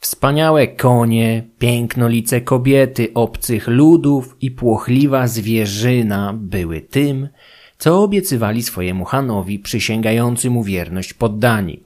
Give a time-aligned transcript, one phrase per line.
[0.00, 7.28] Wspaniałe konie, pięknolice kobiety obcych ludów i płochliwa zwierzyna były tym,
[7.78, 11.80] co obiecywali swojemu Hanowi przysięgający mu wierność poddani.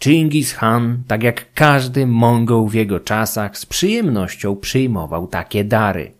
[0.00, 6.12] Chingis Khan, tak jak każdy Mongoł w jego czasach, z przyjemnością przyjmował takie dary.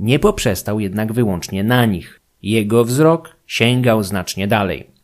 [0.00, 2.20] Nie poprzestał jednak wyłącznie na nich.
[2.42, 4.95] Jego wzrok sięgał znacznie dalej.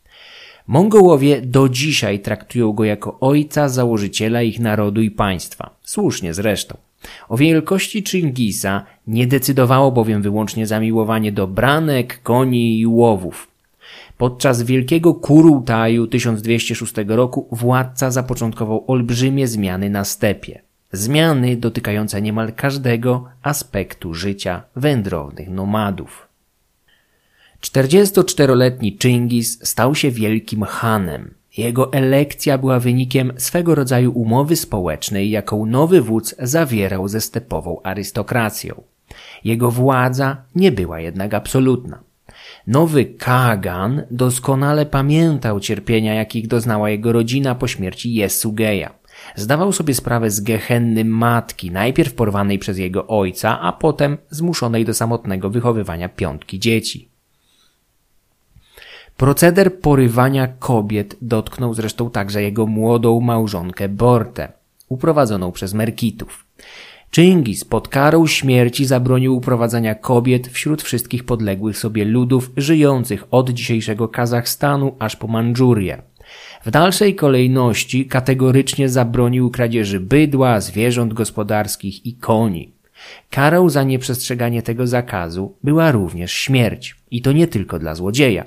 [0.66, 5.70] Mongołowie do dzisiaj traktują go jako ojca założyciela ich narodu i państwa.
[5.82, 6.76] Słusznie zresztą.
[7.28, 13.48] O wielkości Chingisa nie decydowało bowiem wyłącznie zamiłowanie do branek, koni i łowów.
[14.18, 20.60] Podczas wielkiego Kurultaju 1206 roku władca zapoczątkował olbrzymie zmiany na stepie.
[20.92, 26.31] Zmiany dotykające niemal każdego aspektu życia wędrownych nomadów.
[27.62, 31.34] 44-letni Chingis stał się wielkim Hanem.
[31.56, 38.82] Jego elekcja była wynikiem swego rodzaju umowy społecznej, jaką nowy wódz zawierał ze stepową arystokracją.
[39.44, 42.00] Jego władza nie była jednak absolutna.
[42.66, 48.94] Nowy Kagan doskonale pamiętał cierpienia, jakich doznała jego rodzina po śmierci Jesugeja.
[49.36, 54.94] Zdawał sobie sprawę z gehenny matki, najpierw porwanej przez jego ojca, a potem zmuszonej do
[54.94, 57.11] samotnego wychowywania piątki dzieci.
[59.22, 64.52] Proceder porywania kobiet dotknął zresztą także jego młodą małżonkę Bortę,
[64.88, 66.46] uprowadzoną przez Merkitów.
[67.14, 74.08] Chingis pod karą śmierci zabronił uprowadzania kobiet wśród wszystkich podległych sobie ludów żyjących od dzisiejszego
[74.08, 76.02] Kazachstanu aż po Mandżurię.
[76.64, 82.72] W dalszej kolejności kategorycznie zabronił kradzieży bydła, zwierząt gospodarskich i koni.
[83.30, 86.96] Karą za nieprzestrzeganie tego zakazu była również śmierć.
[87.10, 88.44] I to nie tylko dla złodzieja.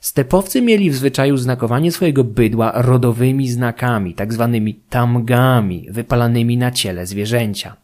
[0.00, 7.06] Stepowcy mieli w zwyczaju znakowanie swojego bydła rodowymi znakami, tak zwanymi tamgami, wypalanymi na ciele
[7.06, 7.76] zwierzęcia.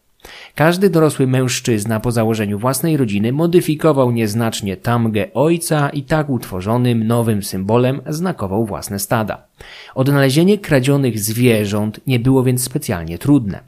[0.55, 7.43] Każdy dorosły mężczyzna po założeniu własnej rodziny modyfikował nieznacznie tamgę ojca i tak utworzonym nowym
[7.43, 9.47] symbolem znakował własne stada.
[9.95, 13.59] Odnalezienie kradzionych zwierząt nie było więc specjalnie trudne.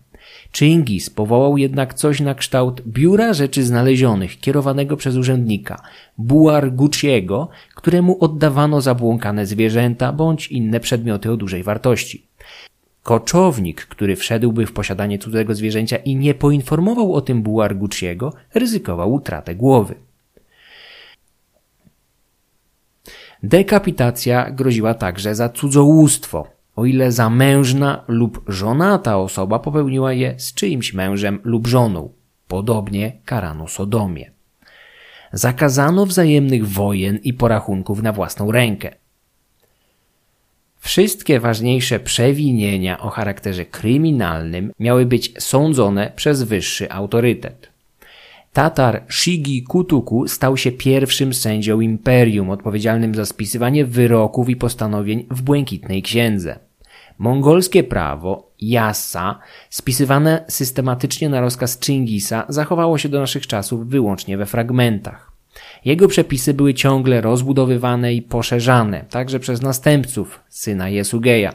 [0.53, 5.81] Chingis powołał jednak coś na kształt biura rzeczy znalezionych, kierowanego przez urzędnika,
[6.17, 12.25] Buar Gucciego, któremu oddawano zabłąkane zwierzęta bądź inne przedmioty o dużej wartości.
[13.03, 19.13] Koczownik, który wszedłby w posiadanie cudzego zwierzęcia i nie poinformował o tym Buar Gucciego, ryzykował
[19.13, 19.95] utratę głowy.
[23.43, 30.93] Dekapitacja groziła także za cudzołóstwo, o ile zamężna lub żonata osoba popełniła je z czyimś
[30.93, 32.13] mężem lub żoną.
[32.47, 34.31] Podobnie karano sodomię.
[35.33, 38.95] Zakazano wzajemnych wojen i porachunków na własną rękę.
[40.79, 47.69] Wszystkie ważniejsze przewinienia o charakterze kryminalnym miały być sądzone przez wyższy autorytet.
[48.53, 55.41] Tatar Shigi Kutuku stał się pierwszym sędzią imperium odpowiedzialnym za spisywanie wyroków i postanowień w
[55.41, 56.68] Błękitnej Księdze.
[57.19, 64.45] Mongolskie prawo, Yassa, spisywane systematycznie na rozkaz Chingisa, zachowało się do naszych czasów wyłącznie we
[64.45, 65.31] fragmentach.
[65.85, 71.53] Jego przepisy były ciągle rozbudowywane i poszerzane, także przez następców syna Jesugeja.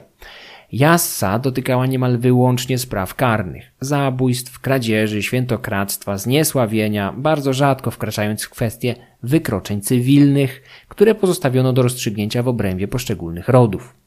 [0.73, 8.95] Yassa dotykała niemal wyłącznie spraw karnych, zabójstw, kradzieży, świętokradztwa, zniesławienia, bardzo rzadko wkraczając w kwestie
[9.23, 14.04] wykroczeń cywilnych, które pozostawiono do rozstrzygnięcia w obrębie poszczególnych rodów.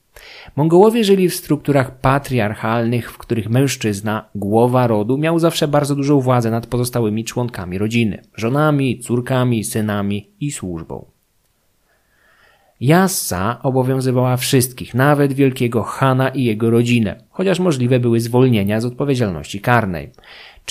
[0.56, 6.52] Mongołowie żyli w strukturach patriarchalnych, w których mężczyzna, głowa rodu, miał zawsze bardzo dużą władzę
[6.52, 11.06] nad pozostałymi członkami rodziny żonami, córkami, synami i służbą.
[12.80, 19.62] Jassa obowiązywała wszystkich, nawet wielkiego Hana i jego rodzinę, chociaż możliwe były zwolnienia z odpowiedzialności
[19.62, 20.12] karnej.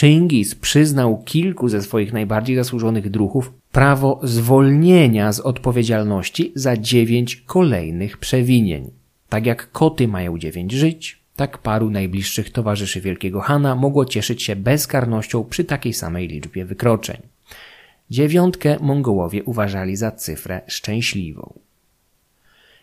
[0.00, 8.18] Chingis przyznał kilku ze swoich najbardziej zasłużonych druhów prawo zwolnienia z odpowiedzialności za dziewięć kolejnych
[8.18, 9.05] przewinień.
[9.28, 14.56] Tak jak koty mają dziewięć żyć, tak paru najbliższych towarzyszy Wielkiego Hana mogło cieszyć się
[14.56, 17.22] bezkarnością przy takiej samej liczbie wykroczeń.
[18.10, 21.58] Dziewiątkę Mongołowie uważali za cyfrę szczęśliwą.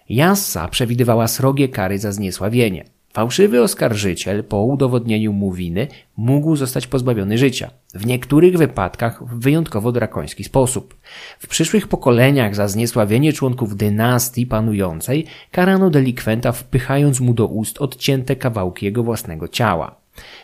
[0.09, 2.85] Jassa przewidywała srogie kary za zniesławienie.
[3.13, 5.88] Fałszywy oskarżyciel po udowodnieniu mu winy
[6.18, 10.95] mógł zostać pozbawiony życia, w niektórych wypadkach w wyjątkowo drakoński sposób.
[11.39, 18.36] W przyszłych pokoleniach za zniesławienie członków dynastii panującej karano delikwenta wpychając mu do ust odcięte
[18.36, 19.95] kawałki jego własnego ciała.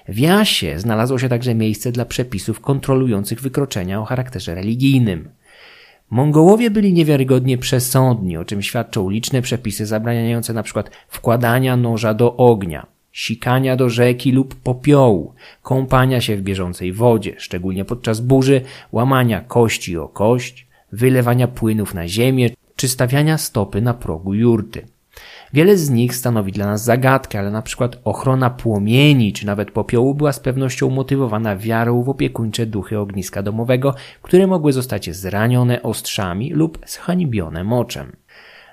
[0.08, 5.30] W Jasie znalazło się także miejsce dla przepisów kontrolujących wykroczenia o charakterze religijnym.
[6.10, 10.84] Mongołowie byli niewiarygodnie przesądni, o czym świadczą liczne przepisy zabraniające np.
[11.08, 12.86] wkładania noża do ognia.
[13.12, 18.62] sikania do rzeki lub popiołu, kąpania się w bieżącej wodzie, szczególnie podczas burzy,
[18.92, 24.86] łamania kości o kość, wylewania płynów na ziemię czy stawiania stopy na progu jurty.
[25.54, 30.16] Wiele z nich stanowi dla nas zagadkę, ale na przykład ochrona płomieni czy nawet popiołu
[30.16, 36.54] była z pewnością motywowana wiarą w opiekuńcze duchy ogniska domowego, które mogły zostać zranione ostrzami
[36.54, 38.12] lub zhańbione moczem.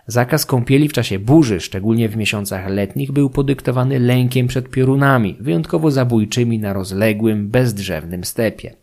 [0.07, 5.91] Zakaz kąpieli w czasie burzy, szczególnie w miesiącach letnich, był podyktowany lękiem przed piorunami, wyjątkowo
[5.91, 8.75] zabójczymi na rozległym, bezdrzewnym stepie.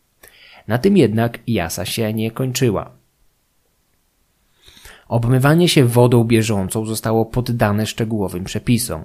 [0.68, 3.03] Na tym jednak jasa się nie kończyła.
[5.14, 9.04] Obmywanie się wodą bieżącą zostało poddane szczegółowym przepisom.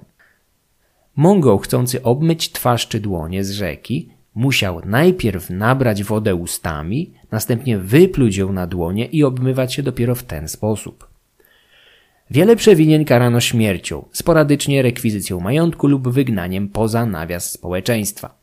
[1.16, 8.36] Mongol chcący obmyć twarz czy dłonie z rzeki musiał najpierw nabrać wodę ustami, następnie wypluć
[8.36, 11.08] ją na dłonie i obmywać się dopiero w ten sposób.
[12.30, 18.37] Wiele przewinień karano śmiercią, sporadycznie rekwizycją majątku lub wygnaniem poza nawias społeczeństwa.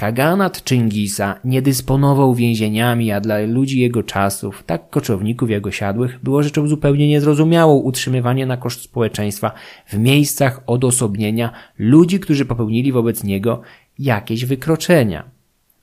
[0.00, 6.42] Kaganat Chingisa nie dysponował więzieniami, a dla ludzi jego czasów, tak koczowników jak osiadłych, było
[6.42, 9.52] rzeczą zupełnie niezrozumiałą utrzymywanie na koszt społeczeństwa
[9.86, 13.60] w miejscach odosobnienia ludzi, którzy popełnili wobec niego
[13.98, 15.24] jakieś wykroczenia.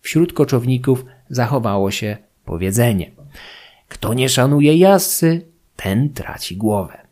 [0.02, 3.12] Wśród koczowników zachowało się powiedzenie:
[3.88, 5.42] Kto nie szanuje jassy,
[5.76, 7.07] ten traci głowę.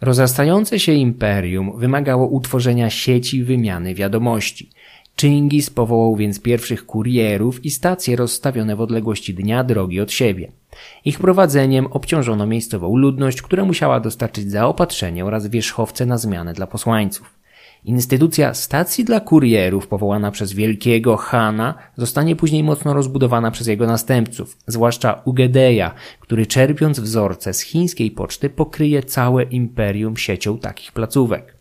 [0.00, 4.70] Rozrastające się imperium wymagało utworzenia sieci wymiany wiadomości.
[5.20, 10.52] Chingis powołał więc pierwszych kurierów i stacje rozstawione w odległości dnia drogi od siebie.
[11.04, 17.34] Ich prowadzeniem obciążono miejscową ludność, która musiała dostarczyć zaopatrzenie oraz wierzchowce na zmianę dla posłańców.
[17.86, 24.56] Instytucja stacji dla kurierów powołana przez wielkiego Hana zostanie później mocno rozbudowana przez jego następców,
[24.66, 31.54] zwłaszcza Ugedeja, który czerpiąc wzorce z chińskiej poczty pokryje całe imperium siecią takich placówek.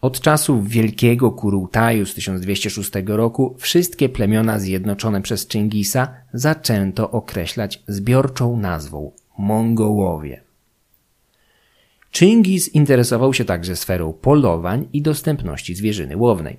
[0.00, 8.56] Od czasów Wielkiego Kurultaju z 1206 roku wszystkie plemiona zjednoczone przez Chingisa zaczęto określać zbiorczą
[8.56, 10.40] nazwą Mongołowie.
[12.16, 16.56] Chingis interesował się także sferą polowań i dostępności zwierzyny łownej.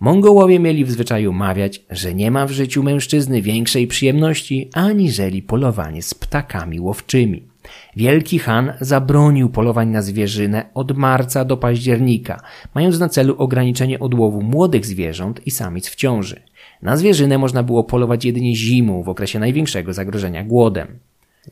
[0.00, 6.02] Mongołowie mieli w zwyczaju mawiać, że nie ma w życiu mężczyzny większej przyjemności aniżeli polowanie
[6.02, 7.48] z ptakami łowczymi.
[7.96, 12.42] Wielki Han zabronił polowań na zwierzynę od marca do października,
[12.74, 16.42] mając na celu ograniczenie odłowu młodych zwierząt i samic w ciąży.
[16.82, 20.98] Na zwierzynę można było polować jedynie zimą w okresie największego zagrożenia głodem.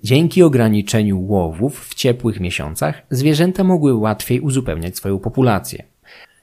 [0.03, 5.85] Dzięki ograniczeniu łowów w ciepłych miesiącach zwierzęta mogły łatwiej uzupełniać swoją populację.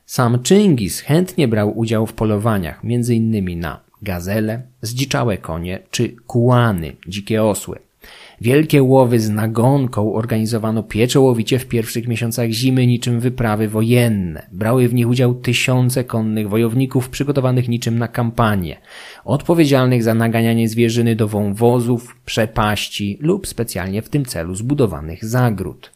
[0.06, 3.60] Sam Chingis chętnie brał udział w polowaniach, m.in.
[3.60, 7.85] na gazele, zdziczałe konie czy kułany, dzikie osły.
[8.42, 14.48] Wielkie łowy z nagonką organizowano pieczołowicie w pierwszych miesiącach zimy niczym wyprawy wojenne.
[14.52, 18.78] Brały w nich udział tysiące konnych wojowników przygotowanych niczym na kampanię,
[19.26, 25.95] odpowiedzialnych za naganianie zwierzyny do wąwozów, przepaści lub specjalnie w tym celu zbudowanych zagród.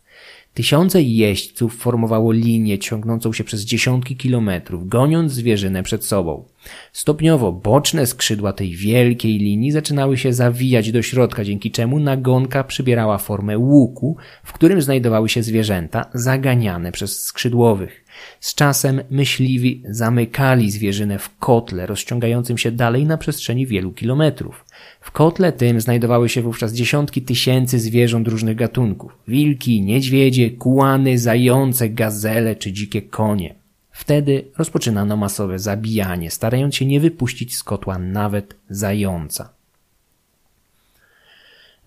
[0.53, 6.45] Tysiące jeźdźców formowało linię ciągnącą się przez dziesiątki kilometrów, goniąc zwierzynę przed sobą.
[6.93, 13.17] Stopniowo boczne skrzydła tej wielkiej linii zaczynały się zawijać do środka, dzięki czemu nagonka przybierała
[13.17, 18.05] formę łuku, w którym znajdowały się zwierzęta zaganiane przez skrzydłowych.
[18.39, 24.65] Z czasem myśliwi zamykali zwierzynę w kotle rozciągającym się dalej na przestrzeni wielu kilometrów.
[25.09, 29.17] W kotle tym znajdowały się wówczas dziesiątki tysięcy zwierząt różnych gatunków.
[29.27, 33.55] Wilki, niedźwiedzie, kułany, zające, gazele czy dzikie konie.
[33.91, 39.49] Wtedy rozpoczynano masowe zabijanie, starając się nie wypuścić z kotła nawet zająca.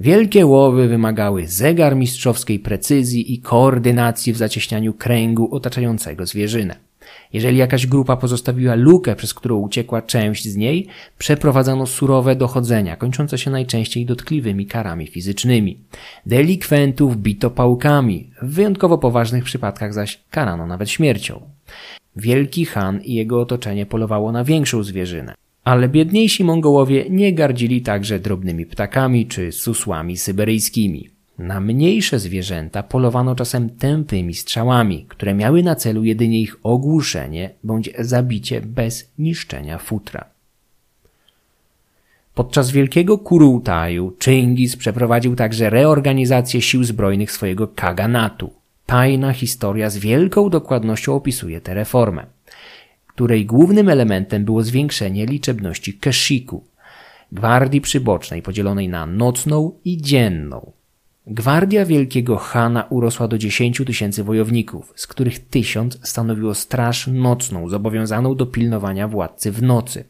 [0.01, 6.77] Wielkie łowy wymagały zegar mistrzowskiej precyzji i koordynacji w zacieśnianiu kręgu otaczającego zwierzynę.
[7.33, 10.87] Jeżeli jakaś grupa pozostawiła lukę, przez którą uciekła część z niej,
[11.19, 15.79] przeprowadzano surowe dochodzenia, kończące się najczęściej dotkliwymi karami fizycznymi.
[16.27, 21.41] Delikwentów bito pałkami, w wyjątkowo poważnych przypadkach zaś karano nawet śmiercią.
[22.17, 25.35] Wielki Han i jego otoczenie polowało na większą zwierzynę.
[25.65, 31.11] Ale biedniejsi Mongołowie nie gardzili także drobnymi ptakami czy susłami syberyjskimi.
[31.39, 37.91] Na mniejsze zwierzęta polowano czasem tępymi strzałami, które miały na celu jedynie ich ogłuszenie bądź
[37.99, 40.25] zabicie bez niszczenia futra.
[42.35, 48.51] Podczas wielkiego Kurultaju Chingis przeprowadził także reorganizację sił zbrojnych swojego kaganatu.
[48.87, 52.27] Tajna historia z wielką dokładnością opisuje tę reformę,
[53.07, 56.65] której głównym elementem było zwiększenie liczebności keshiku,
[57.33, 60.73] gwardii przybocznej podzielonej na nocną i dzienną.
[61.27, 68.35] Gwardia Wielkiego Hana urosła do 10 tysięcy wojowników, z których tysiąc stanowiło straż nocną zobowiązaną
[68.35, 70.05] do pilnowania władcy w nocy.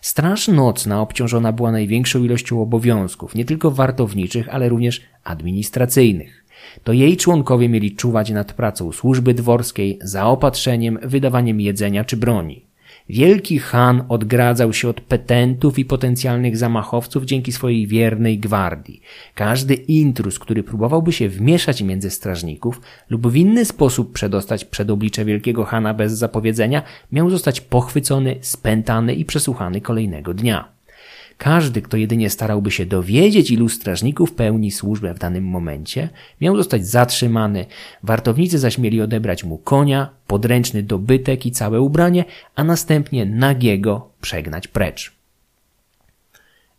[0.00, 6.44] Straż nocna obciążona była największą ilością obowiązków, nie tylko wartowniczych, ale również administracyjnych.
[6.84, 12.64] To jej członkowie mieli czuwać nad pracą służby dworskiej, zaopatrzeniem, wydawaniem jedzenia czy broni.
[13.08, 19.00] Wielki Han odgradzał się od petentów i potencjalnych zamachowców dzięki swojej wiernej gwardii.
[19.34, 22.80] Każdy intrus, który próbowałby się wmieszać między strażników
[23.10, 26.82] lub w inny sposób przedostać przed oblicze Wielkiego Hana bez zapowiedzenia,
[27.12, 30.81] miał zostać pochwycony, spętany i przesłuchany kolejnego dnia.
[31.42, 36.08] Każdy, kto jedynie starałby się dowiedzieć, ilu strażników pełni służbę w danym momencie,
[36.40, 37.66] miał zostać zatrzymany.
[38.02, 44.68] Wartownicy zaś mieli odebrać mu konia, podręczny dobytek i całe ubranie, a następnie nagiego przegnać
[44.68, 45.21] precz.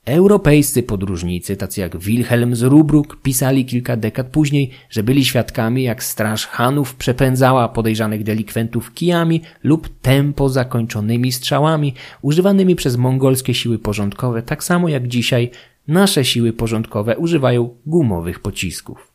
[0.06, 6.04] Europejscy podróżnicy, tacy jak Wilhelm z Rubruck, pisali kilka dekad później, że byli świadkami, jak
[6.04, 14.42] straż Hanów przepędzała podejrzanych delikwentów kijami lub tempo zakończonymi strzałami, używanymi przez mongolskie siły porządkowe,
[14.42, 15.52] tak samo jak dzisiaj
[15.88, 19.12] nasze siły porządkowe używają gumowych pocisków.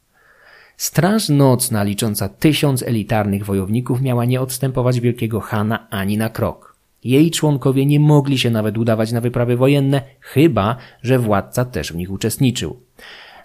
[0.77, 6.68] Straż nocna licząca tysiąc elitarnych wojowników miała nie odstępować wielkiego Hana ani na krok.
[7.05, 11.97] Jej członkowie nie mogli się nawet udawać na wyprawy wojenne, chyba że władca też w
[11.97, 12.81] nich uczestniczył.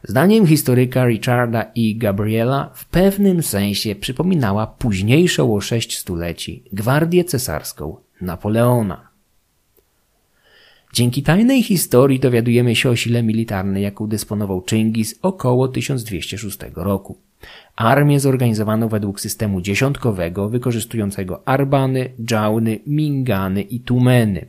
[0.03, 7.95] Zdaniem historyka Richarda i Gabriela w pewnym sensie przypominała późniejszą o sześć stuleci gwardię cesarską
[8.21, 9.07] Napoleona.
[10.93, 17.17] Dzięki tajnej historii dowiadujemy się o sile militarnej, jaką dysponował Chingis około 1206 roku.
[17.75, 24.45] Armię zorganizowano według systemu dziesiątkowego, wykorzystującego arbany, dżauny, mingany i tumeny.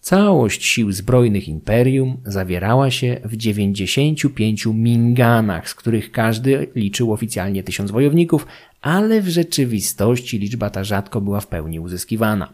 [0.00, 7.90] Całość sił zbrojnych imperium zawierała się w 95 minganach, z których każdy liczył oficjalnie tysiąc
[7.90, 8.46] wojowników,
[8.82, 12.52] ale w rzeczywistości liczba ta rzadko była w pełni uzyskiwana.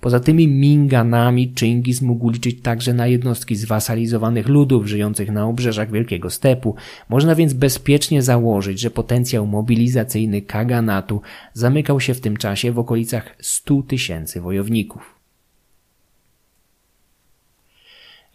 [0.00, 6.30] Poza tymi Minganami Chingis mógł liczyć także na jednostki zwasalizowanych ludów żyjących na obrzeżach Wielkiego
[6.30, 6.74] Stepu.
[7.08, 11.20] Można więc bezpiecznie założyć, że potencjał mobilizacyjny Kaganatu
[11.52, 15.14] zamykał się w tym czasie w okolicach 100 tysięcy wojowników.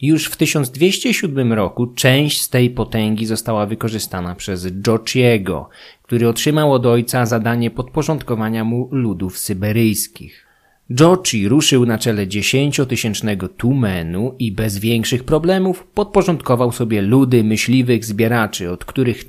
[0.02, 5.70] Już w 1207 roku część z tej potęgi została wykorzystana przez Jochiego,
[6.04, 10.49] który otrzymał od ojca zadanie podporządkowania mu ludów syberyjskich.
[10.90, 18.72] Jochi ruszył na czele dziesięciotysięcznego Tumenu i bez większych problemów podporządkował sobie ludy myśliwych zbieraczy,
[18.72, 19.26] od których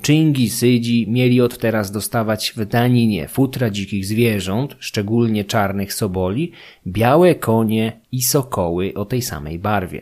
[0.49, 6.51] Sydzi mieli od teraz dostawać w daninie futra dzikich zwierząt, szczególnie czarnych soboli,
[6.87, 10.01] białe konie i sokoły o tej samej barwie.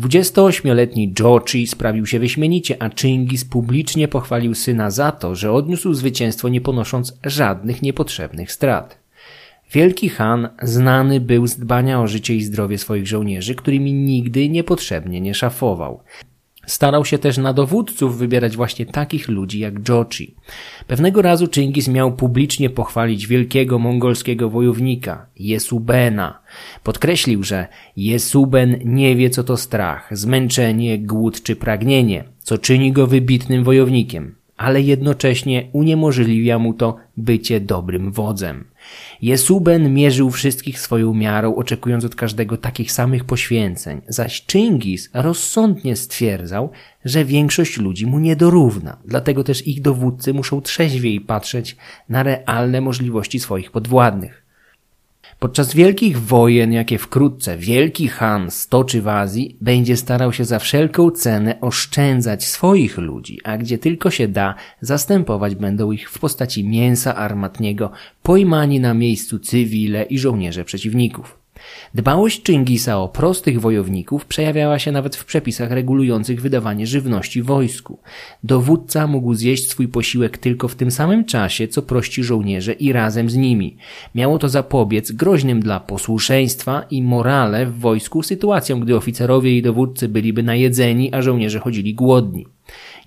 [0.00, 6.48] 28-letni Jochi sprawił się wyśmienicie, a Chingis publicznie pochwalił syna za to, że odniósł zwycięstwo
[6.48, 9.01] nie ponosząc żadnych niepotrzebnych strat.
[9.72, 15.20] Wielki Han znany był z dbania o życie i zdrowie swoich żołnierzy, którymi nigdy niepotrzebnie
[15.20, 16.00] nie szafował.
[16.66, 20.34] Starał się też na dowódców wybierać właśnie takich ludzi jak Jochi.
[20.86, 26.38] Pewnego razu Chingis miał publicznie pochwalić wielkiego mongolskiego wojownika, Jesubena.
[26.82, 33.06] Podkreślił, że Jesuben nie wie co to strach, zmęczenie, głód czy pragnienie, co czyni go
[33.06, 38.64] wybitnym wojownikiem, ale jednocześnie uniemożliwia mu to bycie dobrym wodzem.
[39.22, 46.70] Jesuben mierzył wszystkich swoją miarą, oczekując od każdego takich samych poświęceń, zaś Chingis rozsądnie stwierdzał,
[47.04, 51.76] że większość ludzi mu nie dorówna, dlatego też ich dowódcy muszą trzeźwiej patrzeć
[52.08, 54.41] na realne możliwości swoich podwładnych.
[55.42, 61.10] Podczas wielkich wojen, jakie wkrótce wielki Han stoczy w Azji, będzie starał się za wszelką
[61.10, 67.14] cenę oszczędzać swoich ludzi, a gdzie tylko się da, zastępować będą ich w postaci mięsa
[67.14, 67.90] armatniego,
[68.22, 71.41] pojmani na miejscu cywile i żołnierze przeciwników.
[71.94, 77.98] Dbałość Chingisa o prostych wojowników przejawiała się nawet w przepisach regulujących wydawanie żywności wojsku.
[78.44, 83.30] Dowódca mógł zjeść swój posiłek tylko w tym samym czasie, co prości żołnierze i razem
[83.30, 83.76] z nimi.
[84.14, 90.08] Miało to zapobiec groźnym dla posłuszeństwa i morale w wojsku sytuacjom, gdy oficerowie i dowódcy
[90.08, 92.46] byliby najedzeni, a żołnierze chodzili głodni.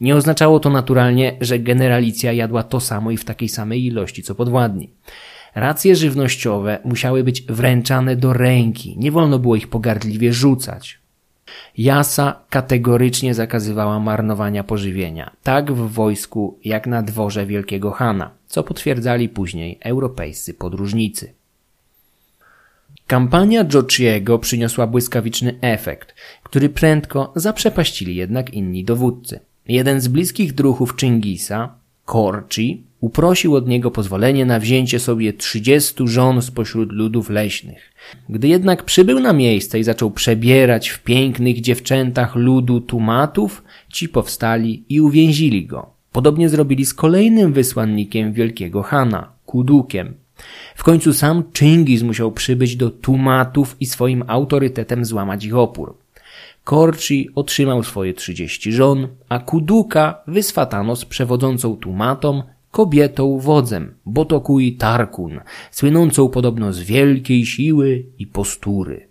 [0.01, 4.35] Nie oznaczało to naturalnie, że generalicja jadła to samo i w takiej samej ilości co
[4.35, 4.89] podwładni.
[5.55, 10.99] Racje żywnościowe musiały być wręczane do ręki, nie wolno było ich pogardliwie rzucać.
[11.77, 19.29] Jasa kategorycznie zakazywała marnowania pożywienia, tak w wojsku jak na dworze Wielkiego Hana, co potwierdzali
[19.29, 21.33] później europejscy podróżnicy.
[23.07, 29.39] Kampania Jochiego przyniosła błyskawiczny efekt, który prędko zaprzepaścili jednak inni dowódcy.
[29.67, 36.41] Jeden z bliskich druhów Chingisa, Korci, uprosił od niego pozwolenie na wzięcie sobie trzydziestu żon
[36.41, 37.93] spośród ludów leśnych.
[38.29, 44.83] Gdy jednak przybył na miejsce i zaczął przebierać w pięknych dziewczętach ludu tumatów, ci powstali
[44.89, 45.89] i uwięzili go.
[46.11, 50.13] Podobnie zrobili z kolejnym wysłannikiem wielkiego Hana, Kudukiem.
[50.75, 55.97] W końcu sam Chingis musiał przybyć do tumatów i swoim autorytetem złamać ich opór.
[56.63, 62.43] Korci otrzymał swoje trzydzieści żon, a Kuduka wyswatano z przewodzącą tumatą
[62.75, 65.39] kobietą wodzem, Botokui Tarkun,
[65.71, 69.07] słynącą podobno z wielkiej siły i postury.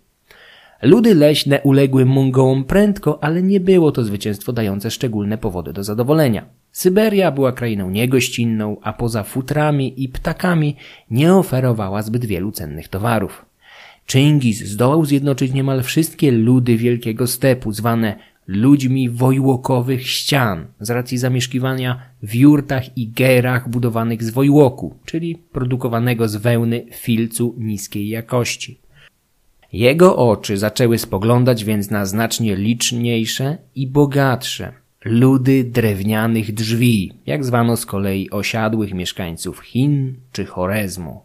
[0.83, 6.45] Ludy leśne uległy Mongołom prędko, ale nie było to zwycięstwo dające szczególne powody do zadowolenia.
[6.73, 10.77] Syberia była krainą niegościnną, a poza futrami i ptakami
[11.11, 13.47] nie oferowała zbyt wielu cennych towarów.
[14.11, 18.17] Chingis zdołał zjednoczyć niemal wszystkie ludy Wielkiego Stepu, zwane
[18.47, 26.29] ludźmi wojłokowych ścian, z racji zamieszkiwania w jurtach i gerach budowanych z wojłoku, czyli produkowanego
[26.29, 28.79] z wełny filcu niskiej jakości.
[29.73, 34.73] Jego oczy zaczęły spoglądać więc na znacznie liczniejsze i bogatsze
[35.05, 41.21] ludy drewnianych drzwi, jak zwano z kolei osiadłych mieszkańców Chin czy Chorezmu.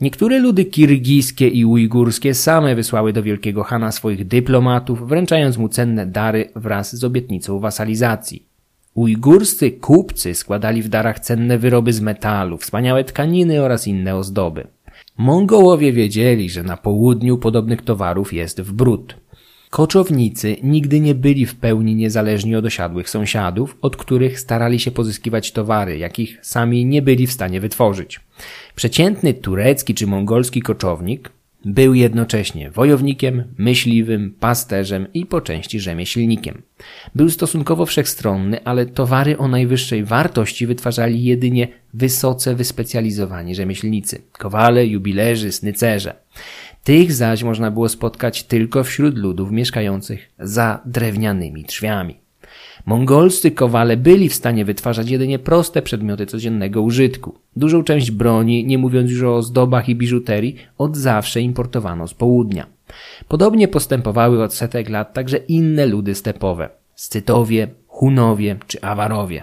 [0.00, 6.06] Niektóre ludy kirgijskie i ujgurskie same wysłały do Wielkiego Hana swoich dyplomatów, wręczając mu cenne
[6.06, 8.46] dary wraz z obietnicą wasalizacji.
[8.94, 14.66] Ujgurscy kupcy składali w darach cenne wyroby z metalu, wspaniałe tkaniny oraz inne ozdoby.
[15.16, 19.16] Mongołowie wiedzieli, że na południu podobnych towarów jest w brud.
[19.70, 25.52] Koczownicy nigdy nie byli w pełni niezależni od osiadłych sąsiadów, od których starali się pozyskiwać
[25.52, 28.20] towary, jakich sami nie byli w stanie wytworzyć.
[28.74, 31.30] Przeciętny turecki czy mongolski koczownik
[31.64, 36.62] był jednocześnie wojownikiem, myśliwym, pasterzem i po części rzemieślnikiem.
[37.14, 45.52] Był stosunkowo wszechstronny, ale towary o najwyższej wartości wytwarzali jedynie wysoce wyspecjalizowani rzemieślnicy kowale, jubilerzy,
[45.52, 46.14] snycerze.
[46.88, 52.14] Tych zaś można było spotkać tylko wśród ludów mieszkających za drewnianymi drzwiami.
[52.86, 57.34] Mongolscy kowale byli w stanie wytwarzać jedynie proste przedmioty codziennego użytku.
[57.56, 62.66] Dużą część broni, nie mówiąc już o ozdobach i biżuterii, od zawsze importowano z południa.
[63.28, 66.68] Podobnie postępowały od setek lat także inne ludy stepowe.
[66.94, 69.42] Scytowie, Hunowie czy Awarowie.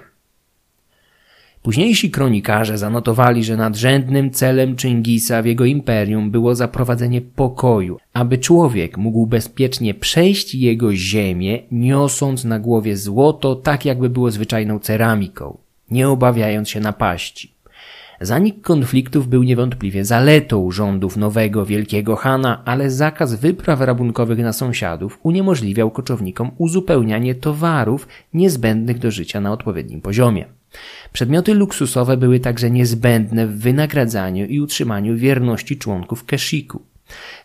[1.65, 8.97] Późniejsi kronikarze zanotowali, że nadrzędnym celem Chingisa w jego imperium było zaprowadzenie pokoju, aby człowiek
[8.97, 15.57] mógł bezpiecznie przejść jego ziemię, niosąc na głowie złoto, tak jakby było zwyczajną ceramiką,
[15.91, 17.51] nie obawiając się napaści.
[18.21, 25.19] Zanik konfliktów był niewątpliwie zaletą rządów nowego wielkiego Hana, ale zakaz wypraw rabunkowych na sąsiadów
[25.23, 30.45] uniemożliwiał koczownikom uzupełnianie towarów niezbędnych do życia na odpowiednim poziomie.
[31.13, 36.81] Przedmioty luksusowe były także niezbędne w wynagradzaniu i utrzymaniu wierności członków Keshiku.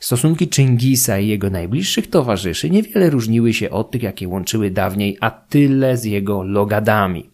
[0.00, 5.96] Stosunki Chingisa i jego najbliższych towarzyszy niewiele różniły się od tych, jakie łączyły dawniej Attyle
[5.96, 7.30] z jego Logadami.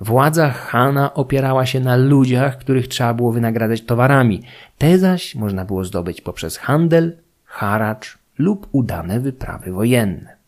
[0.00, 4.42] Władza Hana opierała się na ludziach, których trzeba było wynagradzać towarami.
[4.78, 10.41] Te zaś można było zdobyć poprzez handel, haracz lub udane wyprawy wojenne.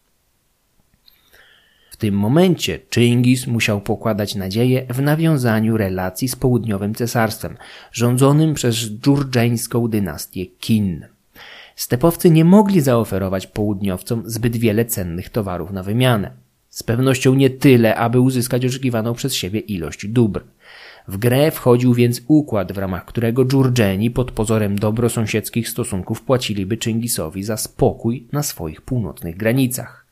[2.04, 7.56] Tym momencie Chingis musiał pokładać nadzieję w nawiązaniu relacji z południowym cesarstwem,
[7.92, 11.06] rządzonym przez dżurdżeńską dynastię Kin.
[11.76, 16.30] Stepowcy nie mogli zaoferować południowcom zbyt wiele cennych towarów na wymianę.
[16.68, 20.44] Z pewnością nie tyle, aby uzyskać oczekiwaną przez siebie ilość dóbr.
[21.08, 27.42] W grę wchodził więc układ, w ramach którego Dżurdżeni pod pozorem dobrosąsiedzkich stosunków płaciliby Chingisowi
[27.42, 30.03] za spokój na swoich północnych granicach.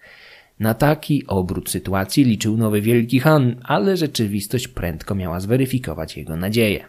[0.63, 6.85] Na taki obrót sytuacji liczył nowy Wielki Han, ale rzeczywistość prędko miała zweryfikować jego nadzieje.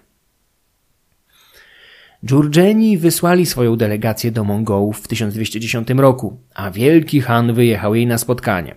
[2.26, 8.18] Dżurdżeni wysłali swoją delegację do Mongołów w 1210 roku, a Wielki Han wyjechał jej na
[8.18, 8.76] spotkanie.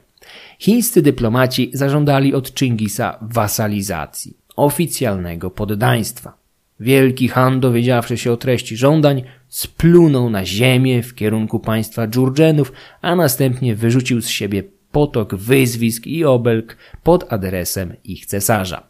[0.59, 6.37] Chińscy dyplomaci zażądali od Chingisa wasalizacji, oficjalnego poddaństwa.
[6.81, 13.17] Wielki Han, dowiedziawszy się o treści żądań, splunął na ziemię w kierunku państwa Dżurdżenów, a
[13.17, 18.89] następnie wyrzucił z siebie potok wyzwisk i obelg pod adresem ich cesarza.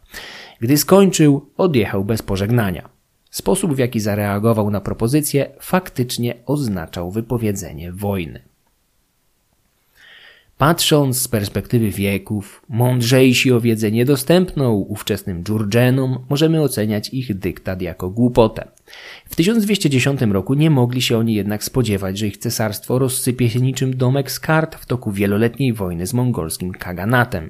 [0.59, 2.89] Gdy skończył, odjechał bez pożegnania.
[3.29, 8.39] Sposób, w jaki zareagował na propozycję, faktycznie oznaczał wypowiedzenie wojny.
[10.57, 18.09] Patrząc z perspektywy wieków, mądrzejsi o wiedzę niedostępną ówczesnym dżurdżenom, możemy oceniać ich dyktat jako
[18.09, 18.67] głupotę.
[19.29, 23.97] W 1210 roku nie mogli się oni jednak spodziewać, że ich cesarstwo rozsypie się niczym
[23.97, 27.49] domek z kart w toku wieloletniej wojny z mongolskim kaganatem.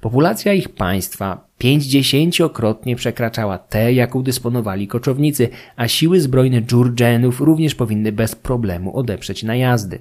[0.00, 8.12] Populacja ich państwa pięćdziesięciokrotnie przekraczała tę, jaką dysponowali koczownicy, a siły zbrojne dżurdżenów również powinny
[8.12, 9.98] bez problemu odeprzeć najazdy.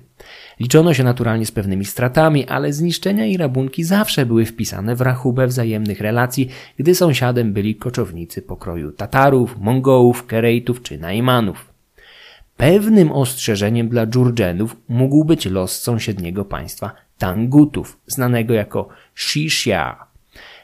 [0.60, 5.48] Liczono się naturalnie z pewnymi stratami, ale zniszczenia i rabunki zawsze były wpisane w rachubę
[5.48, 6.50] wzajemnych relacji,
[6.80, 11.74] gdy sąsiadem byli koczownicy pokroju Tatarów, Mongołów, Kerejtów czy Naimanów.
[12.58, 20.14] Pewnym ostrzeżeniem dla Dżurdżenów mógł być los sąsiedniego państwa Tangutów, znanego jako Shishia.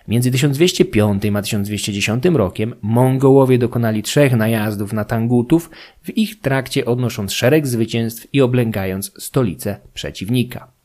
[0.07, 5.69] Między 1205 a 1210 rokiem Mongołowie dokonali trzech najazdów na Tangutów,
[6.03, 10.78] w ich trakcie odnosząc szereg zwycięstw i oblęgając stolicę przeciwnika.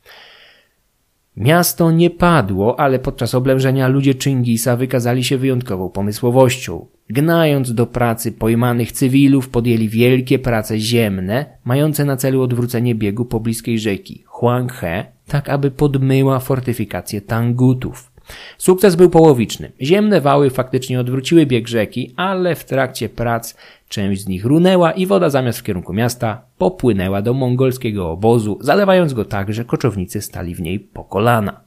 [1.36, 6.86] Miasto nie padło, ale podczas oblężenia ludzie Chingisa wykazali się wyjątkową pomysłowością.
[7.10, 13.78] Gnając do pracy pojmanych cywilów, podjęli wielkie prace ziemne, mające na celu odwrócenie biegu pobliskiej
[13.78, 18.12] rzeki Huanghe, tak aby podmyła fortyfikację Tangutów.
[18.58, 19.72] Sukces był połowiczny.
[19.82, 23.54] Ziemne wały faktycznie odwróciły bieg rzeki, ale w trakcie prac
[23.94, 29.14] część z nich runęła i woda zamiast w kierunku miasta popłynęła do mongolskiego obozu, zalewając
[29.14, 31.60] go tak, że koczownicy stali w niej po kolana.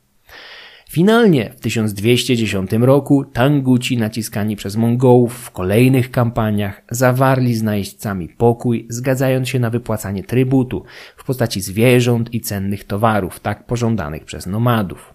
[0.90, 8.88] Finalnie w 1210 roku Tanguci naciskani przez Mongołów w kolejnych kampaniach zawarli z najeźdźcami pokój,
[8.90, 10.84] zgadzając się na wypłacanie trybutu
[11.18, 15.13] w postaci zwierząt i cennych towarów, tak pożądanych przez nomadów.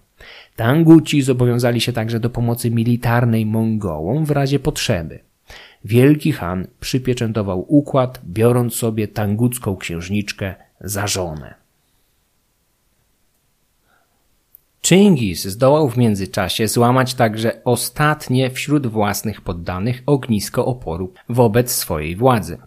[0.57, 5.32] Tanguci zobowiązali się także do pomocy militarnej Mongołom w razie potrzeby.
[5.85, 11.55] Wielki Han przypieczętował układ, biorąc sobie tangucką księżniczkę za żonę.
[14.87, 22.59] Chingis zdołał w międzyczasie złamać także ostatnie wśród własnych poddanych ognisko oporu wobec swojej władzy.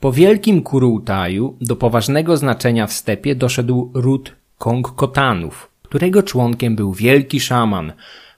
[0.00, 7.40] Po wielkim Kurułtaju do poważnego znaczenia w stepie doszedł ród Kongkotanów, którego członkiem był wielki
[7.40, 7.92] szaman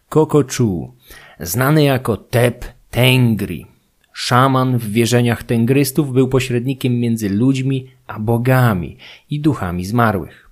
[0.08, 0.92] Kokochu,
[1.40, 3.66] znany jako Tep Tengri.
[4.12, 8.96] Szaman w wierzeniach tengrystów był pośrednikiem między ludźmi a bogami
[9.30, 10.50] i duchami zmarłych.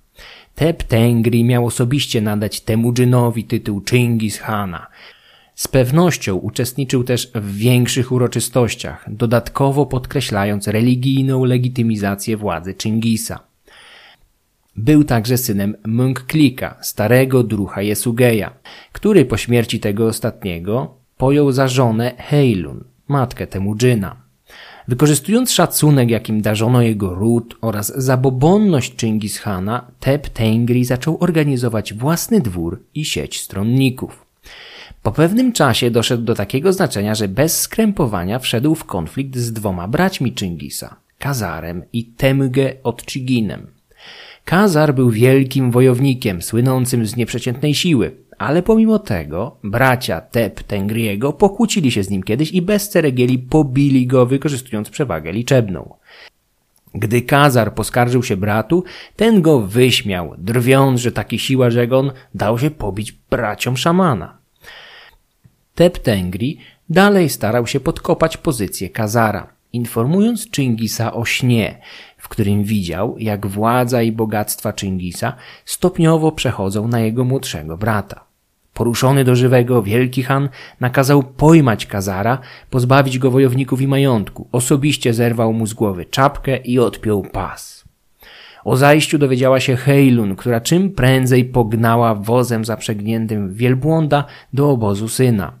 [0.55, 4.87] Tep Tengri miał osobiście nadać temu dżynowi tytuł Chingis Hana.
[5.55, 13.39] Z pewnością uczestniczył też w większych uroczystościach, dodatkowo podkreślając religijną legitymizację władzy Chingisa.
[14.75, 18.53] Był także synem Mungklika, starego drucha Jesugeja,
[18.91, 24.15] który po śmierci tego ostatniego pojął za żonę Heilun, matkę temu dżyna.
[24.87, 32.41] Wykorzystując szacunek, jakim darzono jego ród oraz zabobonność Chingis Hana, Tep Tengri zaczął organizować własny
[32.41, 34.25] dwór i sieć stronników.
[35.03, 39.87] Po pewnym czasie doszedł do takiego znaczenia, że bez skrępowania wszedł w konflikt z dwoma
[39.87, 43.67] braćmi Chingisa, Kazarem i Temge Odcziginem.
[44.45, 48.11] Kazar był wielkim wojownikiem, słynącym z nieprzeciętnej siły,
[48.43, 54.07] ale pomimo tego bracia Tep Tengriego pokłócili się z nim kiedyś i bez ceregieli pobili
[54.07, 55.95] go, wykorzystując przewagę liczebną.
[56.95, 58.83] Gdy Kazar poskarżył się bratu,
[59.15, 64.37] ten go wyśmiał, drwiąc, że taki siła żegon dał się pobić braciom szamana.
[65.75, 66.57] Tep Tengri
[66.89, 71.81] dalej starał się podkopać pozycję Kazara, informując Chingisa o śnie,
[72.17, 78.32] w którym widział, jak władza i bogactwa Chingisa stopniowo przechodzą na jego młodszego brata.
[78.73, 82.37] Poruszony do żywego Wielki Han nakazał pojmać Kazara,
[82.69, 84.47] pozbawić go wojowników i majątku.
[84.51, 87.83] Osobiście zerwał mu z głowy czapkę i odpiął pas.
[88.65, 95.07] O zajściu dowiedziała się Heilun, która czym prędzej pognała wozem zaprzęgniętym w wielbłąda do obozu
[95.07, 95.53] syna.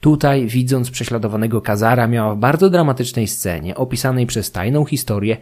[0.00, 5.36] Tutaj, widząc prześladowanego Kazara, miała w bardzo dramatycznej scenie, opisanej przez tajną historię,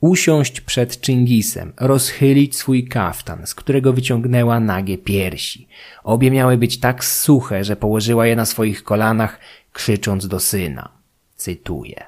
[0.00, 5.68] usiąść przed Czyngisem, rozchylić swój kaftan, z którego wyciągnęła nagie piersi.
[6.04, 9.40] Obie miały być tak suche, że położyła je na swoich kolanach,
[9.72, 10.88] krzycząc do syna.
[11.36, 12.06] Cytuję.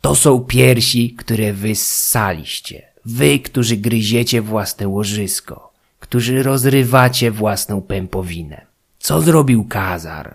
[0.00, 2.82] To są piersi, które wy ssaliście.
[3.04, 8.66] Wy, którzy gryziecie własne łożysko, którzy rozrywacie własną pępowinę.
[8.98, 10.34] Co zrobił Kazar?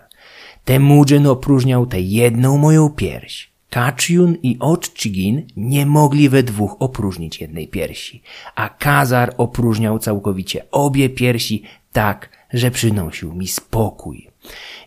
[0.64, 3.49] Temujin opróżniał tę jedną moją pierś.
[3.70, 8.22] Kaczyun i Otchigin nie mogli we dwóch opróżnić jednej piersi,
[8.54, 14.30] a Kazar opróżniał całkowicie obie piersi tak, że przynosił mi spokój.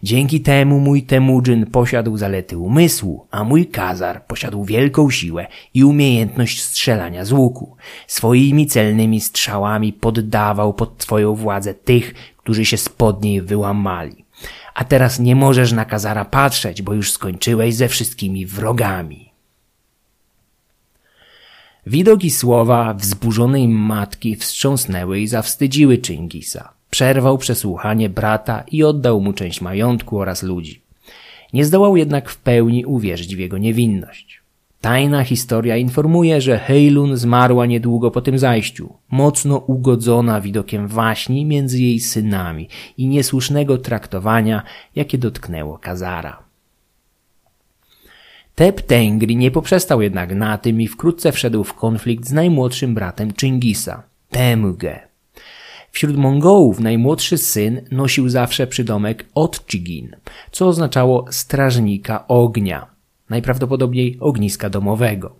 [0.03, 6.61] Dzięki temu mój Temujin posiadł zalety umysłu, a mój Kazar posiadł wielką siłę i umiejętność
[6.61, 7.75] strzelania z łuku.
[8.07, 14.22] Swoimi celnymi strzałami poddawał pod twoją władzę tych, którzy się spod niej wyłamali.
[14.73, 19.33] A teraz nie możesz na Kazara patrzeć, bo już skończyłeś ze wszystkimi wrogami.
[21.87, 26.73] Widok i słowa wzburzonej matki wstrząsnęły i zawstydziły Chingisa.
[26.89, 30.81] Przerwał przesłuchanie brata i oddał mu część majątku oraz ludzi.
[31.53, 34.42] Nie zdołał jednak w pełni uwierzyć w jego niewinność.
[34.83, 41.81] Tajna historia informuje, że Heilun zmarła niedługo po tym zajściu, mocno ugodzona widokiem waśni między
[41.81, 44.63] jej synami i niesłusznego traktowania,
[44.95, 46.43] jakie dotknęło Kazara.
[48.55, 53.33] Tep Tengri nie poprzestał jednak na tym i wkrótce wszedł w konflikt z najmłodszym bratem
[53.39, 54.99] Chingisa, Temuge.
[55.91, 60.15] Wśród Mongołów najmłodszy syn nosił zawsze przydomek Otchigin,
[60.51, 62.92] co oznaczało strażnika ognia,
[63.33, 65.35] najprawdopodobniej ogniska domowego.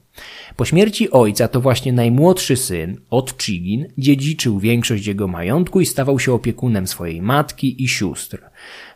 [0.56, 6.34] Po śmierci ojca to właśnie najmłodszy syn, Otchigin, dziedziczył większość jego majątku i stawał się
[6.34, 8.42] opiekunem swojej matki i sióstr.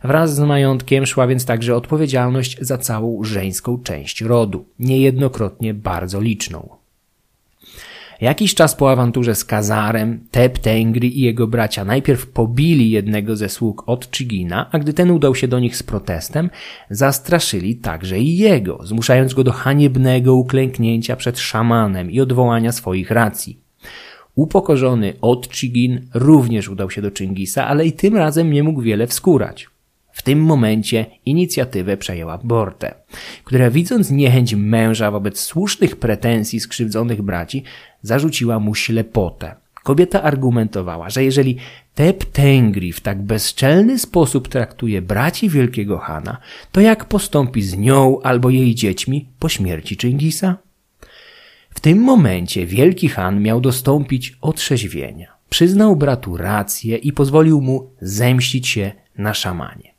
[0.04, 6.77] Wraz z majątkiem szła więc także odpowiedzialność za całą żeńską część rodu, niejednokrotnie bardzo liczną.
[8.22, 13.50] Jakiś czas po awanturze z Kazarem, Tep Tengri i jego bracia najpierw pobili jednego ze
[13.50, 16.50] sług od Chigina, a gdy ten udał się do nich z protestem,
[16.90, 23.60] zastraszyli także i jego, zmuszając go do haniebnego uklęknięcia przed szamanem i odwołania swoich racji.
[24.36, 29.08] Upokorzony od Chigin również udał się do Chingisa, ale i tym razem nie mógł wiele
[29.08, 29.70] wskórać.
[30.18, 32.94] W tym momencie inicjatywę przejęła Borte,
[33.44, 37.64] która widząc niechęć męża wobec słusznych pretensji skrzywdzonych braci,
[38.02, 39.56] zarzuciła mu ślepotę.
[39.84, 41.58] Kobieta argumentowała, że jeżeli
[41.96, 46.38] Tep Tengri w tak bezczelny sposób traktuje braci wielkiego Hana,
[46.72, 50.58] to jak postąpi z nią albo jej dziećmi po śmierci Chingisa?
[51.70, 55.28] W tym momencie wielki Han miał dostąpić otrzeźwienia.
[55.50, 59.97] Przyznał bratu rację i pozwolił mu zemścić się na szamanie.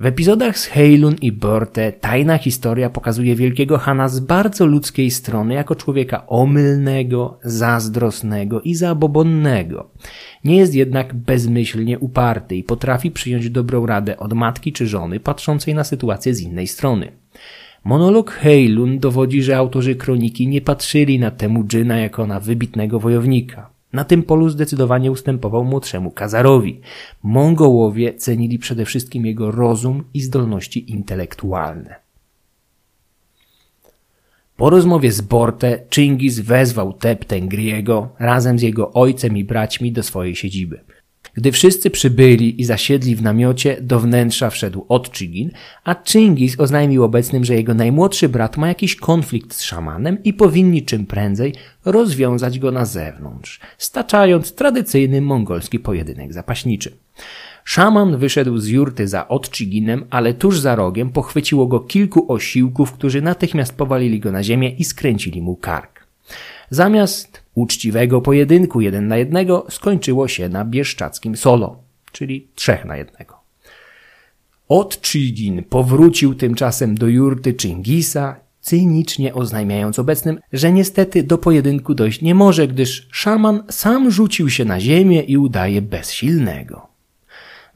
[0.00, 5.54] W epizodach z Heilun i Borte tajna historia pokazuje wielkiego Hana z bardzo ludzkiej strony
[5.54, 9.90] jako człowieka omylnego, zazdrosnego i zabobonnego.
[10.44, 15.74] Nie jest jednak bezmyślnie uparty i potrafi przyjąć dobrą radę od matki czy żony patrzącej
[15.74, 17.12] na sytuację z innej strony.
[17.84, 23.79] Monolog Heilun dowodzi, że autorzy kroniki nie patrzyli na temu Dżyna jako na wybitnego wojownika.
[23.92, 26.80] Na tym polu zdecydowanie ustępował młodszemu Kazarowi.
[27.22, 31.94] Mongołowie cenili przede wszystkim jego rozum i zdolności intelektualne.
[34.56, 40.02] Po rozmowie z Borte, Chingis wezwał Tep Tengriego razem z jego ojcem i braćmi do
[40.02, 40.80] swojej siedziby.
[41.34, 45.50] Gdy wszyscy przybyli i zasiedli w namiocie, do wnętrza wszedł Otchigin,
[45.84, 50.84] a Chingis oznajmił obecnym, że jego najmłodszy brat ma jakiś konflikt z szamanem i powinni
[50.84, 56.92] czym prędzej rozwiązać go na zewnątrz, staczając tradycyjny mongolski pojedynek zapaśniczy.
[57.64, 63.22] Szaman wyszedł z jurty za Otchiginem, ale tuż za rogiem pochwyciło go kilku osiłków, którzy
[63.22, 66.06] natychmiast powalili go na ziemię i skręcili mu kark.
[66.70, 71.82] Zamiast uczciwego pojedynku jeden na jednego skończyło się na bieszczackim solo,
[72.12, 73.40] czyli trzech na jednego.
[74.68, 82.34] Otchigin powrócił tymczasem do jurty Chingisa, cynicznie oznajmiając obecnym, że niestety do pojedynku dojść nie
[82.34, 86.86] może, gdyż szaman sam rzucił się na ziemię i udaje bezsilnego.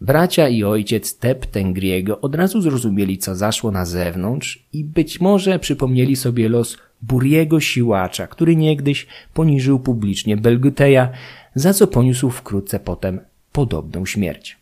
[0.00, 5.58] Bracia i ojciec Tep Tengriego od razu zrozumieli, co zaszło na zewnątrz i być może
[5.58, 6.78] przypomnieli sobie los
[7.08, 11.08] Buriego siłacza, który niegdyś poniżył publicznie Belguteja,
[11.54, 13.20] za co poniósł wkrótce potem
[13.52, 14.56] podobną śmierć.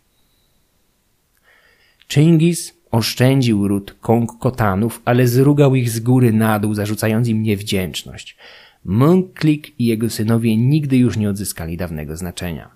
[2.09, 8.37] Chingis oszczędził ród Kongkotanów, ale zrugał ich z góry na dół, zarzucając im niewdzięczność.
[8.85, 12.71] Munklik i jego synowie nigdy już nie odzyskali dawnego znaczenia.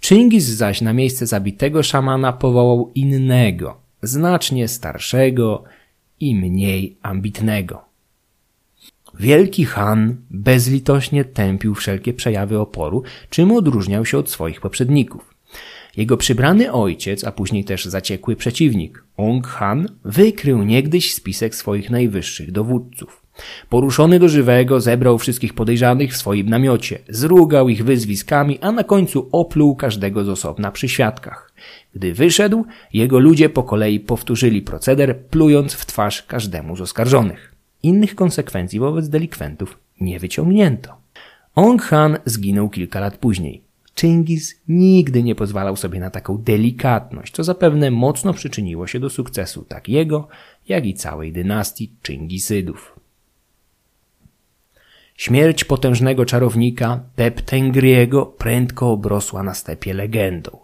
[0.00, 5.64] Chingis zaś na miejsce zabitego szamana powołał innego, znacznie starszego
[6.20, 7.84] i mniej ambitnego.
[9.18, 15.34] Wielki Han bezlitośnie tępił wszelkie przejawy oporu, czym odróżniał się od swoich poprzedników.
[15.96, 22.52] Jego przybrany ojciec, a później też zaciekły przeciwnik, Ong Han, wykrył niegdyś spisek swoich najwyższych
[22.52, 23.25] dowódców.
[23.68, 29.28] Poruszony do żywego zebrał wszystkich podejrzanych w swoim namiocie, zrugał ich wyzwiskami, a na końcu
[29.32, 31.52] opluł każdego z osobna przy świadkach.
[31.94, 37.54] Gdy wyszedł, jego ludzie po kolei powtórzyli proceder, plując w twarz każdemu z oskarżonych.
[37.82, 40.96] Innych konsekwencji wobec delikwentów nie wyciągnięto.
[41.54, 43.62] Ong Han zginął kilka lat później.
[44.00, 49.64] Chingis nigdy nie pozwalał sobie na taką delikatność, co zapewne mocno przyczyniło się do sukcesu
[49.68, 50.28] tak jego,
[50.68, 52.95] jak i całej dynastii Chingisydów.
[55.16, 60.58] Śmierć potężnego czarownika Peptengriego prędko obrosła na stepie legendą.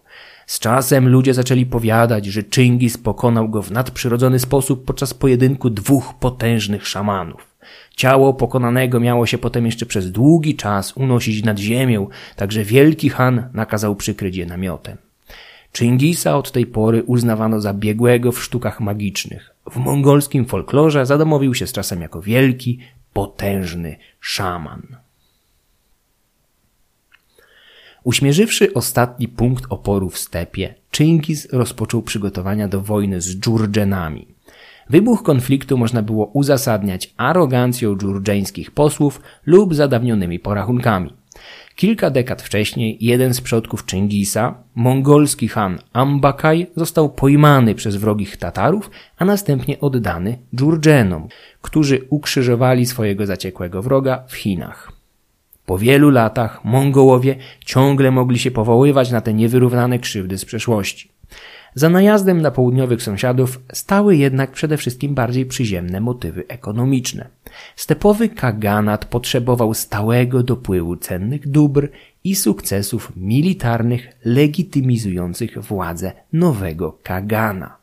[0.46, 6.14] Z czasem ludzie zaczęli powiadać, że Chingis pokonał go w nadprzyrodzony sposób podczas pojedynku dwóch
[6.20, 7.46] potężnych szamanów.
[7.96, 13.48] Ciało pokonanego miało się potem jeszcze przez długi czas unosić nad ziemią, także wielki Han
[13.54, 14.96] nakazał przykryć je namiotem.
[15.76, 19.50] Chingisa od tej pory uznawano za biegłego w sztukach magicznych.
[19.70, 22.78] W mongolskim folklorze zadomowił się z czasem jako wielki,
[23.12, 24.96] potężny szaman.
[28.04, 34.26] Uśmierzywszy ostatni punkt oporu w stepie, Chingis rozpoczął przygotowania do wojny z Dżurdżenami.
[34.90, 41.21] Wybuch konfliktu można było uzasadniać arogancją dżurdżeńskich posłów lub zadawnionymi porachunkami.
[41.82, 48.90] Kilka dekad wcześniej jeden z przodków Chingisa, mongolski han Ambakaj, został pojmany przez wrogich Tatarów,
[49.18, 51.28] a następnie oddany Dżurdżenom,
[51.62, 54.92] którzy ukrzyżowali swojego zaciekłego wroga w Chinach.
[55.66, 61.11] Po wielu latach Mongołowie ciągle mogli się powoływać na te niewyrównane krzywdy z przeszłości.
[61.74, 67.28] Za najazdem na południowych sąsiadów stały jednak przede wszystkim bardziej przyziemne motywy ekonomiczne.
[67.76, 71.88] Stepowy kaganat potrzebował stałego dopływu cennych dóbr
[72.24, 77.81] i sukcesów militarnych legitymizujących władzę nowego kagana.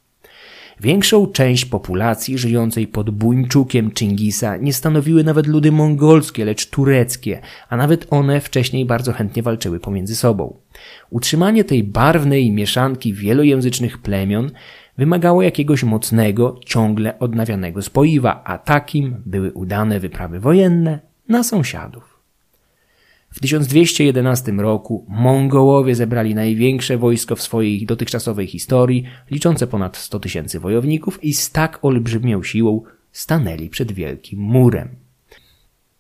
[0.82, 7.78] Większą część populacji żyjącej pod Buńczukiem Chingisa nie stanowiły nawet ludy mongolskie, lecz tureckie, a
[7.78, 10.58] nawet one wcześniej bardzo chętnie walczyły pomiędzy sobą.
[11.10, 14.52] Utrzymanie tej barwnej mieszanki wielojęzycznych plemion
[14.98, 22.09] wymagało jakiegoś mocnego, ciągle odnawianego spoiwa, a takim były udane wyprawy wojenne na sąsiadów.
[23.30, 30.60] W 1211 roku Mongołowie zebrali największe wojsko w swojej dotychczasowej historii, liczące ponad 100 tysięcy
[30.60, 34.89] wojowników i z tak olbrzymią siłą stanęli przed Wielkim Murem.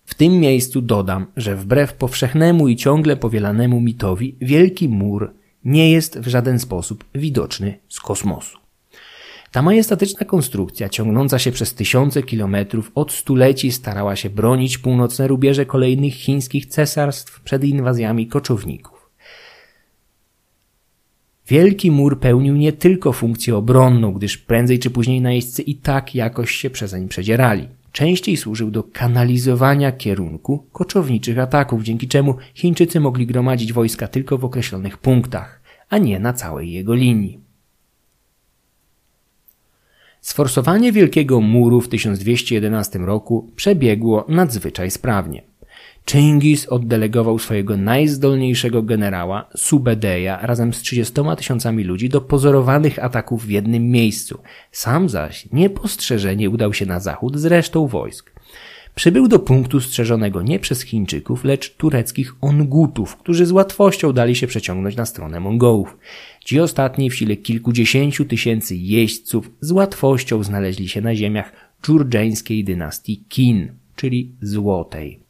[0.05, 5.33] W tym miejscu dodam, że wbrew powszechnemu i ciągle powielanemu mitowi, Wielki Mur
[5.65, 8.57] nie jest w żaden sposób widoczny z kosmosu.
[9.51, 15.65] Ta majestatyczna konstrukcja, ciągnąca się przez tysiące kilometrów, od stuleci starała się bronić północne rubieże
[15.65, 19.09] kolejnych chińskich cesarstw przed inwazjami koczowników.
[21.47, 26.51] Wielki mur pełnił nie tylko funkcję obronną, gdyż prędzej czy później najeźdźcy i tak jakoś
[26.51, 27.67] się przezeń przedzierali.
[27.91, 34.45] Częściej służył do kanalizowania kierunku koczowniczych ataków, dzięki czemu Chińczycy mogli gromadzić wojska tylko w
[34.45, 37.48] określonych punktach, a nie na całej jego linii.
[40.21, 45.43] Sforsowanie Wielkiego Muru w 1211 roku przebiegło nadzwyczaj sprawnie.
[46.09, 53.49] Chingis oddelegował swojego najzdolniejszego generała, Subedeja, razem z 30 tysiącami ludzi do pozorowanych ataków w
[53.49, 54.39] jednym miejscu.
[54.71, 58.31] Sam zaś niepostrzeżenie udał się na zachód z resztą wojsk.
[58.95, 64.47] Przybył do punktu strzeżonego nie przez Chińczyków, lecz tureckich Ongutów, którzy z łatwością dali się
[64.47, 65.97] przeciągnąć na stronę Mongołów.
[66.49, 71.51] Ci ostatni w sile kilkudziesięciu tysięcy jeźdźców z łatwością znaleźli się na ziemiach
[71.83, 75.28] dżurdżeńskiej dynastii Kin, czyli Złotej.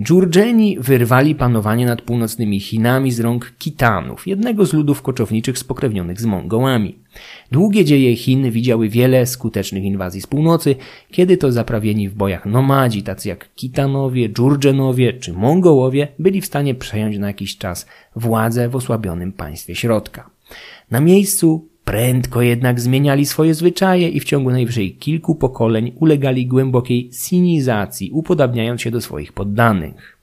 [0.00, 6.24] Dżurdżeni wyrwali panowanie nad północnymi Chinami z rąk Kitanów, jednego z ludów koczowniczych spokrewnionych z
[6.24, 6.98] Mongołami.
[7.50, 10.76] Długie dzieje Chin widziały wiele skutecznych inwazji z północy,
[11.10, 16.74] kiedy to zaprawieni w bojach nomadzi, tacy jak Kitanowie, Dżurdżenowie czy Mongołowie, byli w stanie
[16.74, 20.30] przejąć na jakiś czas władzę w osłabionym państwie środka.
[20.90, 27.10] Na miejscu Prędko jednak zmieniali swoje zwyczaje i w ciągu najwyżej kilku pokoleń ulegali głębokiej
[27.12, 30.18] sinizacji, upodabniając się do swoich poddanych.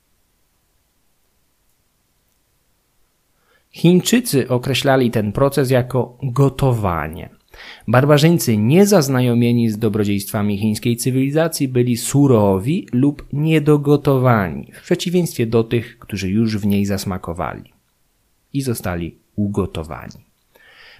[3.71, 7.29] Chińczycy określali ten proces jako gotowanie.
[7.87, 16.29] Barbarzyńcy niezaznajomieni z dobrodziejstwami chińskiej cywilizacji byli surowi lub niedogotowani, w przeciwieństwie do tych, którzy
[16.29, 17.73] już w niej zasmakowali
[18.53, 20.28] i zostali ugotowani.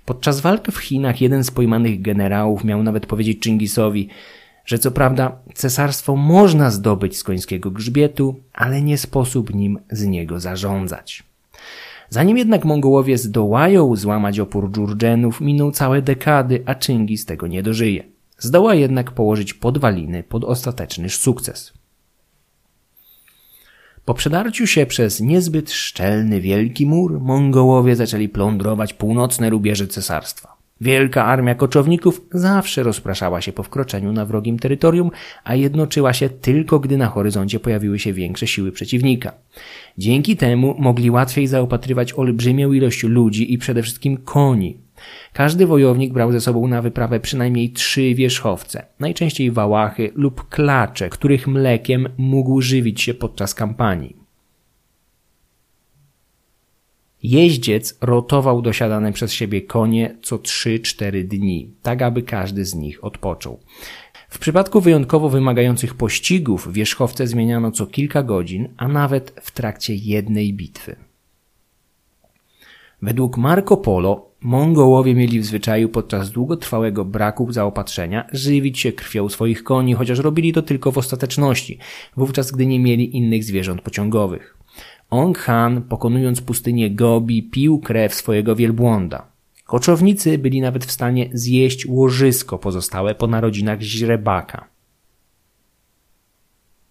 [0.06, 4.10] Podczas walki w Chinach jeden z pojmanych generałów miał nawet powiedzieć Chingisowi,
[4.66, 10.40] że co prawda cesarstwo można zdobyć z końskiego grzbietu, ale nie sposób nim z niego
[10.40, 11.24] zarządzać.
[12.10, 18.04] Zanim jednak Mongołowie zdołają złamać opór Dżurdżenów, miną całe dekady, a Chingis tego nie dożyje.
[18.38, 21.79] Zdoła jednak położyć podwaliny pod ostateczny sukces.
[24.10, 30.56] Po przedarciu się przez niezbyt szczelny wielki mur, Mongołowie zaczęli plądrować północne rubieże cesarstwa.
[30.82, 35.12] Wielka armia koczowników zawsze rozpraszała się po wkroczeniu na wrogim terytorium,
[35.44, 39.34] a jednoczyła się tylko gdy na horyzoncie pojawiły się większe siły przeciwnika.
[39.98, 44.78] Dzięki temu mogli łatwiej zaopatrywać olbrzymią ilość ludzi i przede wszystkim koni.
[45.34, 51.48] Każdy wojownik brał ze sobą na wyprawę przynajmniej trzy wierzchowce, najczęściej wałachy lub klacze, których
[51.48, 54.16] mlekiem mógł żywić się podczas kampanii.
[57.24, 63.60] Jeździec rotował dosiadane przez siebie konie co 3-4 dni, tak aby każdy z nich odpoczął.
[64.30, 70.54] W przypadku wyjątkowo wymagających pościgów wierzchowce zmieniano co kilka godzin, a nawet w trakcie jednej
[70.54, 70.96] bitwy.
[73.02, 79.64] Według Marco Polo Mongołowie mieli w zwyczaju podczas długotrwałego braku zaopatrzenia żywić się krwią swoich
[79.64, 81.78] koni, chociaż robili to tylko w ostateczności,
[82.18, 84.58] wówczas gdy nie mieli innych zwierząt pociągowych.
[85.10, 89.28] Ong Han, pokonując pustynię Gobi, pił krew swojego wielbłąda.
[89.66, 94.68] Koczownicy byli nawet w stanie zjeść łożysko pozostałe po narodzinach źrebaka.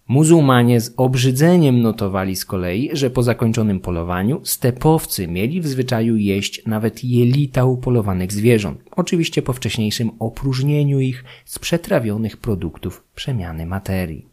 [0.09, 6.65] Muzułmanie z obrzydzeniem notowali z kolei, że po zakończonym polowaniu stepowcy mieli w zwyczaju jeść
[6.65, 14.25] nawet jelita upolowanych zwierząt, oczywiście po wcześniejszym opróżnieniu ich z przetrawionych produktów przemiany materii.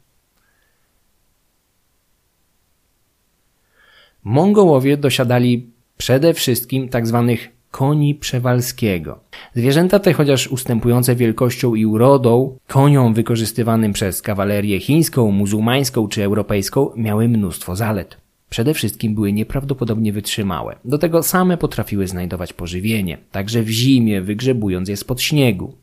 [4.24, 7.36] Mongołowie dosiadali przede wszystkim tzw.
[7.76, 9.18] Koni przewalskiego.
[9.54, 16.90] Zwierzęta te, chociaż ustępujące wielkością i urodą koniom wykorzystywanym przez kawalerię chińską, muzułmańską czy europejską,
[16.96, 18.16] miały mnóstwo zalet.
[18.48, 20.76] Przede wszystkim były nieprawdopodobnie wytrzymałe.
[20.84, 25.74] Do tego same potrafiły znajdować pożywienie, także w zimie, wygrzebując je spod śniegu.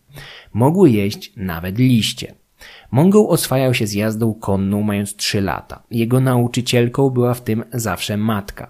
[0.53, 2.33] Mogły jeść nawet liście.
[2.91, 5.83] Mongol oswajał się z jazdą konną mając 3 lata.
[5.91, 8.69] Jego nauczycielką była w tym zawsze matka.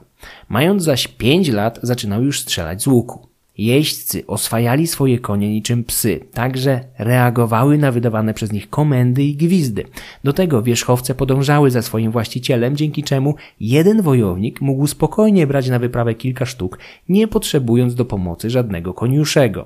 [0.50, 3.34] Mając zaś 5 lat zaczynał już strzelać z łuku.
[3.58, 9.84] Jeźdźcy oswajali swoje konie niczym psy, także reagowały na wydawane przez nich komendy i gwizdy.
[10.24, 15.80] Do tego wierzchowce podążały za swoim właścicielem, dzięki czemu jeden wojownik mógł spokojnie brać na
[15.80, 19.66] wyprawę kilka sztuk, nie potrzebując do pomocy żadnego koniuszego.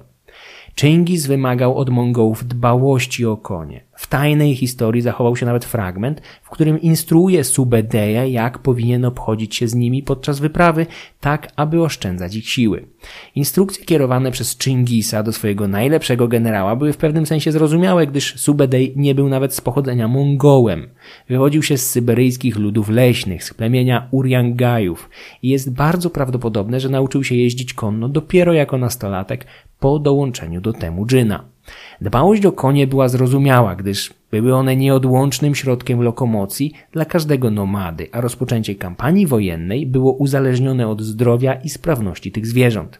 [0.79, 3.86] Chingis wymagał od Mongołów dbałości o konie.
[3.97, 9.67] W tajnej historii zachował się nawet fragment, w którym instruuje Subedeja, jak powinien obchodzić się
[9.67, 10.85] z nimi podczas wyprawy,
[11.19, 12.87] tak aby oszczędzać ich siły.
[13.35, 18.93] Instrukcje kierowane przez Chingisa do swojego najlepszego generała były w pewnym sensie zrozumiałe, gdyż Subedej
[18.95, 20.89] nie był nawet z pochodzenia Mongołem.
[21.29, 25.09] Wywodził się z syberyjskich ludów leśnych, z plemienia Uriangajów
[25.43, 29.45] i jest bardzo prawdopodobne, że nauczył się jeździć konno dopiero jako nastolatek
[29.79, 31.56] po dołączeniu do Temudżyna.
[32.01, 38.21] Dbałość o konie była zrozumiała, gdyż były one nieodłącznym środkiem lokomocji dla każdego nomady, a
[38.21, 42.99] rozpoczęcie kampanii wojennej było uzależnione od zdrowia i sprawności tych zwierząt.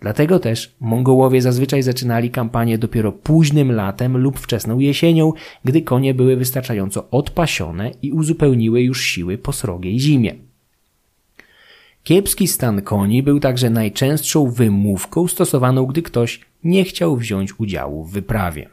[0.00, 5.32] Dlatego też Mongołowie zazwyczaj zaczynali kampanię dopiero późnym latem lub wczesną jesienią,
[5.64, 10.34] gdy konie były wystarczająco odpasione i uzupełniły już siły po srogiej zimie.
[12.06, 18.12] Kiepski stan koni był także najczęstszą wymówką stosowaną, gdy ktoś nie chciał wziąć udziału w
[18.12, 18.68] wyprawie.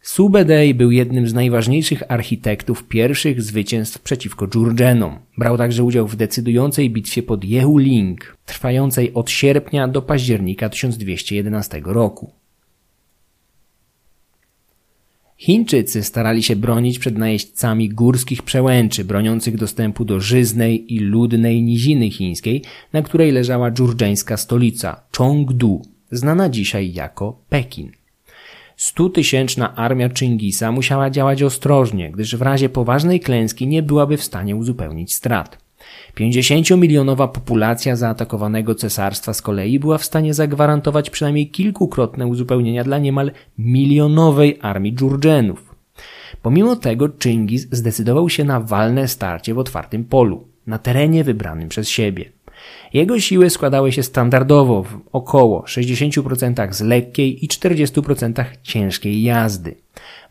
[0.00, 5.18] Subedej był jednym z najważniejszych architektów pierwszych zwycięstw przeciwko Dżurdżenom.
[5.38, 12.41] Brał także udział w decydującej bitwie pod Jehuling, trwającej od sierpnia do października 1211 roku.
[15.36, 22.10] Chińczycy starali się bronić przed najeźdźcami górskich przełęczy, broniących dostępu do żyznej i ludnej niziny
[22.10, 22.62] chińskiej,
[22.92, 27.92] na której leżała dżurdżeńska stolica Chongdu, znana dzisiaj jako Pekin.
[28.76, 34.56] Stutysięczna armia Chingisa musiała działać ostrożnie, gdyż w razie poważnej klęski nie byłaby w stanie
[34.56, 35.61] uzupełnić strat.
[36.16, 43.30] 50-milionowa populacja zaatakowanego cesarstwa z kolei była w stanie zagwarantować przynajmniej kilkukrotne uzupełnienia dla niemal
[43.58, 45.74] milionowej armii dżurdżenów.
[46.42, 51.88] Pomimo tego Chingis zdecydował się na walne starcie w otwartym polu, na terenie wybranym przez
[51.88, 52.32] siebie.
[52.92, 59.74] Jego siły składały się standardowo w około 60% z lekkiej i 40% ciężkiej jazdy.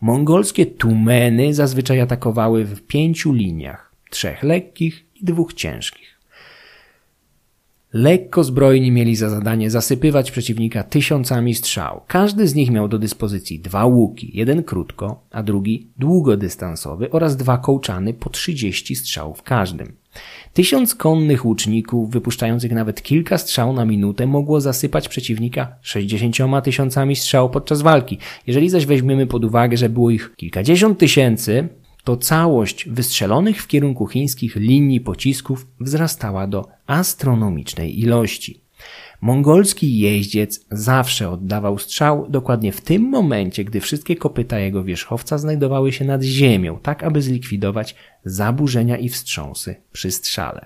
[0.01, 6.21] Mongolskie tumeny zazwyczaj atakowały w pięciu liniach, trzech lekkich i dwóch ciężkich.
[7.93, 12.01] Lekko zbrojni mieli za zadanie zasypywać przeciwnika tysiącami strzał.
[12.07, 17.57] Każdy z nich miał do dyspozycji dwa łuki, jeden krótko, a drugi długodystansowy oraz dwa
[17.57, 19.93] kołczany po 30 strzałów w każdym.
[20.53, 27.49] Tysiąc konnych łuczników, wypuszczających nawet kilka strzał na minutę, mogło zasypać przeciwnika 60 tysiącami strzał
[27.49, 28.17] podczas walki.
[28.47, 31.69] Jeżeli zaś weźmiemy pod uwagę, że było ich kilkadziesiąt tysięcy,
[32.03, 38.61] to całość wystrzelonych w kierunku chińskich linii pocisków wzrastała do astronomicznej ilości.
[39.21, 45.91] Mongolski jeździec zawsze oddawał strzał dokładnie w tym momencie, gdy wszystkie kopyta jego wierzchowca znajdowały
[45.91, 47.95] się nad ziemią, tak aby zlikwidować
[48.25, 50.65] zaburzenia i wstrząsy przy strzale.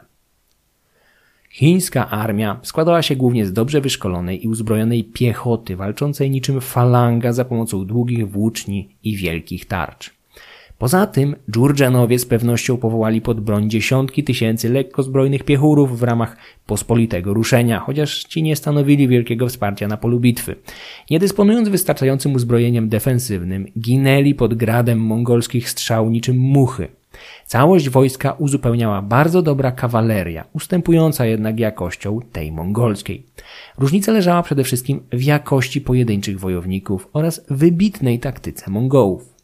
[1.49, 7.45] Chińska armia składała się głównie z dobrze wyszkolonej i uzbrojonej piechoty walczącej niczym falanga za
[7.45, 10.14] pomocą długich włóczni i wielkich tarcz.
[10.77, 17.33] Poza tym Dżurdżanowie z pewnością powołali pod broń dziesiątki tysięcy lekkozbrojnych piechurów w ramach pospolitego
[17.33, 20.55] ruszenia, chociaż ci nie stanowili wielkiego wsparcia na polu bitwy.
[21.09, 26.87] Nie dysponując wystarczającym uzbrojeniem defensywnym, ginęli pod gradem mongolskich strzał niczym muchy.
[27.45, 33.25] Całość wojska uzupełniała bardzo dobra kawaleria, ustępująca jednak jakością tej mongolskiej.
[33.77, 39.34] Różnica leżała przede wszystkim w jakości pojedynczych wojowników oraz wybitnej taktyce Mongołów.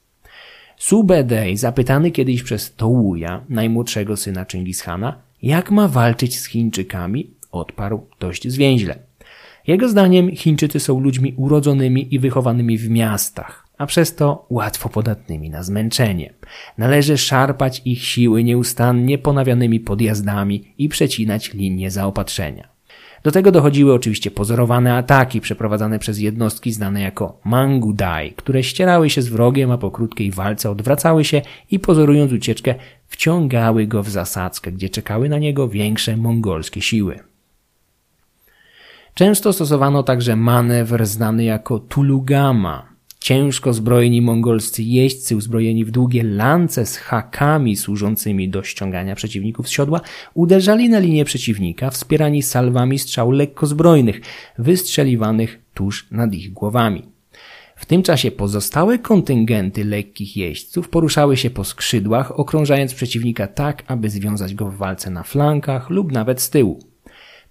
[0.82, 8.48] Subedej, zapytany kiedyś przez Tołuja, najmłodszego syna Chingishana, jak ma walczyć z Chińczykami, odparł dość
[8.48, 8.96] zwięźle.
[9.68, 15.50] Jego zdaniem Chińczycy są ludźmi urodzonymi i wychowanymi w miastach, a przez to łatwo podatnymi
[15.50, 16.34] na zmęczenie.
[16.78, 22.68] Należy szarpać ich siły nieustannie ponawianymi podjazdami i przecinać linie zaopatrzenia.
[23.24, 29.22] Do tego dochodziły oczywiście pozorowane ataki przeprowadzane przez jednostki znane jako Mangudai, które ścierały się
[29.22, 31.42] z wrogiem, a po krótkiej walce odwracały się
[31.72, 32.76] i pozorując ucieczkę
[33.08, 37.20] wciągały go w zasadzkę, gdzie czekały na niego większe mongolskie siły.
[39.14, 42.91] Często stosowano także manewr znany jako tulugama,
[43.22, 49.72] Ciężko zbrojeni mongolscy jeźdźcy uzbrojeni w długie lance z hakami służącymi do ściągania przeciwników z
[49.72, 50.02] siodła
[50.34, 54.22] uderzali na linię przeciwnika wspierani salwami strzał lekkozbrojnych
[54.58, 57.04] wystrzeliwanych tuż nad ich głowami.
[57.76, 64.10] W tym czasie pozostałe kontyngenty lekkich jeźdźców poruszały się po skrzydłach, okrążając przeciwnika tak, aby
[64.10, 66.91] związać go w walce na flankach lub nawet z tyłu.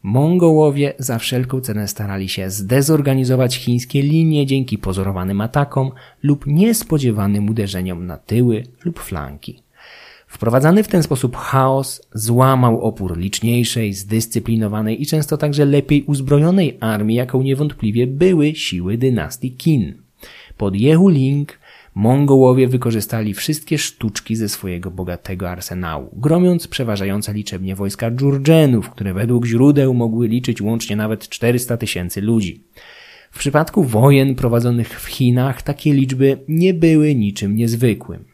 [0.02, 5.90] Mongołowie za wszelką cenę starali się zdezorganizować chińskie linie dzięki pozorowanym atakom
[6.22, 9.62] lub niespodziewanym uderzeniom na tyły lub flanki.
[10.26, 17.16] Wprowadzany w ten sposób chaos złamał opór liczniejszej, zdyscyplinowanej i często także lepiej uzbrojonej armii,
[17.16, 19.94] jaką niewątpliwie były siły dynastii Qin.
[20.56, 21.58] Pod Jehu Ling
[22.00, 29.46] Mongołowie wykorzystali wszystkie sztuczki ze swojego bogatego arsenału, gromiąc przeważające liczebnie wojska dżurdżenów, które według
[29.46, 32.64] źródeł mogły liczyć łącznie nawet 400 tysięcy ludzi.
[33.30, 38.29] W przypadku wojen prowadzonych w Chinach takie liczby nie były niczym niezwykłym.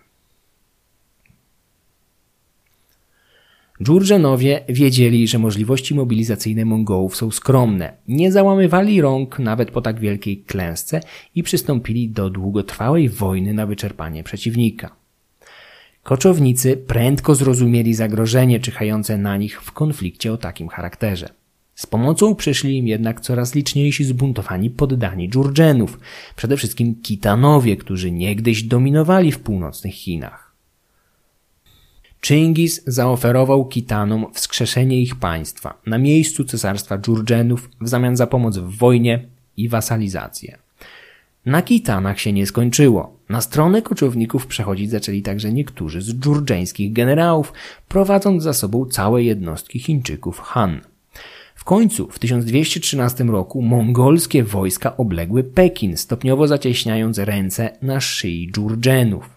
[3.82, 7.92] Dżurdżenowie wiedzieli, że możliwości mobilizacyjne Mongołów są skromne.
[8.08, 11.00] Nie załamywali rąk nawet po tak wielkiej klęsce
[11.34, 14.96] i przystąpili do długotrwałej wojny na wyczerpanie przeciwnika.
[16.02, 21.28] Koczownicy prędko zrozumieli zagrożenie czyhające na nich w konflikcie o takim charakterze.
[21.74, 25.98] Z pomocą przyszli im jednak coraz liczniejsi zbuntowani poddani Dżurdżenów,
[26.36, 30.45] przede wszystkim Kitanowie, którzy niegdyś dominowali w północnych Chinach.
[32.26, 38.76] Chingis zaoferował Kitanom wskrzeszenie ich państwa na miejscu cesarstwa Dżurdżenów w zamian za pomoc w
[38.76, 39.24] wojnie
[39.56, 40.58] i wasalizację.
[41.44, 43.16] Na Kitanach się nie skończyło.
[43.28, 47.52] Na stronę koczowników przechodzić zaczęli także niektórzy z dżurdżeńskich generałów,
[47.88, 50.80] prowadząc za sobą całe jednostki Chińczyków Han.
[51.54, 59.36] W końcu w 1213 roku mongolskie wojska obległy Pekin, stopniowo zacieśniając ręce na szyi Dżurdżenów.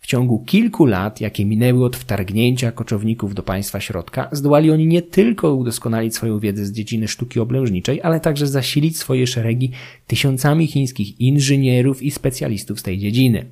[0.00, 5.02] W ciągu kilku lat, jakie minęły od wtargnięcia koczowników do państwa środka, zdołali oni nie
[5.02, 9.70] tylko udoskonalić swoją wiedzę z dziedziny sztuki oblężniczej, ale także zasilić swoje szeregi
[10.06, 13.46] tysiącami chińskich inżynierów i specjalistów z tej dziedziny.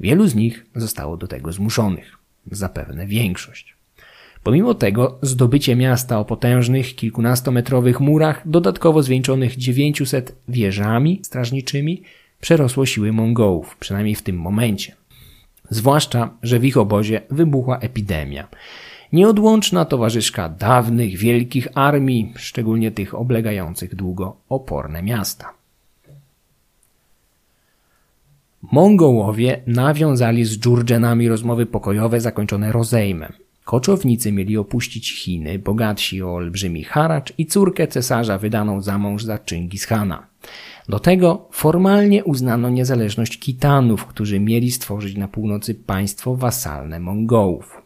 [0.00, 2.18] Wielu z nich zostało do tego zmuszonych.
[2.50, 3.78] Zapewne większość.
[4.42, 12.02] Pomimo tego zdobycie miasta o potężnych kilkunastometrowych murach, dodatkowo zwieńczonych 900 wieżami strażniczymi,
[12.40, 14.94] przerosło siły Mongołów, przynajmniej w tym momencie.
[15.70, 18.48] Zwłaszcza, że w ich obozie wybuchła epidemia.
[19.12, 25.52] Nieodłączna towarzyszka dawnych wielkich armii, szczególnie tych oblegających długo oporne miasta.
[28.62, 33.32] Mongołowie nawiązali z Dżurdżenami rozmowy pokojowe zakończone rozejmem.
[33.68, 39.38] Koczownicy mieli opuścić Chiny, bogatsi o olbrzymi haracz i córkę cesarza wydaną za mąż za
[39.48, 40.26] Chingishana.
[40.88, 47.82] Do tego formalnie uznano niezależność Kitanów, którzy mieli stworzyć na północy państwo wasalne Mongołów.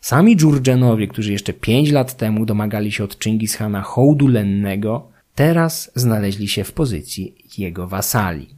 [0.00, 6.48] Sami Dżurdżenowie, którzy jeszcze pięć lat temu domagali się od Chingishana hołdu lennego, teraz znaleźli
[6.48, 8.48] się w pozycji jego wasali.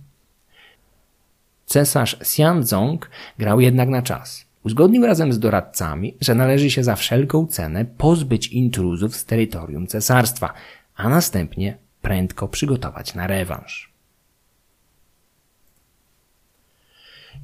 [1.66, 4.49] Cesarz Xianzong grał jednak na czas.
[4.64, 10.52] Uzgodnił razem z doradcami, że należy się za wszelką cenę pozbyć intruzów z terytorium cesarstwa,
[10.96, 13.90] a następnie prędko przygotować na rewanż.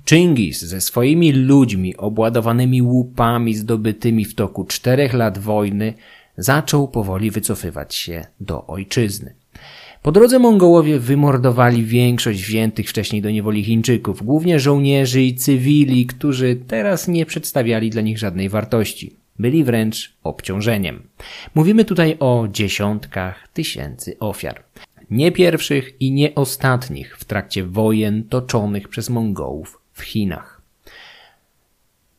[0.08, 5.94] Chingis ze swoimi ludźmi obładowanymi łupami zdobytymi w toku czterech lat wojny
[6.36, 9.34] zaczął powoli wycofywać się do ojczyzny.
[10.06, 16.56] Po drodze Mongołowie wymordowali większość wziętych wcześniej do niewoli Chińczyków, głównie żołnierzy i cywili, którzy
[16.66, 19.16] teraz nie przedstawiali dla nich żadnej wartości.
[19.38, 21.02] Byli wręcz obciążeniem.
[21.54, 24.62] Mówimy tutaj o dziesiątkach tysięcy ofiar.
[25.10, 30.62] Nie pierwszych i nie ostatnich w trakcie wojen toczonych przez Mongołów w Chinach.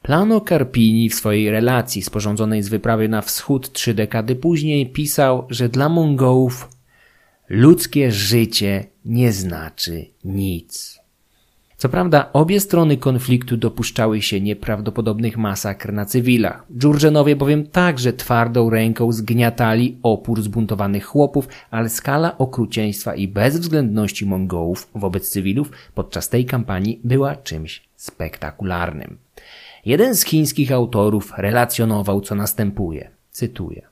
[0.02, 5.70] Plano Karpini w swojej relacji sporządzonej z wyprawy na wschód trzy dekady później pisał, że
[5.70, 6.77] dla Mongołów
[7.50, 11.00] ludzkie życie nie znaczy nic.
[11.78, 16.66] Co prawda, obie strony konfliktu dopuszczały się nieprawdopodobnych masakr na cywilach.
[16.78, 24.90] Dżurżenowie bowiem także twardą ręką zgniatali opór zbuntowanych chłopów, ale skala okrucieństwa i bezwzględności Mongołów
[24.96, 29.18] wobec cywilów podczas tej kampanii była czymś spektakularnym.
[29.86, 33.10] Jeden z chińskich autorów relacjonował, co następuje.
[33.32, 33.87] Cytuję.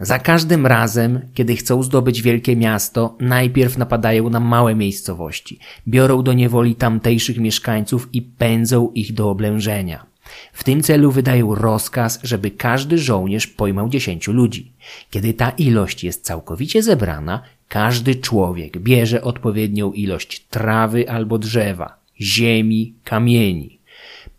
[0.00, 6.32] Za każdym razem, kiedy chcą zdobyć wielkie miasto, najpierw napadają na małe miejscowości, biorą do
[6.32, 10.06] niewoli tamtejszych mieszkańców i pędzą ich do oblężenia.
[10.52, 14.72] W tym celu wydają rozkaz, żeby każdy żołnierz pojmał dziesięciu ludzi.
[15.10, 22.94] Kiedy ta ilość jest całkowicie zebrana, każdy człowiek bierze odpowiednią ilość trawy albo drzewa, ziemi,
[23.04, 23.78] kamieni.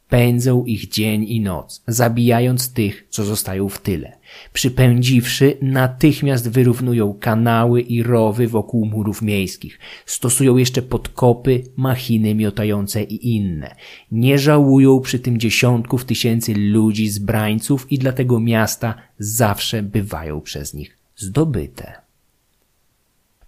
[0.09, 4.17] Pędzą ich dzień i noc, zabijając tych, co zostają w tyle.
[4.53, 9.79] Przypędziwszy, natychmiast wyrównują kanały i rowy wokół murów miejskich.
[10.05, 13.75] Stosują jeszcze podkopy, machiny miotające i inne.
[14.11, 20.97] Nie żałują przy tym dziesiątków tysięcy ludzi, zbrańców i dlatego miasta zawsze bywają przez nich
[21.15, 22.03] zdobyte.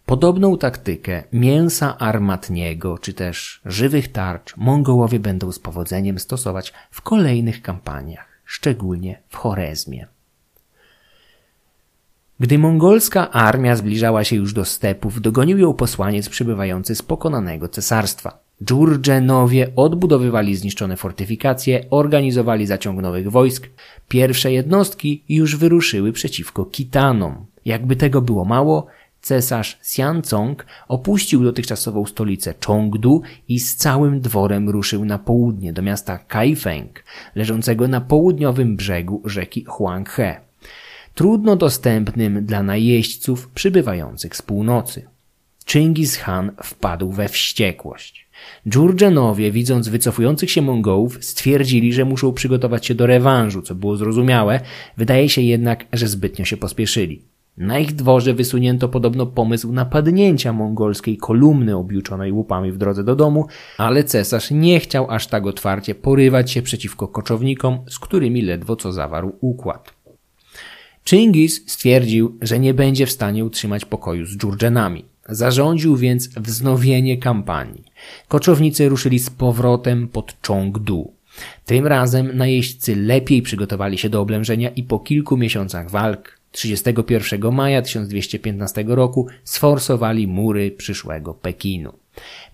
[0.05, 7.61] Podobną taktykę mięsa armatniego czy też żywych tarcz Mongołowie będą z powodzeniem stosować w kolejnych
[7.61, 10.07] kampaniach, szczególnie w Chorezmie.
[12.39, 18.39] Gdy mongolska armia zbliżała się już do stepów, dogonił ją posłaniec przybywający z pokonanego cesarstwa.
[18.63, 23.69] Dżurdżenowie odbudowywali zniszczone fortyfikacje, organizowali zaciąg nowych wojsk.
[24.07, 27.45] Pierwsze jednostki już wyruszyły przeciwko Kitanom.
[27.65, 28.87] Jakby tego było mało,
[29.21, 36.17] cesarz Xianzong opuścił dotychczasową stolicę Chongdu i z całym dworem ruszył na południe do miasta
[36.17, 37.03] Kaifeng,
[37.35, 40.45] leżącego na południowym brzegu rzeki Huanghe
[41.15, 45.05] trudno dostępnym dla najeźdźców przybywających z północy.
[45.69, 48.27] Chingis Khan wpadł we wściekłość.
[48.69, 54.59] Dżurdżenowie, widząc wycofujących się Mongołów, stwierdzili, że muszą przygotować się do rewanżu, co było zrozumiałe,
[54.97, 57.21] wydaje się jednak, że zbytnio się pospieszyli.
[57.57, 63.47] Na ich dworze wysunięto podobno pomysł napadnięcia mongolskiej kolumny objuczonej łupami w drodze do domu,
[63.77, 68.91] ale cesarz nie chciał aż tak otwarcie porywać się przeciwko koczownikom, z którymi ledwo co
[68.91, 69.94] zawarł układ.
[71.09, 75.05] Chingis stwierdził, że nie będzie w stanie utrzymać pokoju z Dżurdżenami.
[75.29, 77.83] Zarządził więc wznowienie kampanii.
[78.27, 81.11] Koczownicy ruszyli z powrotem pod Chongdu.
[81.65, 87.81] Tym razem najeźdźcy lepiej przygotowali się do oblężenia i po kilku miesiącach walk 31 maja
[87.81, 91.93] 1215 roku sforsowali mury przyszłego Pekinu.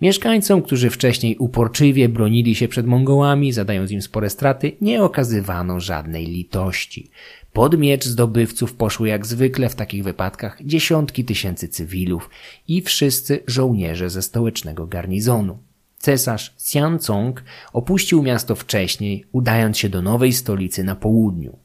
[0.01, 6.25] Mieszkańcom, którzy wcześniej uporczywie bronili się przed Mongołami, zadając im spore straty, nie okazywano żadnej
[6.25, 7.09] litości.
[7.53, 12.29] Pod miecz zdobywców poszły jak zwykle w takich wypadkach dziesiątki tysięcy cywilów
[12.67, 15.57] i wszyscy żołnierze ze stołecznego garnizonu.
[15.99, 17.43] Cesarz Xianzong
[17.73, 21.57] opuścił miasto wcześniej, udając się do nowej stolicy na południu.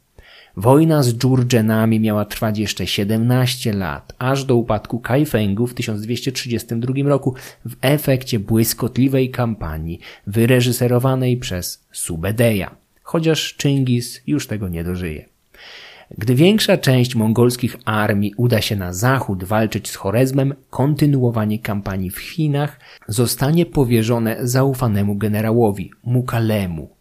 [0.56, 7.34] Wojna z Dżurdżenami miała trwać jeszcze 17 lat, aż do upadku Kaifengu w 1232 roku
[7.66, 15.35] w efekcie błyskotliwej kampanii wyreżyserowanej przez Subedeja, chociaż Chingis już tego nie dożyje.
[16.10, 22.18] Gdy większa część mongolskich armii uda się na zachód walczyć z Chorezmem, kontynuowanie kampanii w
[22.18, 26.96] Chinach zostanie powierzone zaufanemu generałowi Mukalemu.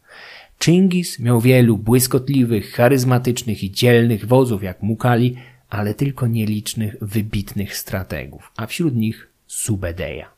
[0.64, 5.36] Chingis miał wielu błyskotliwych, charyzmatycznych i dzielnych wozów jak Mukali,
[5.70, 10.30] ale tylko nielicznych, wybitnych strategów, a wśród nich Subedeja.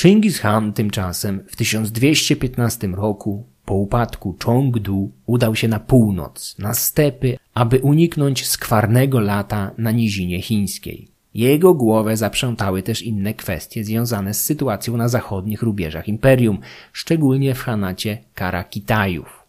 [0.00, 7.38] Chingis Khan tymczasem w 1215 roku po upadku Chongdu udał się na północ, na stepy,
[7.54, 11.08] aby uniknąć skwarnego lata na nizinie chińskiej.
[11.34, 16.58] Jego głowę zaprzątały też inne kwestie związane z sytuacją na zachodnich rubieżach imperium,
[16.92, 19.42] szczególnie w Hanacie Karakitajów.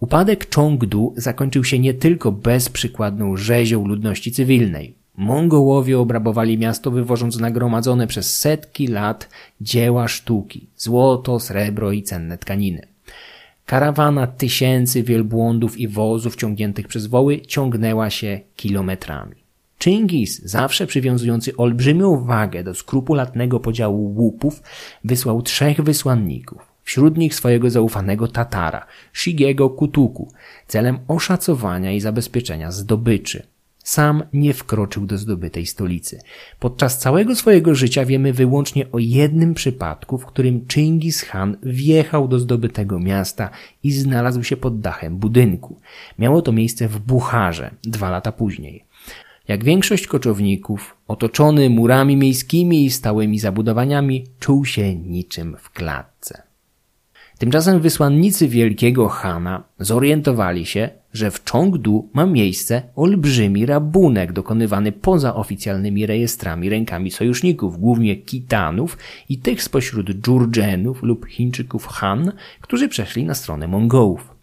[0.00, 4.94] Upadek Chongdu zakończył się nie tylko bezprzykładną rzezią ludności cywilnej.
[5.16, 9.28] Mongołowie obrabowali miasto wywożąc nagromadzone przez setki lat
[9.60, 12.97] dzieła sztuki, złoto, srebro i cenne tkaniny.
[13.68, 19.36] Karawana tysięcy wielbłądów i wozów ciągniętych przez woły ciągnęła się kilometrami.
[19.84, 24.62] Chingis, zawsze przywiązujący olbrzymią wagę do skrupulatnego podziału łupów,
[25.04, 30.32] wysłał trzech wysłanników, wśród nich swojego zaufanego Tatara, Shigiego Kutuku,
[30.66, 33.42] celem oszacowania i zabezpieczenia zdobyczy.
[33.88, 36.20] Sam nie wkroczył do zdobytej stolicy.
[36.60, 42.38] Podczas całego swojego życia wiemy wyłącznie o jednym przypadku, w którym Chingis Khan wjechał do
[42.38, 43.50] zdobytego miasta
[43.82, 45.80] i znalazł się pod dachem budynku.
[46.18, 48.84] Miało to miejsce w Bucharze dwa lata później.
[49.48, 56.42] Jak większość koczowników, otoczony murami miejskimi i stałymi zabudowaniami, czuł się niczym w klatce.
[57.38, 65.34] Tymczasem wysłannicy wielkiego Hana zorientowali się, że w Chongdu ma miejsce olbrzymi rabunek dokonywany poza
[65.34, 68.98] oficjalnymi rejestrami rękami sojuszników, głównie Kitanów
[69.28, 74.38] i tych spośród Dżurdżenów lub Chińczyków Han, którzy przeszli na stronę Mongołów.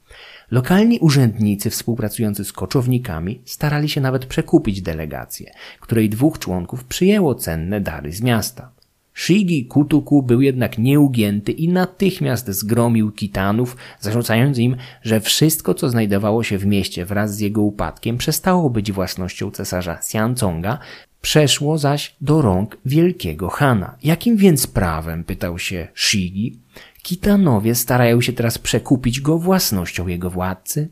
[0.52, 7.82] Lokalni urzędnicy współpracujący z koczownikami starali się nawet przekupić delegację, której dwóch członków przyjęło cenne
[7.82, 8.75] dary z miasta.
[9.16, 16.44] Shigi Kutuku był jednak nieugięty i natychmiast zgromił Kitanów, zarzucając im, że wszystko, co znajdowało
[16.44, 20.80] się w mieście wraz z jego upadkiem, przestało być własnością cesarza Xianconga,
[21.22, 23.98] przeszło zaś do rąk wielkiego Hana.
[24.04, 26.60] Jakim więc prawem, pytał się Shigi,
[27.04, 30.90] Kitanowie starają się teraz przekupić go własnością jego władcy?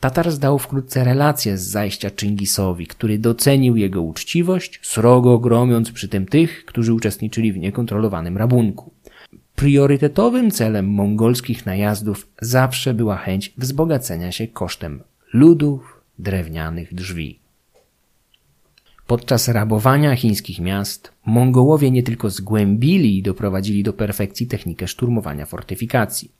[0.00, 6.26] Tatar zdał wkrótce relację z zajścia Czyngisowi, który docenił jego uczciwość, srogo gromiąc przy tym
[6.26, 8.92] tych, którzy uczestniczyli w niekontrolowanym rabunku.
[9.54, 15.02] Priorytetowym celem mongolskich najazdów zawsze była chęć wzbogacenia się kosztem
[15.32, 17.41] ludów, drewnianych drzwi.
[19.06, 26.30] Podczas rabowania chińskich miast Mongołowie nie tylko zgłębili i doprowadzili do perfekcji technikę szturmowania fortyfikacji.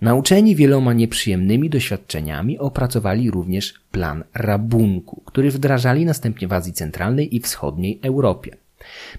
[0.00, 7.40] Nauczeni wieloma nieprzyjemnymi doświadczeniami opracowali również plan rabunku, który wdrażali następnie w Azji Centralnej i
[7.40, 8.56] Wschodniej Europie.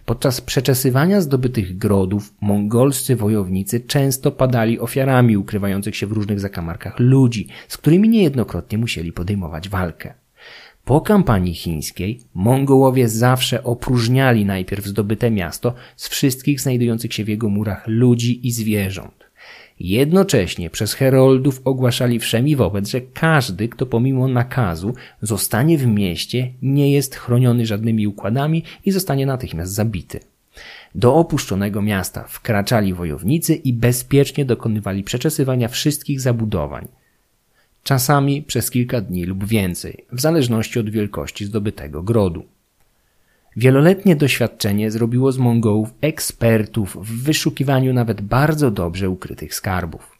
[0.05, 7.47] Podczas przeczesywania zdobytych grodów mongolscy wojownicy często padali ofiarami ukrywających się w różnych zakamarkach ludzi,
[7.67, 10.13] z którymi niejednokrotnie musieli podejmować walkę.
[10.87, 17.49] Po kampanii chińskiej Mongołowie zawsze opróżniali najpierw zdobyte miasto z wszystkich znajdujących się w jego
[17.49, 19.23] murach ludzi i zwierząt.
[19.79, 26.91] Jednocześnie przez heroldów ogłaszali wszemi wobec, że każdy, kto pomimo nakazu zostanie w mieście, nie
[26.91, 30.19] jest chroniony żadnymi układami i zostanie natychmiast zabity.
[30.95, 36.87] Do opuszczonego miasta wkraczali wojownicy i bezpiecznie dokonywali przeczesywania wszystkich zabudowań
[37.87, 42.43] czasami przez kilka dni lub więcej, w zależności od wielkości zdobytego grodu.
[43.57, 50.19] Wieloletnie doświadczenie zrobiło z Mongołów ekspertów w wyszukiwaniu nawet bardzo dobrze ukrytych skarbów.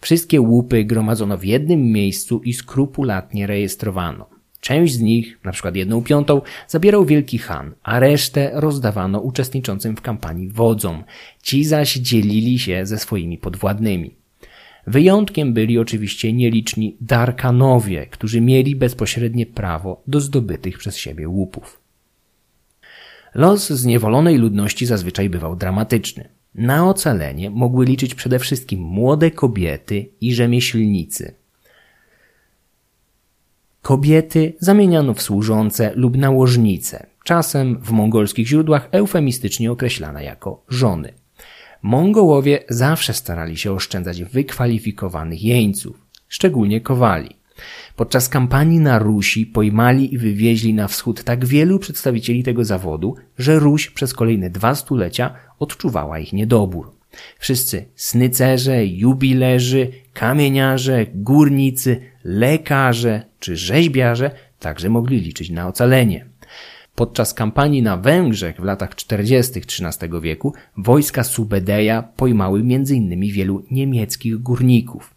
[0.00, 4.26] Wszystkie łupy gromadzono w jednym miejscu i skrupulatnie rejestrowano.
[4.60, 10.00] Część z nich, na przykład jedną piątą, zabierał Wielki Han, a resztę rozdawano uczestniczącym w
[10.00, 11.04] kampanii wodzom.
[11.42, 14.17] Ci zaś dzielili się ze swoimi podwładnymi.
[14.88, 21.80] Wyjątkiem byli oczywiście nieliczni Darkanowie, którzy mieli bezpośrednie prawo do zdobytych przez siebie łupów.
[23.34, 26.28] Los zniewolonej ludności zazwyczaj bywał dramatyczny.
[26.54, 31.34] Na ocalenie mogły liczyć przede wszystkim młode kobiety i rzemieślnicy.
[33.82, 41.12] Kobiety zamieniano w służące lub nałożnice, czasem w mongolskich źródłach eufemistycznie określane jako żony.
[41.82, 47.38] Mongołowie zawsze starali się oszczędzać wykwalifikowanych jeńców, szczególnie kowali.
[47.96, 53.58] Podczas kampanii na Rusi pojmali i wywieźli na wschód tak wielu przedstawicieli tego zawodu, że
[53.58, 56.98] Ruś przez kolejne dwa stulecia odczuwała ich niedobór.
[57.38, 66.27] Wszyscy snycerze, jubilerzy, kamieniarze, górnicy, lekarze czy rzeźbiarze także mogli liczyć na ocalenie.
[66.98, 69.60] Podczas kampanii na Węgrzech w latach 40.
[69.60, 73.20] XIII wieku wojska Subedeja pojmały m.in.
[73.32, 75.14] wielu niemieckich górników.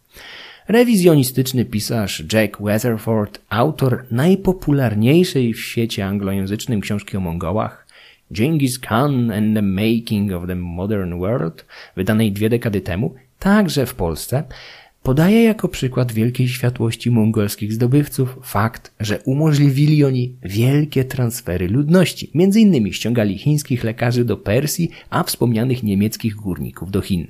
[0.68, 7.86] Rewizjonistyczny pisarz Jack Weatherford, autor najpopularniejszej w świecie anglojęzycznym książki o Mongołach,
[8.30, 11.66] Genghis Khan and the Making of the Modern World,
[11.96, 14.44] wydanej dwie dekady temu, także w Polsce,
[15.02, 22.30] Podaje jako przykład wielkiej światłości mongolskich zdobywców fakt, że umożliwili oni wielkie transfery ludności.
[22.34, 27.26] Między innymi ściągali chińskich lekarzy do Persji, a wspomnianych niemieckich górników do Chin.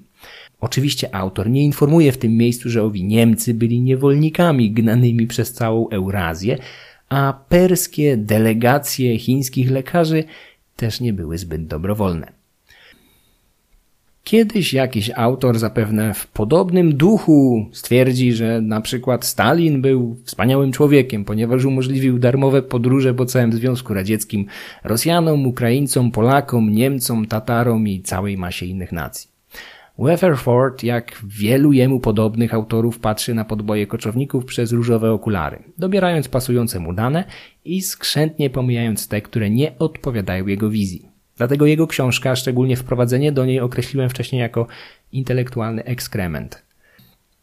[0.61, 5.89] Oczywiście autor nie informuje w tym miejscu, że owi Niemcy byli niewolnikami gnanymi przez całą
[5.89, 6.59] Eurazję,
[7.09, 10.25] a perskie delegacje chińskich lekarzy
[10.77, 12.42] też nie były zbyt dobrowolne.
[14.25, 21.25] Kiedyś jakiś autor zapewne w podobnym duchu stwierdzi, że na przykład Stalin był wspaniałym człowiekiem,
[21.25, 24.47] ponieważ umożliwił darmowe podróże po całym Związku Radzieckim
[24.85, 29.31] Rosjanom, Ukraińcom, Polakom, Niemcom, Tatarom i całej masie innych nacji.
[29.99, 36.81] Weatherford, jak wielu jemu podobnych autorów, patrzy na podboje koczowników przez różowe okulary, dobierając pasujące
[36.81, 37.25] mu dane
[37.65, 41.12] i skrzętnie pomijając te, które nie odpowiadają jego wizji.
[41.43, 44.67] Dlatego jego książka, szczególnie wprowadzenie do niej określiłem wcześniej jako
[45.13, 46.63] intelektualny ekskrement.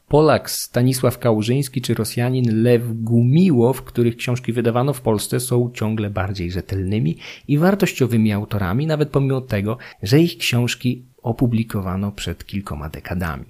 [0.08, 6.52] Polak Stanisław Kałużyński czy Rosjanin Lew Gumiłow, których książki wydawano w Polsce, są ciągle bardziej
[6.52, 13.46] rzetelnymi i wartościowymi autorami, nawet pomimo tego, że ich książki opublikowano przed kilkoma dekadami.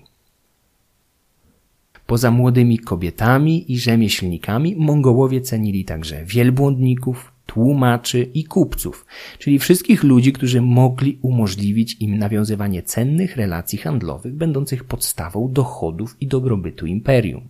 [2.08, 9.06] Poza młodymi kobietami i rzemieślnikami Mongołowie cenili także wielbłądników, tłumaczy i kupców,
[9.40, 16.28] czyli wszystkich ludzi, którzy mogli umożliwić im nawiązywanie cennych relacji handlowych, będących podstawą dochodów i
[16.28, 17.48] dobrobytu imperium.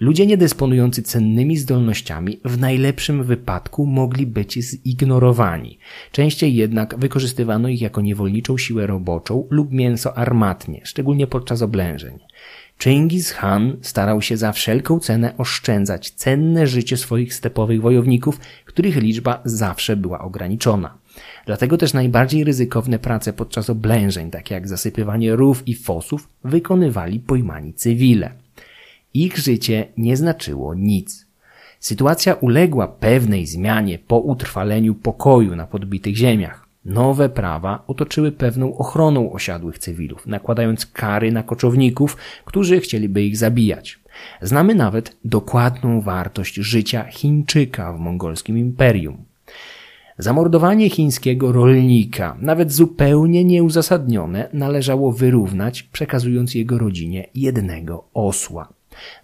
[0.00, 5.78] Ludzie niedysponujący cennymi zdolnościami w najlepszym wypadku mogli być zignorowani.
[6.12, 12.18] Częściej jednak wykorzystywano ich jako niewolniczą siłę roboczą lub mięso armatnie, szczególnie podczas oblężeń.
[12.82, 19.40] Chingis Khan starał się za wszelką cenę oszczędzać cenne życie swoich stepowych wojowników, których liczba
[19.44, 20.98] zawsze była ograniczona.
[21.46, 27.74] Dlatego też najbardziej ryzykowne prace podczas oblężeń, takie jak zasypywanie rów i fosów, wykonywali pojmani
[27.74, 28.30] cywile.
[29.14, 31.26] Ich życie nie znaczyło nic.
[31.80, 36.67] Sytuacja uległa pewnej zmianie po utrwaleniu pokoju na podbitych ziemiach.
[36.88, 43.98] Nowe prawa otoczyły pewną ochroną osiadłych cywilów, nakładając kary na koczowników, którzy chcieliby ich zabijać.
[44.42, 49.16] Znamy nawet dokładną wartość życia Chińczyka w mongolskim imperium.
[50.18, 58.68] Zamordowanie chińskiego rolnika, nawet zupełnie nieuzasadnione, należało wyrównać, przekazując jego rodzinie jednego osła.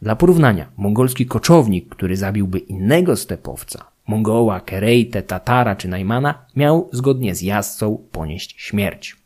[0.03, 7.35] Dla porównania, mongolski koczownik, który zabiłby innego stepowca, Mongoła, Kerejte, Tatara czy Najmana, miał zgodnie
[7.35, 9.17] z jazcą ponieść śmierć.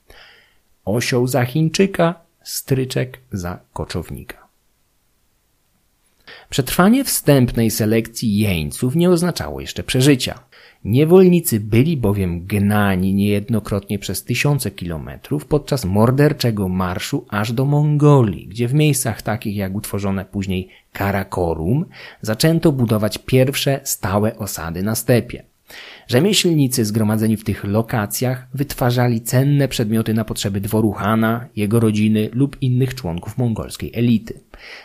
[0.85, 4.49] Osioł za Chińczyka, stryczek za koczownika.
[6.51, 10.39] Przetrwanie wstępnej selekcji jeńców nie oznaczało jeszcze przeżycia.
[10.89, 18.69] Niewolnicy byli bowiem gnani niejednokrotnie przez tysiące kilometrów podczas morderczego marszu aż do Mongolii, gdzie
[18.69, 21.85] w miejscach takich jak utworzone później Karakorum
[22.23, 25.48] zaczęto budować pierwsze stałe osady na stepie.
[26.09, 32.57] Rzemieślnicy zgromadzeni w tych lokacjach wytwarzali cenne przedmioty na potrzeby dworu Hana, jego rodziny lub
[32.61, 34.41] innych członków mongolskiej elity.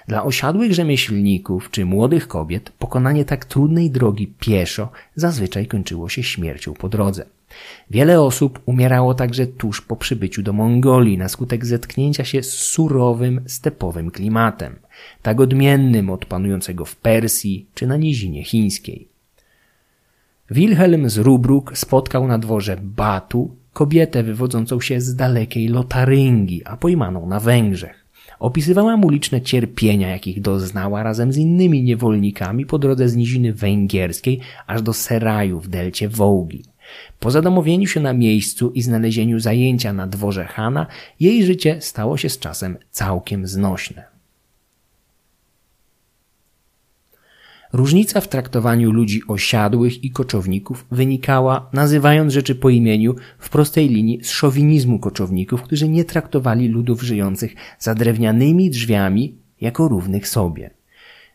[0.08, 6.74] Dla osiadłych rzemieślników czy młodych kobiet pokonanie tak trudnej drogi pieszo zazwyczaj kończyło się śmiercią
[6.74, 7.26] po drodze.
[7.92, 13.42] Wiele osób umierało także tuż po przybyciu do Mongolii na skutek zetknięcia się z surowym,
[13.46, 14.76] stepowym klimatem,
[15.22, 19.13] tak odmiennym od panującego w Persji czy na nizinie chińskiej.
[20.54, 27.28] Wilhelm z Rubruk spotkał na dworze Batu kobietę wywodzącą się z dalekiej Lotaryngii, a pojmaną
[27.28, 28.06] na Węgrzech.
[28.40, 34.40] Opisywała mu liczne cierpienia, jakich doznała razem z innymi niewolnikami po drodze z niziny węgierskiej
[34.68, 36.64] aż do Seraju w delcie Wołgi.
[37.20, 40.88] Po zadomowieniu się na miejscu i znalezieniu zajęcia na dworze Hana,
[41.20, 44.13] jej życie stało się z czasem całkiem znośne.
[47.74, 54.24] Różnica w traktowaniu ludzi osiadłych i koczowników wynikała, nazywając rzeczy po imieniu, w prostej linii
[54.24, 60.70] z szowinizmu koczowników, którzy nie traktowali ludów żyjących za drewnianymi drzwiami jako równych sobie.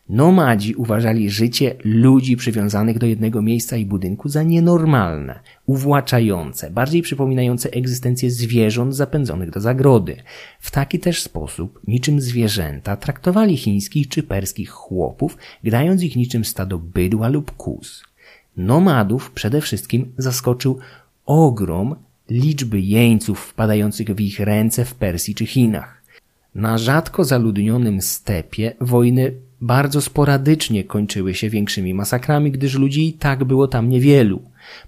[0.09, 7.71] Nomadzi uważali życie ludzi przywiązanych do jednego miejsca i budynku za nienormalne, uwłaczające, bardziej przypominające
[7.71, 10.15] egzystencję zwierząt zapędzonych do zagrody.
[10.59, 16.77] W taki też sposób, niczym zwierzęta, traktowali chińskich czy perskich chłopów, grając ich niczym stado
[16.77, 18.03] bydła lub kóz.
[18.57, 20.79] Nomadów przede wszystkim zaskoczył
[21.25, 21.95] ogrom
[22.29, 26.03] liczby jeńców wpadających w ich ręce w Persji czy Chinach.
[26.55, 33.43] Na rzadko zaludnionym stepie wojny bardzo sporadycznie kończyły się większymi masakrami, gdyż ludzi i tak
[33.43, 34.41] było tam niewielu.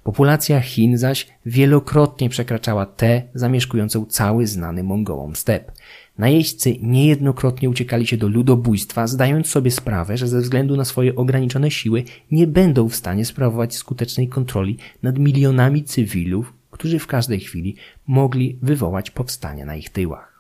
[0.04, 5.72] Populacja Chin zaś wielokrotnie przekraczała tę zamieszkującą cały znany Mongołom step.
[6.18, 11.72] Najeźdźcy niejednokrotnie uciekali się do ludobójstwa, zdając sobie sprawę, że ze względu na swoje ograniczone
[11.72, 17.76] siły nie będą w stanie sprawować skutecznej kontroli nad milionami cywilów, którzy w każdej chwili
[18.08, 20.31] mogli wywołać powstanie na ich tyłach.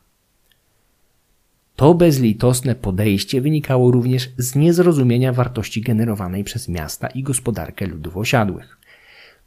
[1.81, 8.77] To bezlitosne podejście wynikało również z niezrozumienia wartości generowanej przez miasta i gospodarkę ludów osiadłych.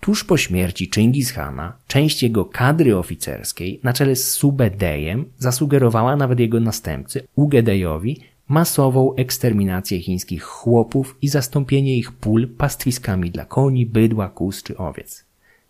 [0.01, 1.35] Tuż po śmierci Chingis
[1.87, 10.01] część jego kadry oficerskiej na czele z Subedejem zasugerowała nawet jego następcy Ugedejowi masową eksterminację
[10.01, 15.25] chińskich chłopów i zastąpienie ich pól pastwiskami dla koni, bydła, kóz czy owiec.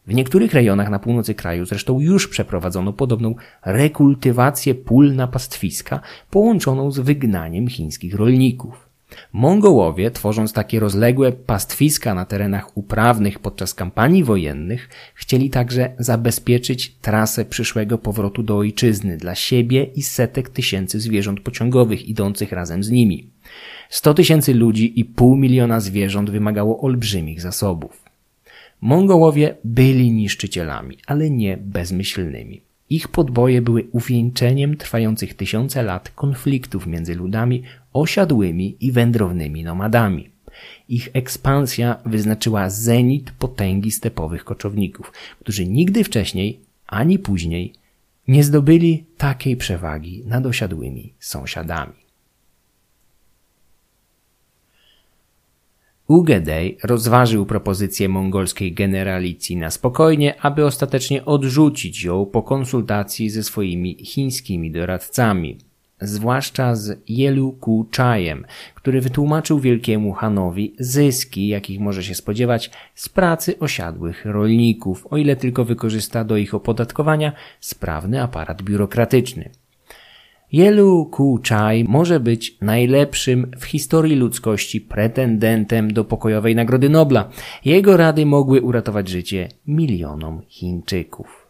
[0.06, 3.34] W niektórych rejonach na północy kraju zresztą już przeprowadzono podobną
[3.64, 6.00] rekultywację pól na pastwiska
[6.30, 8.88] połączoną z wygnaniem chińskich rolników.
[9.32, 17.44] Mongołowie, tworząc takie rozległe pastwiska na terenach uprawnych podczas kampanii wojennych, chcieli także zabezpieczyć trasę
[17.44, 23.30] przyszłego powrotu do ojczyzny dla siebie i setek tysięcy zwierząt pociągowych idących razem z nimi.
[23.90, 28.03] Sto tysięcy ludzi i pół miliona zwierząt wymagało olbrzymich zasobów.
[28.80, 32.60] Mongołowie byli niszczycielami, ale nie bezmyślnymi.
[32.90, 37.62] Ich podboje były uwieńczeniem trwających tysiące lat konfliktów między ludami
[37.92, 40.30] osiadłymi i wędrownymi nomadami.
[40.88, 47.72] Ich ekspansja wyznaczyła zenit potęgi stepowych koczowników, którzy nigdy wcześniej ani później
[48.28, 52.03] nie zdobyli takiej przewagi nad osiadłymi sąsiadami.
[56.08, 64.04] Ugedej rozważył propozycję mongolskiej generalicji na spokojnie, aby ostatecznie odrzucić ją po konsultacji ze swoimi
[64.04, 65.58] chińskimi doradcami,
[66.00, 68.44] zwłaszcza z Jelu Ku Chajem,
[68.74, 75.36] który wytłumaczył wielkiemu Hanowi zyski, jakich może się spodziewać z pracy osiadłych rolników, o ile
[75.36, 79.50] tylko wykorzysta do ich opodatkowania sprawny aparat biurokratyczny.
[80.54, 87.28] Jelu Ku Chai może być najlepszym w historii ludzkości pretendentem do pokojowej Nagrody Nobla.
[87.64, 91.46] Jego rady mogły uratować życie milionom Chińczyków.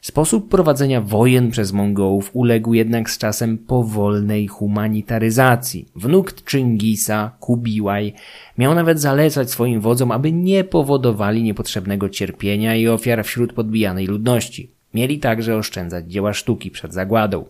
[0.00, 5.88] Sposób prowadzenia wojen przez Mongołów uległ jednak z czasem powolnej humanitaryzacji.
[5.96, 8.12] Wnuk Chingisa, Kubiłaj,
[8.58, 14.77] miał nawet zalecać swoim wodzom, aby nie powodowali niepotrzebnego cierpienia i ofiar wśród podbijanej ludności.
[14.94, 17.44] Mieli także oszczędzać dzieła sztuki przed zagładą.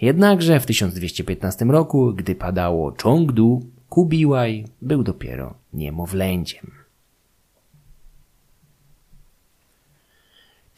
[0.00, 6.70] Jednakże w 1215 roku, gdy padało Chongdu, Kubiłaj był dopiero niemowlęciem.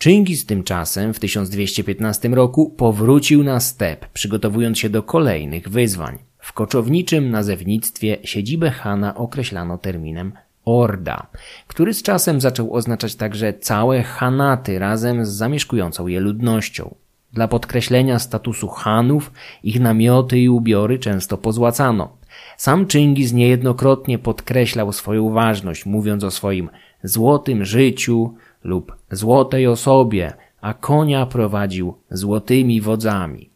[0.03, 6.19] Chingis tymczasem w 1215 roku powrócił na step, przygotowując się do kolejnych wyzwań.
[6.39, 10.33] W koczowniczym nazewnictwie siedzibę Hana określano terminem
[10.69, 11.27] Orda,
[11.67, 16.95] który z czasem zaczął oznaczać także całe Hanaty razem z zamieszkującą je ludnością.
[17.33, 22.09] Dla podkreślenia statusu Hanów ich namioty i ubiory często pozłacano.
[22.57, 26.71] Sam Chingis niejednokrotnie podkreślał swoją ważność, mówiąc o swoim
[27.03, 33.51] złotym życiu lub złotej osobie, a konia prowadził złotymi wodzami.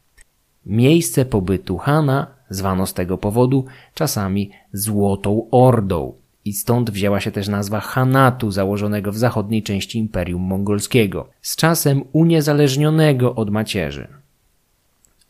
[0.66, 7.48] Miejsce pobytu Hana zwano z tego powodu czasami Złotą Ordą i stąd wzięła się też
[7.48, 14.08] nazwa Hanatu założonego w zachodniej części Imperium Mongolskiego, z czasem uniezależnionego od macierzy.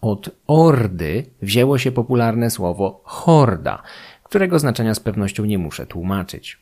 [0.00, 3.82] Od ordy wzięło się popularne słowo horda,
[4.24, 6.58] którego znaczenia z pewnością nie muszę tłumaczyć.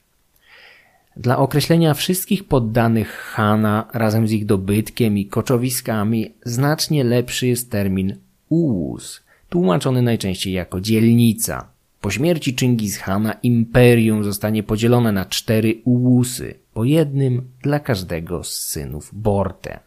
[1.17, 8.17] Dla określenia wszystkich poddanych Hana razem z ich dobytkiem i koczowiskami znacznie lepszy jest termin
[8.49, 11.70] ułus, tłumaczony najczęściej jako dzielnica.
[12.01, 18.61] Po śmierci Chingis Hana imperium zostanie podzielone na cztery ułusy, po jednym dla każdego z
[18.61, 19.81] synów Borte.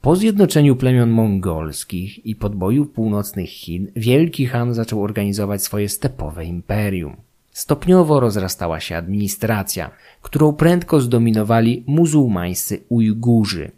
[0.00, 7.16] Po zjednoczeniu plemion mongolskich i podboju północnych Chin, Wielki Han zaczął organizować swoje stepowe imperium.
[7.52, 9.90] Stopniowo rozrastała się administracja,
[10.22, 13.70] którą prędko zdominowali muzułmańscy Ujgurzy.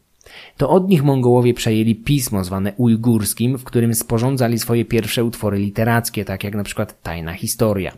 [0.57, 6.25] To od nich Mongołowie przejęli pismo zwane ujgurskim, w którym sporządzali swoje pierwsze utwory literackie,
[6.25, 7.93] tak jak na przykład Tajna Historia.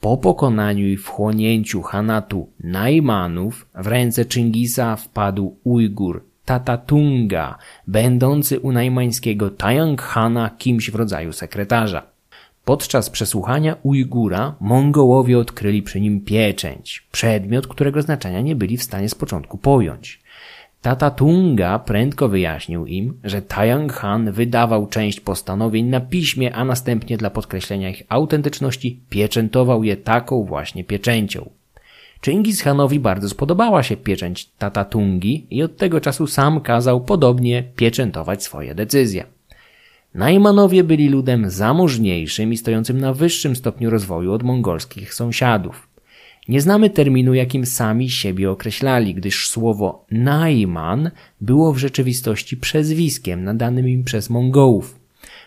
[0.00, 9.50] Po pokonaniu i wchłonięciu Hanatu Najmanów w ręce Chingisa wpadł Ujgur Tatatunga, będący u najmańskiego
[9.50, 12.02] Tajang Hana kimś w rodzaju sekretarza.
[12.64, 19.08] Podczas przesłuchania Ujgura Mongołowie odkryli przy nim pieczęć, przedmiot, którego znaczenia nie byli w stanie
[19.08, 20.21] z początku pojąć.
[20.82, 27.16] Tata Tunga prędko wyjaśnił im, że Taiyang Han wydawał część postanowień na piśmie, a następnie
[27.16, 31.50] dla podkreślenia ich autentyczności pieczętował je taką właśnie pieczęcią.
[32.24, 37.62] Chingis Hanowi bardzo spodobała się pieczęć Tata Tungi i od tego czasu sam kazał podobnie
[37.76, 39.24] pieczętować swoje decyzje.
[40.14, 45.91] Najmanowie byli ludem zamożniejszym i stojącym na wyższym stopniu rozwoju od mongolskich sąsiadów.
[46.48, 53.88] Nie znamy terminu, jakim sami siebie określali, gdyż słowo Najman było w rzeczywistości przezwiskiem nadanym
[53.88, 54.98] im przez Mongołów.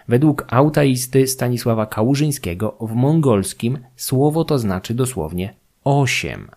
[0.07, 6.47] Według autaisty Stanisława Kałużyńskiego w mongolskim słowo to znaczy dosłownie osiem.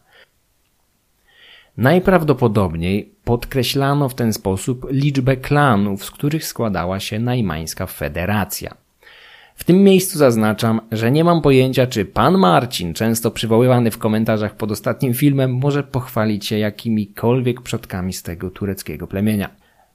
[1.76, 8.74] Najprawdopodobniej podkreślano w ten sposób liczbę klanów, z których składała się najmańska federacja.
[9.58, 14.56] W tym miejscu zaznaczam, że nie mam pojęcia, czy pan Marcin, często przywoływany w komentarzach
[14.56, 19.50] pod ostatnim filmem, może pochwalić się jakimikolwiek przodkami z tego tureckiego plemienia.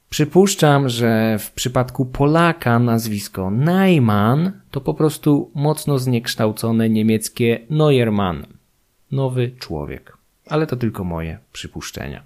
[0.10, 8.46] Przypuszczam, że w przypadku Polaka nazwisko Najman to po prostu mocno zniekształcone niemieckie Neuermann.
[9.12, 10.18] Nowy człowiek.
[10.48, 12.24] Ale to tylko moje przypuszczenia.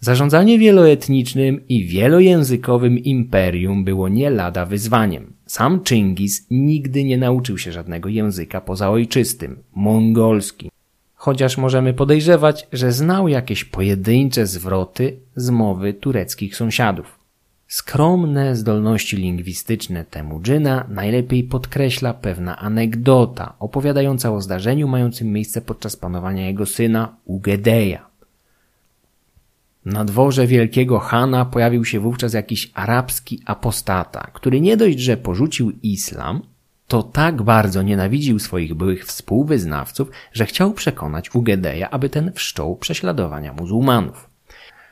[0.00, 5.31] Zarządzanie wieloetnicznym i wielojęzykowym imperium było nie lada wyzwaniem.
[5.52, 10.70] Sam Chingis nigdy nie nauczył się żadnego języka poza ojczystym, mongolskim.
[11.14, 17.18] Chociaż możemy podejrzewać, że znał jakieś pojedyncze zwroty z mowy tureckich sąsiadów.
[17.68, 26.46] Skromne zdolności lingwistyczne Temudżyna najlepiej podkreśla pewna anegdota opowiadająca o zdarzeniu mającym miejsce podczas panowania
[26.46, 28.11] jego syna Ugedeja.
[29.84, 35.72] Na dworze wielkiego Hana pojawił się wówczas jakiś arabski apostata, który nie dość, że porzucił
[35.82, 36.42] islam,
[36.88, 43.52] to tak bardzo nienawidził swoich byłych współwyznawców, że chciał przekonać Ugedeja, aby ten wszczął prześladowania
[43.52, 44.30] muzułmanów.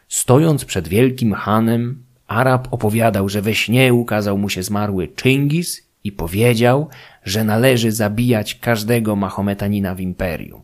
[0.09, 6.12] Stojąc przed wielkim Hanem, Arab opowiadał, że we śnie ukazał mu się zmarły Chingis i
[6.12, 6.88] powiedział,
[7.24, 10.62] że należy zabijać każdego Mahometanina w imperium.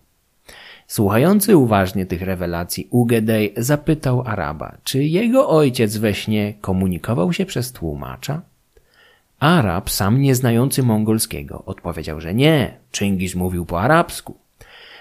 [0.86, 7.72] Słuchający uważnie tych rewelacji, Ugedej zapytał Araba, czy jego ojciec we śnie komunikował się przez
[7.72, 8.42] tłumacza?
[9.40, 14.36] Arab, sam nieznający mongolskiego, odpowiedział, że nie, Chingis mówił po arabsku.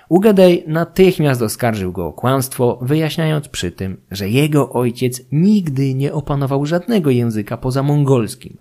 [0.10, 6.66] Ugedej natychmiast oskarżył go o kłamstwo, wyjaśniając przy tym, że jego ojciec nigdy nie opanował
[6.66, 8.58] żadnego języka poza mongolskim.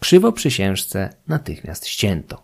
[0.00, 2.42] Krzywo przysiężce natychmiast ścięto.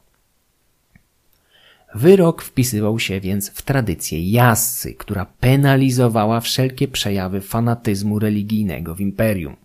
[1.94, 9.56] Wyrok wpisywał się więc w tradycję jassy, która penalizowała wszelkie przejawy fanatyzmu religijnego w imperium.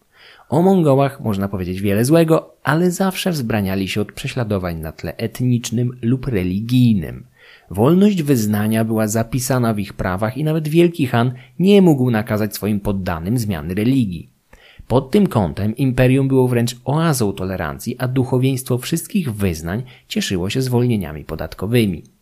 [0.49, 5.97] O Mongołach można powiedzieć wiele złego, ale zawsze wzbraniali się od prześladowań na tle etnicznym
[6.01, 7.25] lub religijnym.
[7.71, 12.79] Wolność wyznania była zapisana w ich prawach i nawet Wielki Han nie mógł nakazać swoim
[12.79, 14.29] poddanym zmiany religii.
[14.87, 21.23] Pod tym kątem imperium było wręcz oazą tolerancji, a duchowieństwo wszystkich wyznań cieszyło się zwolnieniami
[21.23, 22.14] podatkowymi.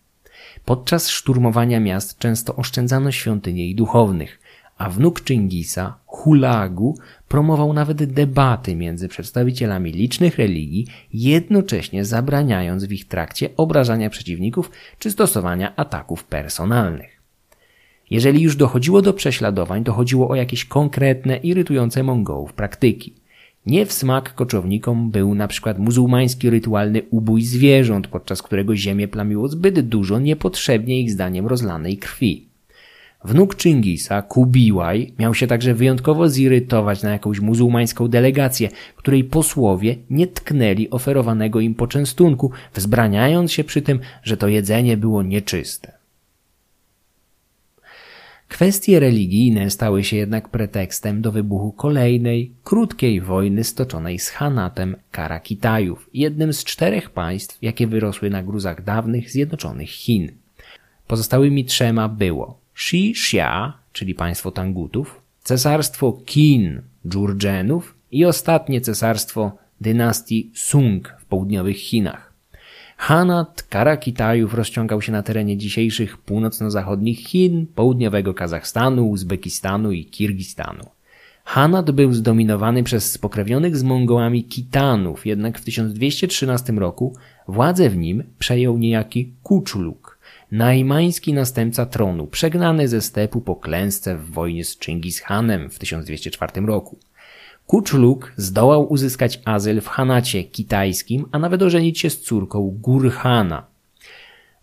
[0.66, 4.40] Podczas szturmowania miast często oszczędzano świątynie i duchownych,
[4.78, 6.98] a wnuk Chingisa, Hulagu,
[7.28, 15.12] promował nawet debaty między przedstawicielami licznych religii, jednocześnie zabraniając w ich trakcie obrażania przeciwników czy
[15.12, 17.22] stosowania ataków personalnych.
[18.10, 23.23] Jeżeli już dochodziło do prześladowań, to chodziło o jakieś konkretne, irytujące Mongołów praktyki.
[23.66, 29.48] Nie w smak koczownikom był na przykład muzułmański rytualny ubój zwierząt, podczas którego ziemię plamiło
[29.48, 32.48] zbyt dużo niepotrzebnie ich zdaniem rozlanej krwi.
[33.26, 40.28] Wnuk Chingisa, Kubiłaj, miał się także wyjątkowo zirytować na jakąś muzułmańską delegację, której posłowie nie
[40.28, 46.03] tknęli oferowanego im poczęstunku, wzbraniając się przy tym, że to jedzenie było nieczyste.
[48.54, 56.10] Kwestie religijne stały się jednak pretekstem do wybuchu kolejnej, krótkiej wojny stoczonej z Hanatem Karakitajów,
[56.14, 60.32] jednym z czterech państw, jakie wyrosły na gruzach dawnych Zjednoczonych Chin.
[61.08, 70.52] Pozostałymi trzema było Shi Xia, czyli państwo Tangutów, cesarstwo Qin Dżurdżenów i ostatnie cesarstwo dynastii
[70.54, 72.33] Sung w południowych Chinach.
[72.98, 80.84] Hanat Karakitajów rozciągał się na terenie dzisiejszych północno-zachodnich Chin, południowego Kazachstanu, Uzbekistanu i Kirgistanu.
[81.46, 87.16] Hanat był zdominowany przez spokrewnionych z Mongołami Kitanów, jednak w 1213 roku
[87.48, 90.20] władzę w nim przejął niejaki Kuczuluk,
[90.52, 96.62] najmański następca tronu, przegnany ze stepu po klęsce w wojnie z Chingis Hanem w 1204
[96.62, 96.98] roku.
[97.68, 103.66] Kuczluk zdołał uzyskać azyl w Hanacie kitajskim, a nawet ożenić się z córką Gurhana.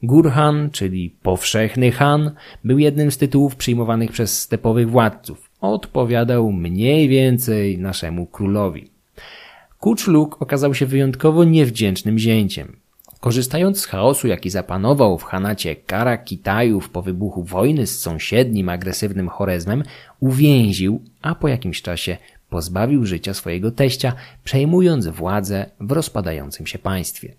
[0.03, 2.31] Gurhan, czyli powszechny Han,
[2.65, 5.51] był jednym z tytułów przyjmowanych przez stepowych władców.
[5.61, 8.91] Odpowiadał mniej więcej naszemu królowi.
[9.81, 12.77] Kuczluk okazał się wyjątkowo niewdzięcznym zięciem.
[13.21, 19.29] Korzystając z chaosu, jaki zapanował w Hanacie Kara Kitajów po wybuchu wojny z sąsiednim agresywnym
[19.29, 19.83] Chorezmem,
[20.21, 22.17] uwięził, a po jakimś czasie
[22.51, 24.13] pozbawił życia swojego teścia,
[24.45, 27.35] przejmując władzę w rozpadającym się państwie.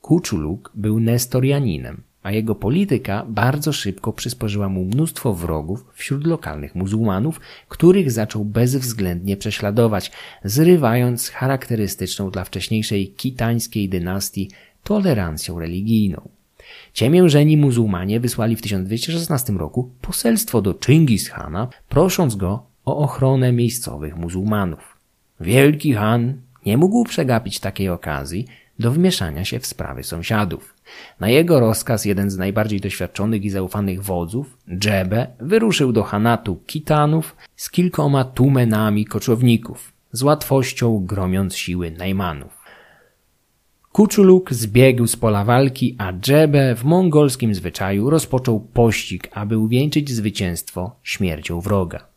[0.00, 7.40] Kuczuluk był nestorianinem, a jego polityka bardzo szybko przysporzyła mu mnóstwo wrogów wśród lokalnych muzułmanów,
[7.68, 10.12] których zaczął bezwzględnie prześladować,
[10.44, 14.50] zrywając charakterystyczną dla wcześniejszej kitańskiej dynastii
[14.84, 16.28] tolerancją religijną.
[16.92, 24.16] Ciemiężeni muzułmanie wysłali w 1216 roku poselstwo do Chingis Hana, prosząc go o ochronę miejscowych
[24.16, 24.96] muzułmanów.
[25.40, 28.46] Wielki Han nie mógł przegapić takiej okazji
[28.78, 30.74] do wmieszania się w sprawy sąsiadów.
[31.20, 37.36] Na jego rozkaz jeden z najbardziej doświadczonych i zaufanych wodzów, Dżebe, wyruszył do Hanatu Kitanów
[37.56, 42.56] z kilkoma tumenami koczowników, z łatwością gromiąc siły Najmanów.
[43.92, 50.96] Kuczuluk zbiegł z pola walki, a Dżebe w mongolskim zwyczaju rozpoczął pościg, aby uwieńczyć zwycięstwo
[51.02, 52.15] śmiercią wroga.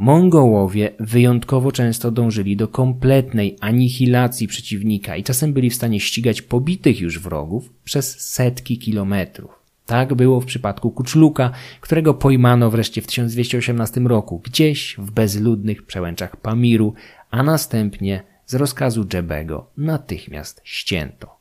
[0.00, 7.00] Mongołowie wyjątkowo często dążyli do kompletnej anihilacji przeciwnika i czasem byli w stanie ścigać pobitych
[7.00, 9.50] już wrogów przez setki kilometrów.
[9.86, 11.50] Tak było w przypadku Kuczluka,
[11.80, 16.94] którego pojmano wreszcie w 1218 roku, gdzieś w bezludnych przełęczach Pamiru,
[17.30, 21.39] a następnie z rozkazu Dżebego natychmiast ścięto.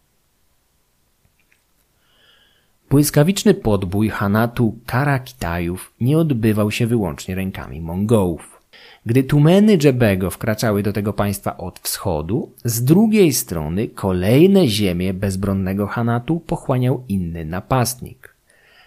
[2.90, 8.62] Błyskawiczny podbój Hanatu Karakitajów nie odbywał się wyłącznie rękami Mongołów.
[9.06, 15.88] Gdy tumeny Dżebego wkraczały do tego państwa od wschodu, z drugiej strony kolejne ziemie bezbronnego
[15.88, 18.36] Hanatu pochłaniał inny napastnik.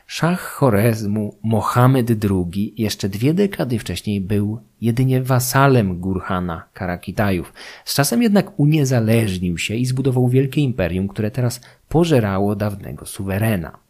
[0.07, 7.53] Szach Chorezmu Mohamed II jeszcze dwie dekady wcześniej był jedynie wasalem Gurhana Karakitajów.
[7.85, 13.83] Z czasem jednak uniezależnił się i zbudował wielkie imperium, które teraz pożerało dawnego suwerena.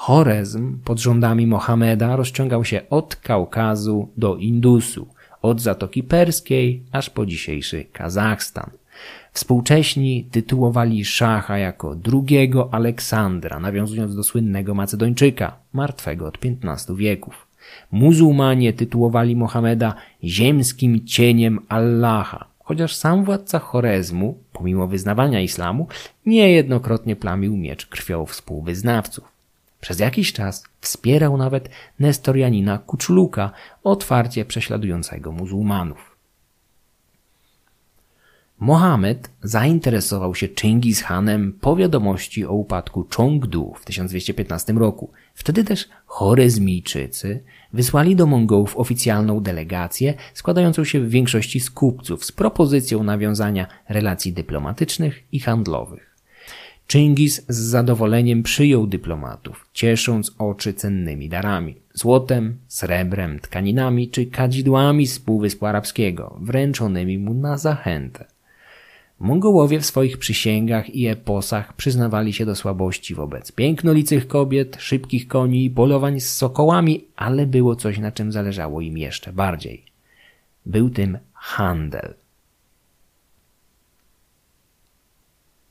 [0.00, 5.06] Chorezm pod rządami Mohameda rozciągał się od Kaukazu do Indusu,
[5.42, 8.70] od Zatoki Perskiej aż po dzisiejszy Kazachstan.
[9.32, 17.46] Współcześni tytułowali szacha jako drugiego Aleksandra, nawiązując do słynnego Macedończyka, martwego od XV wieków.
[17.92, 19.94] Muzułmanie tytułowali Mohameda
[20.24, 25.88] ziemskim cieniem Allaha, chociaż sam władca Chorezmu, pomimo wyznawania islamu,
[26.26, 29.39] niejednokrotnie plamił miecz krwią współwyznawców.
[29.80, 33.50] Przez jakiś czas wspierał nawet Nestorianina Kuczluka,
[33.84, 36.10] otwarcie prześladującego muzułmanów.
[38.60, 45.10] Mohamed zainteresował się Chingis Hanem po wiadomości o upadku Chongdu w 1215 roku.
[45.34, 47.42] Wtedy też Chorezmijczycy
[47.72, 54.32] wysłali do Mongołów oficjalną delegację składającą się w większości z kupców z propozycją nawiązania relacji
[54.32, 56.09] dyplomatycznych i handlowych.
[56.92, 65.18] Chingis z zadowoleniem przyjął dyplomatów, ciesząc oczy cennymi darami złotem, srebrem, tkaninami czy kadzidłami z
[65.18, 68.24] Półwyspu Arabskiego, wręczonymi mu na zachętę.
[69.20, 75.64] Mongołowie w swoich przysięgach i eposach przyznawali się do słabości wobec pięknolicych kobiet, szybkich koni
[75.64, 79.84] i polowań z sokołami, ale było coś, na czym zależało im jeszcze bardziej.
[80.66, 82.19] Był tym handel.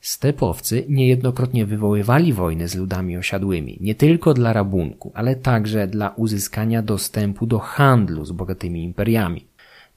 [0.00, 6.82] Stepowcy niejednokrotnie wywoływali wojny z ludami osiadłymi, nie tylko dla rabunku, ale także dla uzyskania
[6.82, 9.46] dostępu do handlu z bogatymi imperiami.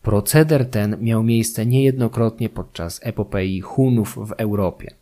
[0.01, 4.93] Proceder ten miał miejsce niejednokrotnie podczas epopei Hunów w Europie.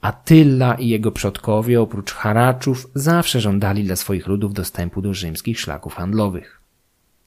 [0.00, 5.94] Attila i jego przodkowie oprócz haraczów zawsze żądali dla swoich ludów dostępu do rzymskich szlaków
[5.94, 6.63] handlowych.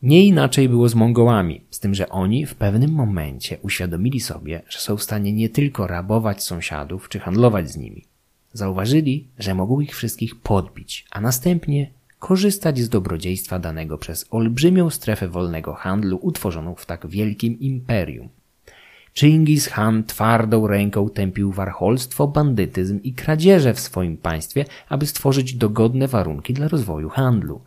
[0.02, 4.80] Nie inaczej było z Mongołami, z tym, że oni w pewnym momencie uświadomili sobie, że
[4.80, 8.06] są w stanie nie tylko rabować sąsiadów czy handlować z nimi.
[8.54, 15.28] Zauważyli, że mogą ich wszystkich podbić, a następnie korzystać z dobrodziejstwa danego przez olbrzymią strefę
[15.28, 18.30] wolnego handlu utworzoną w tak wielkim imperium.
[19.20, 26.08] Chingis Khan twardą ręką tępił warcholstwo, bandytyzm i kradzieże w swoim państwie, aby stworzyć dogodne
[26.08, 27.62] warunki dla rozwoju handlu.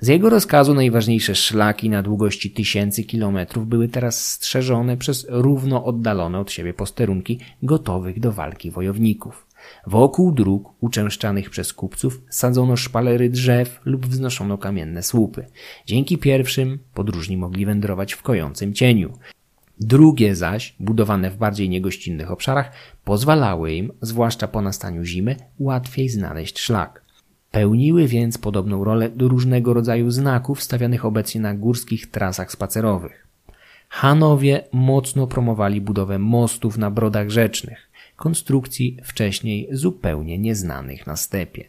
[0.00, 6.38] Z jego rozkazu najważniejsze szlaki na długości tysięcy kilometrów były teraz strzeżone przez równo oddalone
[6.38, 9.46] od siebie posterunki gotowych do walki wojowników.
[9.86, 15.46] Wokół dróg uczęszczanych przez kupców sadzono szpalery drzew lub wznoszono kamienne słupy.
[15.86, 19.12] Dzięki pierwszym podróżni mogli wędrować w kojącym cieniu.
[19.80, 22.72] Drugie zaś, budowane w bardziej niegościnnych obszarach,
[23.04, 27.02] pozwalały im, zwłaszcza po nastaniu zimy, łatwiej znaleźć szlak.
[27.50, 33.26] Pełniły więc podobną rolę do różnego rodzaju znaków stawianych obecnie na górskich trasach spacerowych.
[33.88, 41.64] Hanowie mocno promowali budowę mostów na brodach rzecznych, konstrukcji wcześniej zupełnie nieznanych na stepie.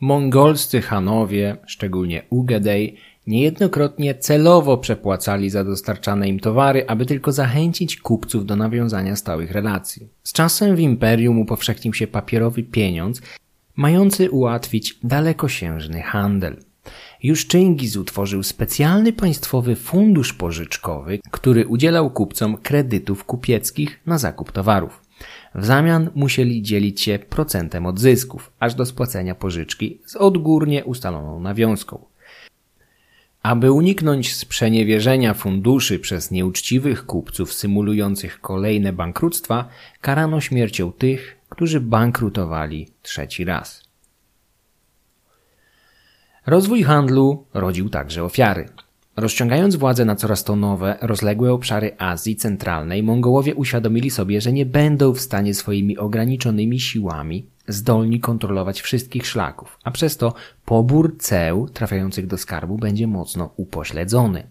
[0.00, 2.96] Mongolscy Hanowie, szczególnie Ugedej,
[3.26, 10.08] Niejednokrotnie celowo przepłacali za dostarczane im towary, aby tylko zachęcić kupców do nawiązania stałych relacji.
[10.22, 13.22] Z czasem w imperium upowszechnił się papierowy pieniądz,
[13.76, 16.56] mający ułatwić dalekosiężny handel.
[17.22, 25.02] Już Czyngiz utworzył specjalny państwowy fundusz pożyczkowy, który udzielał kupcom kredytów kupieckich na zakup towarów.
[25.54, 31.40] W zamian musieli dzielić się procentem od zysków, aż do spłacenia pożyczki z odgórnie ustaloną
[31.40, 32.04] nawiązką.
[33.44, 39.68] Aby uniknąć sprzeniewierzenia funduszy przez nieuczciwych kupców symulujących kolejne bankructwa,
[40.00, 43.82] karano śmiercią tych, którzy bankrutowali trzeci raz.
[46.46, 48.68] Rozwój handlu rodził także ofiary.
[49.16, 54.66] Rozciągając władzę na coraz to nowe, rozległe obszary Azji Centralnej, Mongołowie uświadomili sobie, że nie
[54.66, 60.34] będą w stanie swoimi ograniczonymi siłami zdolni kontrolować wszystkich szlaków, a przez to
[60.64, 64.46] pobór ceł trafiających do skarbu będzie mocno upośledzony.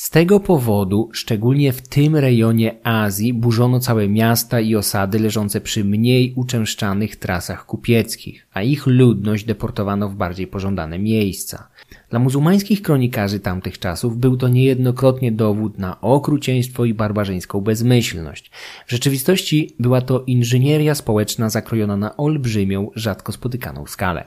[0.00, 5.84] Z tego powodu, szczególnie w tym rejonie Azji, burzono całe miasta i osady leżące przy
[5.84, 11.68] mniej uczęszczanych trasach kupieckich, a ich ludność deportowano w bardziej pożądane miejsca.
[12.10, 18.50] Dla muzułmańskich kronikarzy tamtych czasów był to niejednokrotnie dowód na okrucieństwo i barbarzyńską bezmyślność.
[18.86, 24.24] W rzeczywistości była to inżynieria społeczna zakrojona na olbrzymią, rzadko spotykaną skalę.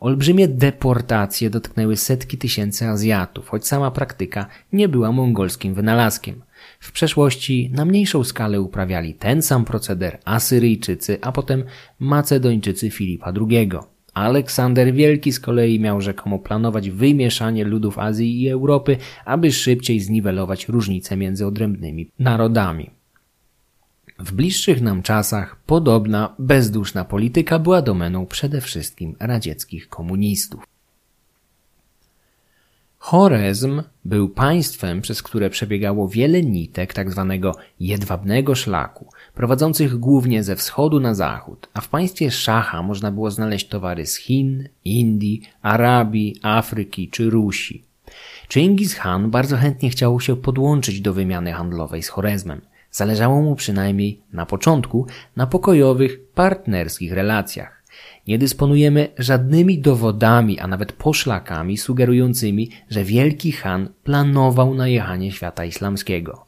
[0.00, 6.42] Olbrzymie deportacje dotknęły setki tysięcy Azjatów, choć sama praktyka nie była mongolskim wynalazkiem.
[6.80, 11.64] W przeszłości na mniejszą skalę uprawiali ten sam proceder Asyryjczycy, a potem
[11.98, 13.70] Macedończycy Filipa II.
[14.14, 20.68] Aleksander Wielki z kolei miał rzekomo planować wymieszanie ludów Azji i Europy, aby szybciej zniwelować
[20.68, 22.90] różnice między odrębnymi narodami.
[24.18, 30.73] W bliższych nam czasach podobna bezduszna polityka była domeną przede wszystkim radzieckich komunistów.
[33.04, 37.38] Chorezm był państwem, przez które przebiegało wiele nitek tzw.
[37.42, 43.30] Tak jedwabnego szlaku, prowadzących głównie ze wschodu na zachód, a w państwie Szacha można było
[43.30, 47.84] znaleźć towary z Chin, Indii, Arabii, Afryki czy Rusi.
[48.52, 52.60] Chingis Khan bardzo chętnie chciał się podłączyć do wymiany handlowej z Chorezmem.
[52.90, 55.06] Zależało mu przynajmniej na początku
[55.36, 57.83] na pokojowych, partnerskich relacjach.
[58.28, 66.46] Nie dysponujemy żadnymi dowodami, a nawet poszlakami sugerującymi, że Wielki Han planował najechanie świata islamskiego.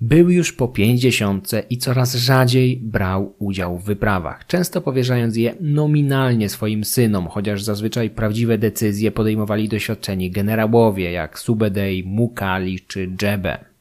[0.00, 6.48] Był już po pięćdziesiątce i coraz rzadziej brał udział w wyprawach, często powierzając je nominalnie
[6.48, 13.73] swoim synom, chociaż zazwyczaj prawdziwe decyzje podejmowali doświadczeni generałowie jak Subedej, Mukali czy Dżebe.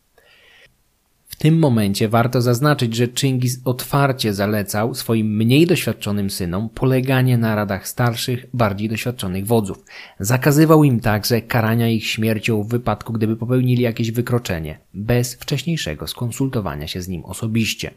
[1.34, 7.56] W tym momencie warto zaznaczyć, że Chingis otwarcie zalecał swoim mniej doświadczonym synom poleganie na
[7.56, 9.86] radach starszych, bardziej doświadczonych wodzów.
[10.20, 16.88] Zakazywał im także karania ich śmiercią w wypadku, gdyby popełnili jakieś wykroczenie, bez wcześniejszego skonsultowania
[16.88, 17.92] się z nim osobiście.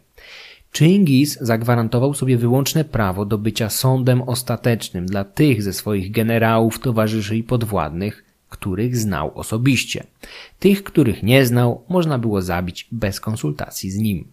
[0.76, 7.36] Chingis zagwarantował sobie wyłączne prawo do bycia sądem ostatecznym dla tych ze swoich generałów, towarzyszy
[7.36, 8.25] i podwładnych,
[8.56, 10.06] których znał osobiście.
[10.58, 14.28] Tych, których nie znał, można było zabić bez konsultacji z nim.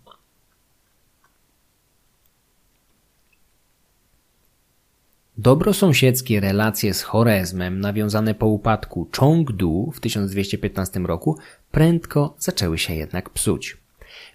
[5.37, 11.37] Dobrosąsiedzkie relacje z Chorezmem, nawiązane po upadku Chongdu w 1215 roku,
[11.71, 13.77] prędko zaczęły się jednak psuć.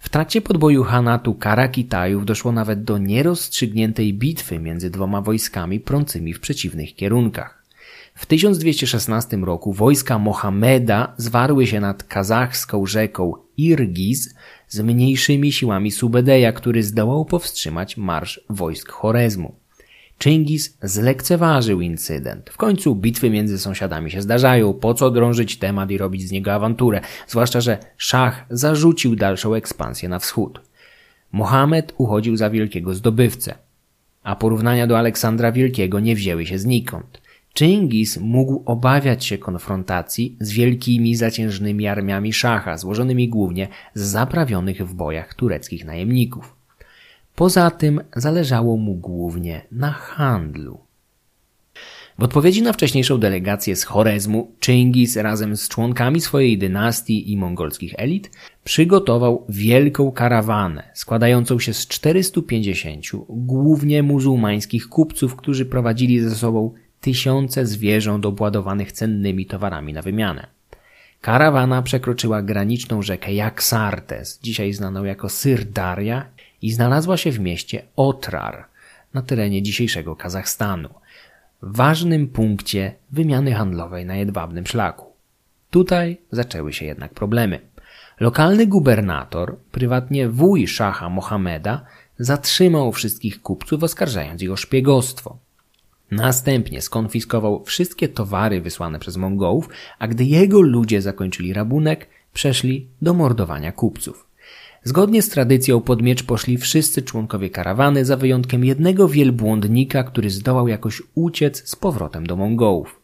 [0.00, 6.40] W trakcie podboju Hanatu Karakitajów doszło nawet do nierozstrzygniętej bitwy między dwoma wojskami prącymi w
[6.40, 7.57] przeciwnych kierunkach.
[8.18, 14.34] W 1216 roku wojska Mohameda zwarły się nad kazachską rzeką Irgiz
[14.68, 19.54] z mniejszymi siłami Subedeja, który zdołał powstrzymać marsz wojsk Chorezmu.
[20.22, 22.50] Chingis zlekceważył incydent.
[22.50, 26.54] W końcu bitwy między sąsiadami się zdarzają, po co drążyć temat i robić z niego
[26.54, 30.60] awanturę, zwłaszcza, że szach zarzucił dalszą ekspansję na wschód.
[31.32, 33.54] Mohamed uchodził za wielkiego zdobywcę,
[34.22, 37.27] a porównania do Aleksandra Wielkiego nie wzięły się znikąd.
[37.58, 44.94] Chingis mógł obawiać się konfrontacji z wielkimi zaciężnymi armiami szacha, złożonymi głównie z zaprawionych w
[44.94, 46.56] bojach tureckich najemników.
[47.34, 50.78] Poza tym zależało mu głównie na handlu.
[52.18, 57.94] W odpowiedzi na wcześniejszą delegację z Chorezmu, Chingis razem z członkami swojej dynastii i mongolskich
[57.96, 58.30] elit
[58.64, 67.66] przygotował wielką karawanę składającą się z 450 głównie muzułmańskich kupców, którzy prowadzili ze sobą tysiące
[67.66, 70.46] zwierząt obładowanych cennymi towarami na wymianę.
[71.20, 76.26] Karawana przekroczyła graniczną rzekę Jaksartes, dzisiaj znaną jako Syrdaria,
[76.62, 78.64] i znalazła się w mieście Otrar,
[79.14, 80.88] na terenie dzisiejszego Kazachstanu.
[81.62, 85.12] ważnym punkcie wymiany handlowej na jedwabnym szlaku.
[85.70, 87.60] Tutaj zaczęły się jednak problemy.
[88.20, 91.84] Lokalny gubernator, prywatnie wuj szacha Mohameda,
[92.18, 95.38] zatrzymał wszystkich kupców, oskarżając ich o szpiegostwo.
[96.10, 99.68] Następnie skonfiskował wszystkie towary wysłane przez Mongołów,
[99.98, 104.26] a gdy jego ludzie zakończyli rabunek, przeszli do mordowania kupców.
[104.84, 110.68] Zgodnie z tradycją pod miecz poszli wszyscy członkowie karawany, za wyjątkiem jednego wielbłądnika, który zdołał
[110.68, 113.00] jakoś uciec z powrotem do Mongołów.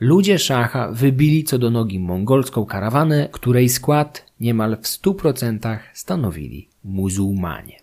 [0.00, 6.68] Ludzie szacha wybili co do nogi mongolską karawanę, której skład niemal w stu procentach stanowili
[6.84, 7.79] muzułmanie.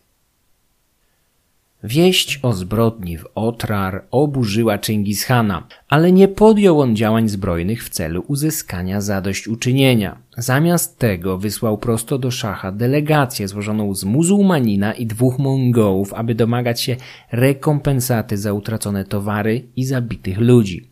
[1.83, 8.23] Wieść o zbrodni w Otrar oburzyła Chingishana, ale nie podjął on działań zbrojnych w celu
[8.27, 10.17] uzyskania zadośćuczynienia.
[10.37, 16.81] Zamiast tego wysłał prosto do szacha delegację złożoną z muzułmanina i dwóch Mongołów, aby domagać
[16.81, 16.95] się
[17.31, 20.89] rekompensaty za utracone towary i zabitych ludzi.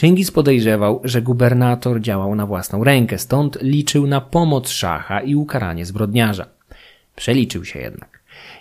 [0.00, 5.86] Chingis podejrzewał, że gubernator działał na własną rękę, stąd liczył na pomoc szacha i ukaranie
[5.86, 6.46] zbrodniarza.
[7.16, 8.13] Przeliczył się jednak.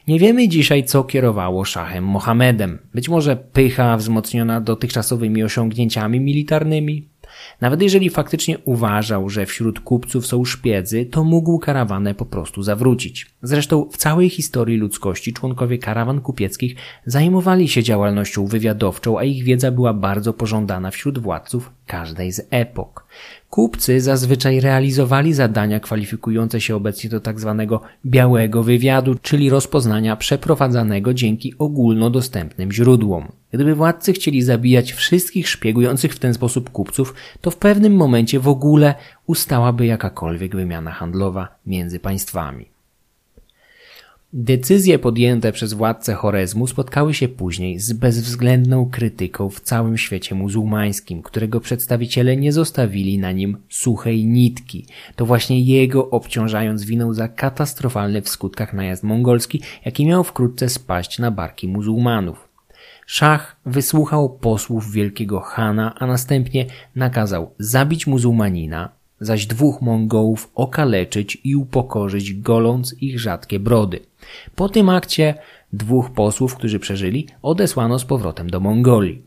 [0.08, 2.80] Nie wiemy dzisiaj, co kierowało szachem Mohamedem.
[2.94, 7.08] Być może pycha wzmocniona dotychczasowymi osiągnięciami militarnymi?
[7.62, 13.26] Nawet jeżeli faktycznie uważał, że wśród kupców są szpiedzy, to mógł karawanę po prostu zawrócić.
[13.42, 16.76] Zresztą w całej historii ludzkości członkowie karawan kupieckich
[17.06, 23.06] zajmowali się działalnością wywiadowczą, a ich wiedza była bardzo pożądana wśród władców każdej z epok.
[23.54, 27.66] Kupcy zazwyczaj realizowali zadania kwalifikujące się obecnie do tzw.
[27.70, 33.32] Tak białego wywiadu, czyli rozpoznania przeprowadzanego dzięki ogólnodostępnym źródłom.
[33.52, 38.48] Gdyby władcy chcieli zabijać wszystkich szpiegujących w ten sposób kupców, to w pewnym momencie w
[38.48, 38.96] ogóle
[39.28, 42.73] ustałaby jakakolwiek wymiana handlowa między państwami.
[44.36, 51.22] Decyzje podjęte przez władcę Chorezmu spotkały się później z bezwzględną krytyką w całym świecie muzułmańskim,
[51.22, 54.86] którego przedstawiciele nie zostawili na nim suchej nitki.
[55.16, 61.20] To właśnie jego obciążając winą za katastrofalny w skutkach najazd mongolski, jaki miał wkrótce spaść
[61.20, 62.50] na barki muzułmanów.
[63.06, 66.66] Szach wysłuchał posłów wielkiego Hana, a następnie
[66.96, 68.90] nakazał zabić muzułmanina,
[69.26, 74.00] zaś dwóch Mongołów okaleczyć i upokorzyć, goląc ich rzadkie brody.
[74.56, 75.36] Po tym akcie
[75.74, 79.22] dwóch posłów, którzy przeżyli, odesłano z powrotem do Mongolii.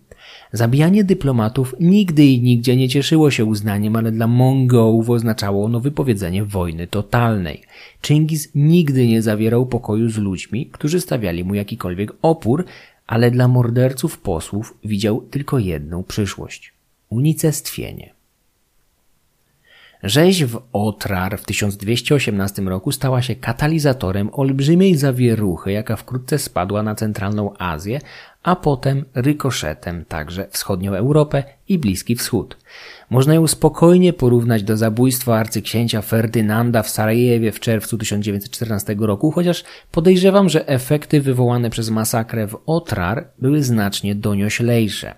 [0.53, 6.45] Zabijanie dyplomatów nigdy i nigdzie nie cieszyło się uznaniem, ale dla Mongołów oznaczało ono wypowiedzenie
[6.45, 7.63] wojny totalnej.
[8.07, 12.65] Chingis nigdy nie zawierał pokoju z ludźmi, którzy stawiali mu jakikolwiek opór,
[13.07, 16.73] ale dla morderców posłów widział tylko jedną przyszłość
[17.09, 18.16] unicestwienie.
[20.07, 26.95] Rzeź w Otrar w 1218 roku stała się katalizatorem olbrzymiej zawieruchy, jaka wkrótce spadła na
[26.95, 28.01] centralną Azję,
[28.47, 32.57] a potem rykoszetem także wschodnią Europę i Bliski Wschód.
[33.11, 39.65] Można ją spokojnie porównać do zabójstwa arcyksięcia Ferdynanda w Sarajewie w czerwcu 1914 roku, chociaż
[39.93, 45.15] podejrzewam, że efekty wywołane przez masakrę w Otrar były znacznie donioślejsze.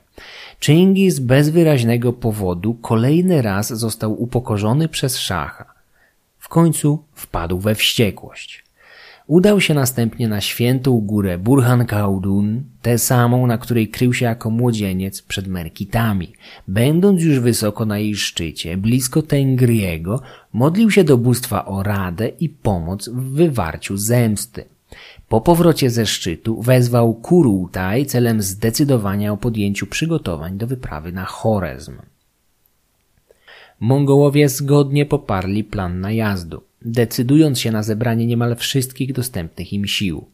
[0.60, 5.74] Chingis bez wyraźnego powodu kolejny raz został upokorzony przez szacha.
[6.38, 8.67] W końcu wpadł we wściekłość.
[9.28, 14.50] Udał się następnie na świętą górę Burhan Kaudun, tę samą, na której krył się jako
[14.50, 16.32] młodzieniec przed Merkitami.
[16.68, 20.20] Będąc już wysoko na jej szczycie, blisko Tengriego,
[20.52, 24.64] modlił się do bóstwa o radę i pomoc w wywarciu zemsty.
[25.28, 31.96] Po powrocie ze szczytu wezwał Kurultaj celem zdecydowania o podjęciu przygotowań do wyprawy na Chorezm.
[33.80, 40.26] Mongołowie zgodnie poparli plan najazdu, decydując się na zebranie niemal wszystkich dostępnych im sił.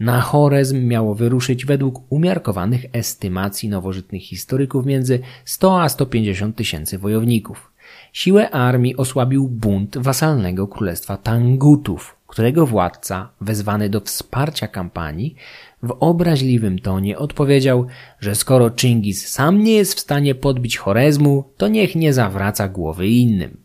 [0.00, 7.72] Na Chorezm miało wyruszyć według umiarkowanych estymacji nowożytnych historyków między 100 a 150 tysięcy wojowników.
[8.12, 15.34] Siłę armii osłabił bunt wasalnego królestwa Tangutów, którego władca, wezwany do wsparcia kampanii,
[15.82, 17.86] w obraźliwym tonie odpowiedział,
[18.20, 23.08] że skoro Chingis sam nie jest w stanie podbić Chorezmu, to niech nie zawraca głowy
[23.08, 23.61] innym.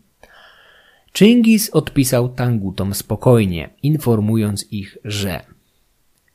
[1.14, 5.40] Chingis odpisał Tangutom spokojnie, informując ich, że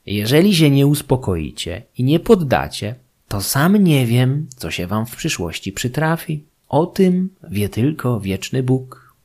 [0.05, 2.95] jeżeli się nie uspokoicie i nie poddacie,
[3.27, 6.43] to sam nie wiem, co się wam w przyszłości przytrafi.
[6.69, 9.15] O tym wie tylko wieczny Bóg.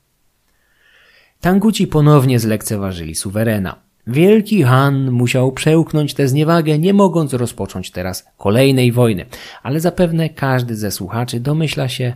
[1.41, 3.77] Tanguci ponownie zlekceważyli suwerena.
[4.07, 9.27] Wielki Han musiał przełknąć tę zniewagę, nie mogąc rozpocząć teraz kolejnej wojny,
[9.63, 12.15] ale zapewne każdy ze słuchaczy domyśla się,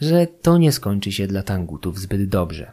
[0.00, 2.72] że to nie skończy się dla Tangutów zbyt dobrze.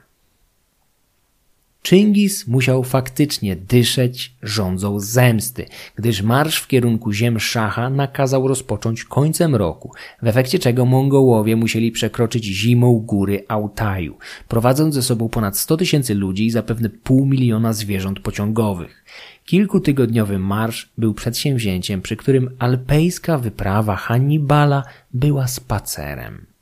[1.84, 9.56] Czyngis musiał faktycznie dyszeć rządzą zemsty, gdyż marsz w kierunku ziem szacha nakazał rozpocząć końcem
[9.56, 9.91] roku,
[10.22, 14.18] w efekcie czego Mongołowie musieli przekroczyć zimą góry Altaju,
[14.48, 19.06] prowadząc ze sobą ponad 100 tysięcy ludzi i zapewne pół miliona zwierząt pociągowych.
[19.45, 24.84] Kilkutygodniowy marsz był przedsięwzięciem, przy którym alpejska wyprawa Hannibala
[25.14, 26.53] była spacerem.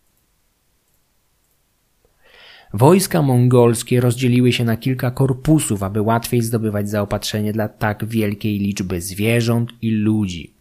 [2.73, 9.01] Wojska mongolskie rozdzieliły się na kilka korpusów, aby łatwiej zdobywać zaopatrzenie dla tak wielkiej liczby
[9.01, 10.53] zwierząt i ludzi.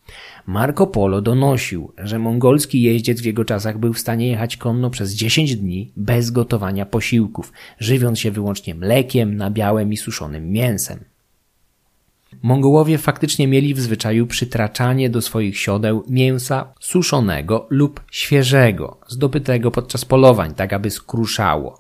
[0.47, 5.13] Marco Polo donosił, że mongolski jeździec w jego czasach był w stanie jechać konno przez
[5.13, 10.99] 10 dni bez gotowania posiłków, żywiąc się wyłącznie mlekiem, nabiałem i suszonym mięsem.
[12.43, 20.05] Mongołowie faktycznie mieli w zwyczaju przytraczanie do swoich siodeł mięsa suszonego lub świeżego, zdobytego podczas
[20.05, 21.79] polowań, tak aby skruszało.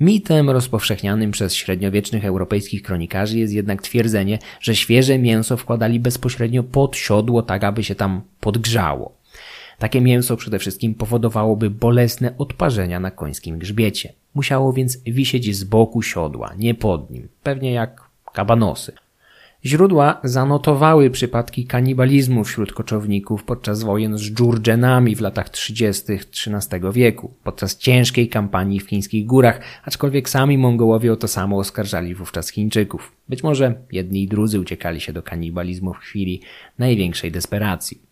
[0.00, 6.96] Mitem rozpowszechnianym przez średniowiecznych europejskich kronikarzy jest jednak twierdzenie, że świeże mięso wkładali bezpośrednio pod
[6.96, 9.16] siodło, tak aby się tam podgrzało.
[9.78, 14.12] Takie mięso przede wszystkim powodowałoby bolesne odparzenia na końskim grzbiecie.
[14.34, 18.02] Musiało więc wisieć z boku siodła, nie pod nim, pewnie jak
[18.32, 18.92] kabanosy.
[19.64, 26.12] Źródła zanotowały przypadki kanibalizmu wśród koczowników podczas wojen z dżurdżenami w latach 30.
[26.12, 32.14] XIII wieku, podczas ciężkiej kampanii w chińskich górach, aczkolwiek sami Mongołowie o to samo oskarżali
[32.14, 33.12] wówczas Chińczyków.
[33.28, 36.40] Być może jedni i drudzy uciekali się do kanibalizmu w chwili
[36.78, 38.11] największej desperacji.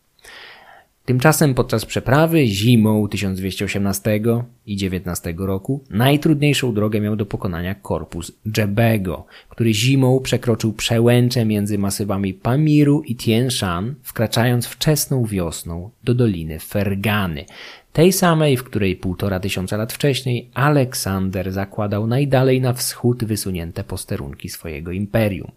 [1.10, 4.20] Tymczasem podczas przeprawy zimą 1218
[4.66, 11.78] i 19 roku najtrudniejszą drogę miał do pokonania korpus Dżebego, który zimą przekroczył przełęcze między
[11.78, 17.44] masywami Pamiru i Tien Shan, wkraczając wczesną wiosną do doliny Fergany,
[17.92, 24.48] tej samej, w której półtora tysiąca lat wcześniej Aleksander zakładał najdalej na wschód wysunięte posterunki
[24.48, 25.50] swojego imperium.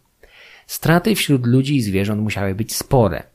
[0.67, 3.23] Straty wśród ludzi i zwierząt musiały być spore–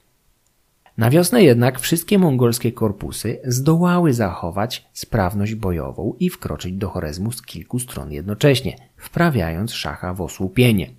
[0.98, 7.42] na wiosnę jednak wszystkie mongolskie korpusy zdołały zachować sprawność bojową i wkroczyć do Chorezmu z
[7.42, 10.90] kilku stron jednocześnie, wprawiając szacha w osłupienie.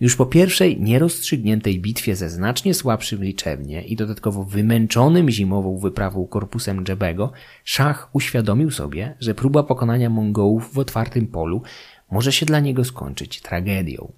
[0.00, 6.84] Już po pierwszej nierozstrzygniętej bitwie ze znacznie słabszym liczebnie i dodatkowo wymęczonym zimową wyprawą korpusem
[6.84, 7.32] Dżebego,
[7.64, 11.62] szach uświadomił sobie, że próba pokonania Mongołów w otwartym polu
[12.10, 14.12] może się dla niego skończyć tragedią.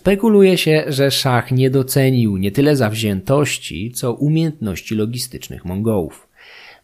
[0.00, 6.28] Spekuluje się, że szach nie docenił nie tyle zawziętości, co umiejętności logistycznych Mongołów.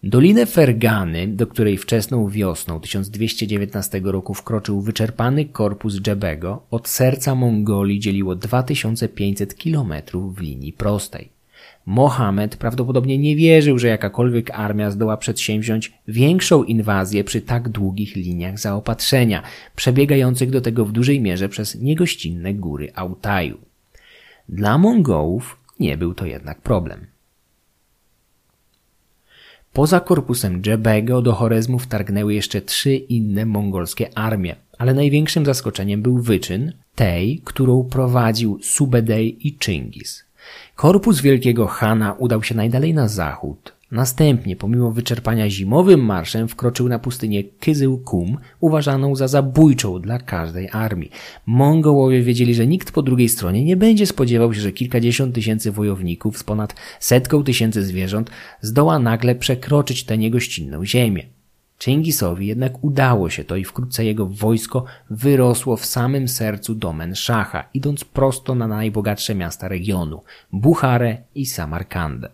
[0.02, 8.00] Dolinę Fergany, do której wczesną wiosną 1219 roku wkroczył wyczerpany korpus Dżebego, od serca Mongolii
[8.00, 11.28] dzieliło 2500 kilometrów w linii prostej.
[11.86, 18.58] Mohamed prawdopodobnie nie wierzył, że jakakolwiek armia zdoła przedsięwziąć większą inwazję przy tak długich liniach
[18.58, 19.42] zaopatrzenia,
[19.76, 23.58] przebiegających do tego w dużej mierze przez niegościnne góry Altaju.
[24.48, 27.06] Dla Mongołów nie był to jednak problem.
[29.72, 36.18] Poza korpusem Dżebego do Chorezmu wtargnęły jeszcze trzy inne mongolskie armie, ale największym zaskoczeniem był
[36.18, 40.24] wyczyn tej, którą prowadził Subedej i Chingis.
[40.76, 43.72] Korpus Wielkiego Hana udał się najdalej na zachód.
[43.90, 51.10] Następnie, pomimo wyczerpania zimowym marszem, wkroczył na pustynię Kyzyl-Kum, uważaną za zabójczą dla każdej armii.
[51.46, 56.38] Mongołowie wiedzieli, że nikt po drugiej stronie nie będzie spodziewał się, że kilkadziesiąt tysięcy wojowników
[56.38, 58.30] z ponad setką tysięcy zwierząt
[58.60, 61.26] zdoła nagle przekroczyć tę niegościnną ziemię.
[61.82, 67.68] Czengisowi jednak udało się to i wkrótce jego wojsko wyrosło w samym sercu domen Szacha,
[67.74, 70.22] idąc prosto na najbogatsze miasta regionu
[70.52, 72.28] Bucharę i Samarkandę.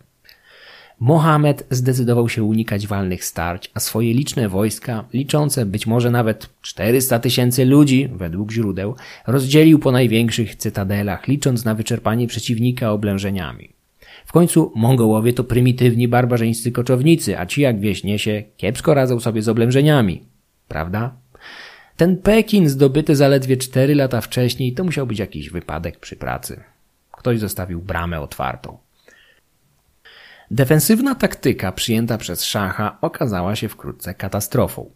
[1.00, 7.18] Mohamed zdecydował się unikać walnych starć, a swoje liczne wojska, liczące być może nawet 400
[7.18, 8.94] tysięcy ludzi, według źródeł,
[9.26, 13.77] rozdzielił po największych cytadelach, licząc na wyczerpanie przeciwnika oblężeniami.
[14.28, 19.42] W końcu Mongołowie to prymitywni barbarzyńscy koczownicy, a ci jak wieś niesie, kiepsko radzą sobie
[19.42, 20.22] z oblężeniami.
[20.68, 21.14] Prawda?
[21.96, 26.60] Ten Pekin zdobyty zaledwie cztery lata wcześniej to musiał być jakiś wypadek przy pracy.
[27.12, 28.78] Ktoś zostawił bramę otwartą.
[30.50, 34.90] Defensywna taktyka przyjęta przez szacha okazała się wkrótce katastrofą.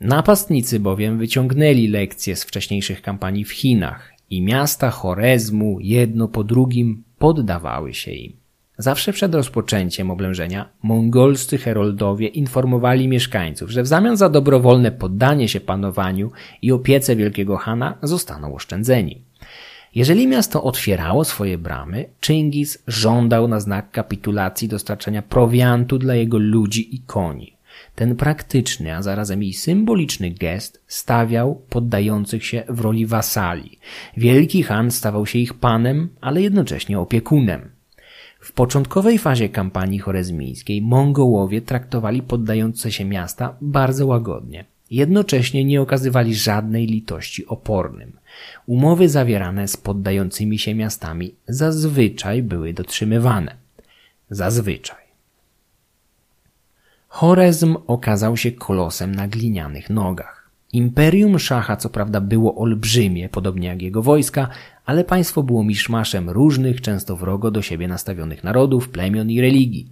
[0.00, 7.02] Napastnicy bowiem wyciągnęli lekcje z wcześniejszych kampanii w Chinach i miasta Chorezmu jedno po drugim
[7.24, 8.36] poddawały się im.
[8.78, 15.60] Zawsze przed rozpoczęciem oblężenia mongolscy heroldowie informowali mieszkańców, że w zamian za dobrowolne poddanie się
[15.60, 16.30] panowaniu
[16.62, 19.22] i opiece wielkiego Hana zostaną oszczędzeni.
[19.94, 26.94] Jeżeli miasto otwierało swoje bramy, Chingis żądał na znak kapitulacji dostarczenia prowiantu dla jego ludzi
[26.94, 27.53] i koni.
[27.94, 33.78] Ten praktyczny, a zarazem i symboliczny gest stawiał poddających się w roli wasali.
[34.16, 37.70] Wielki Han stawał się ich panem, ale jednocześnie opiekunem.
[38.40, 44.64] W początkowej fazie kampanii chorezmińskiej Mongołowie traktowali poddające się miasta bardzo łagodnie.
[44.90, 48.12] Jednocześnie nie okazywali żadnej litości opornym.
[48.66, 53.56] Umowy zawierane z poddającymi się miastami zazwyczaj były dotrzymywane.
[54.30, 55.03] Zazwyczaj.
[57.14, 60.50] Chorezm okazał się kolosem na glinianych nogach.
[60.72, 64.48] Imperium Szacha co prawda było olbrzymie, podobnie jak jego wojska,
[64.86, 69.88] ale państwo było miszmaszem różnych, często wrogo do siebie nastawionych narodów, plemion i religii.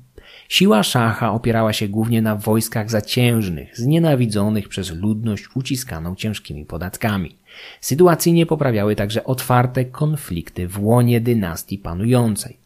[0.48, 7.36] Siła szacha opierała się głównie na wojskach zaciężnych, znienawidzonych przez ludność uciskaną ciężkimi podatkami.
[7.80, 12.61] Sytuacji nie poprawiały także otwarte konflikty w łonie dynastii panującej.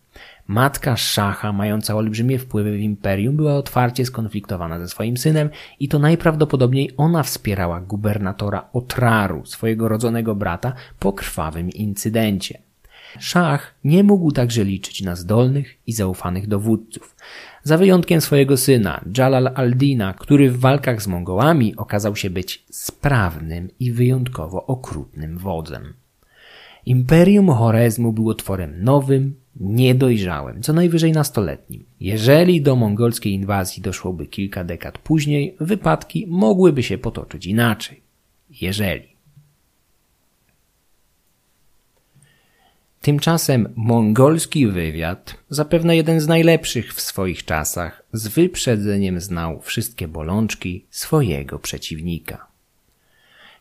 [0.47, 5.51] Matka szacha, mająca olbrzymie wpływy w imperium, była otwarcie skonfliktowana ze swoim synem
[5.81, 12.59] i to najprawdopodobniej ona wspierała gubernatora Otraru, swojego rodzonego brata, po krwawym incydencie.
[13.18, 17.16] Szach nie mógł także liczyć na zdolnych i zaufanych dowódców.
[17.62, 23.68] Za wyjątkiem swojego syna, Jalal al-Dina, który w walkach z Mongołami okazał się być sprawnym
[23.81, 25.94] i wyjątkowo okrutnym wodzem.
[26.86, 31.84] Imperium Chorezmu było tworem nowym, niedojrzałym, co najwyżej nastoletnim.
[32.00, 38.00] Jeżeli do mongolskiej inwazji doszłoby kilka dekad później, wypadki mogłyby się potoczyć inaczej.
[38.60, 39.16] Jeżeli.
[43.00, 50.84] Tymczasem mongolski wywiad, zapewne jeden z najlepszych w swoich czasach, z wyprzedzeniem znał wszystkie bolączki
[50.90, 52.55] swojego przeciwnika.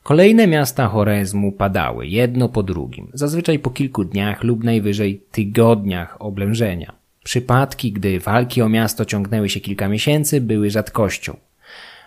[0.05, 6.93] Kolejne miasta Chorezmu padały, jedno po drugim, zazwyczaj po kilku dniach lub najwyżej tygodniach oblężenia.
[7.23, 11.37] Przypadki, gdy walki o miasto ciągnęły się kilka miesięcy, były rzadkością.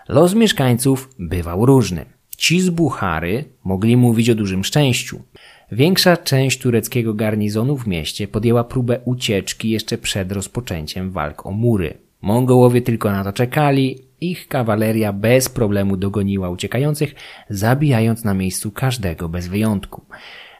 [0.08, 2.04] Los mieszkańców bywał różny.
[2.36, 5.22] Ci z Buchary mogli mówić o dużym szczęściu.
[5.72, 11.94] Większa część tureckiego garnizonu w mieście podjęła próbę ucieczki jeszcze przed rozpoczęciem walk o mury.
[12.22, 17.14] Mongołowie tylko na to czekali, ich kawaleria bez problemu dogoniła uciekających,
[17.50, 20.02] zabijając na miejscu każdego bez wyjątku.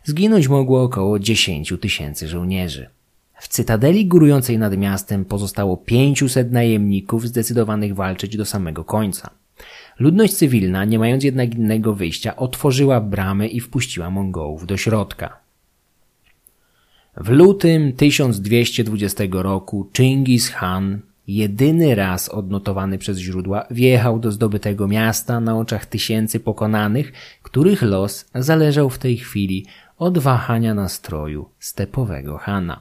[0.04, 2.88] Zginąć mogło około 10 tysięcy żołnierzy.
[3.40, 9.30] W cytadeli górującej nad miastem pozostało 500 najemników zdecydowanych walczyć do samego końca.
[9.98, 15.36] Ludność cywilna, nie mając jednak innego wyjścia, otworzyła bramy i wpuściła Mongołów do środka.
[17.16, 25.40] W lutym 1220 roku Chingis Khan, jedyny raz odnotowany przez źródła, wjechał do zdobytego miasta
[25.40, 29.66] na oczach tysięcy pokonanych, których los zależał w tej chwili
[29.98, 32.80] od wahania nastroju stepowego Hana.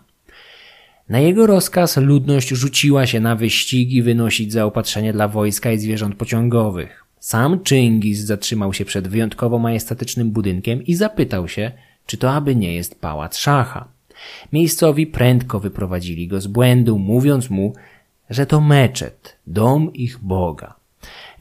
[1.10, 7.04] Na jego rozkaz ludność rzuciła się na wyścigi wynosić zaopatrzenie dla wojska i zwierząt pociągowych.
[7.20, 11.72] Sam Czyngis zatrzymał się przed wyjątkowo majestatycznym budynkiem i zapytał się,
[12.06, 13.88] czy to aby nie jest pałac szacha.
[14.54, 17.74] Miejscowi prędko wyprowadzili go z błędu, mówiąc mu,
[18.30, 20.74] że to meczet, dom ich Boga.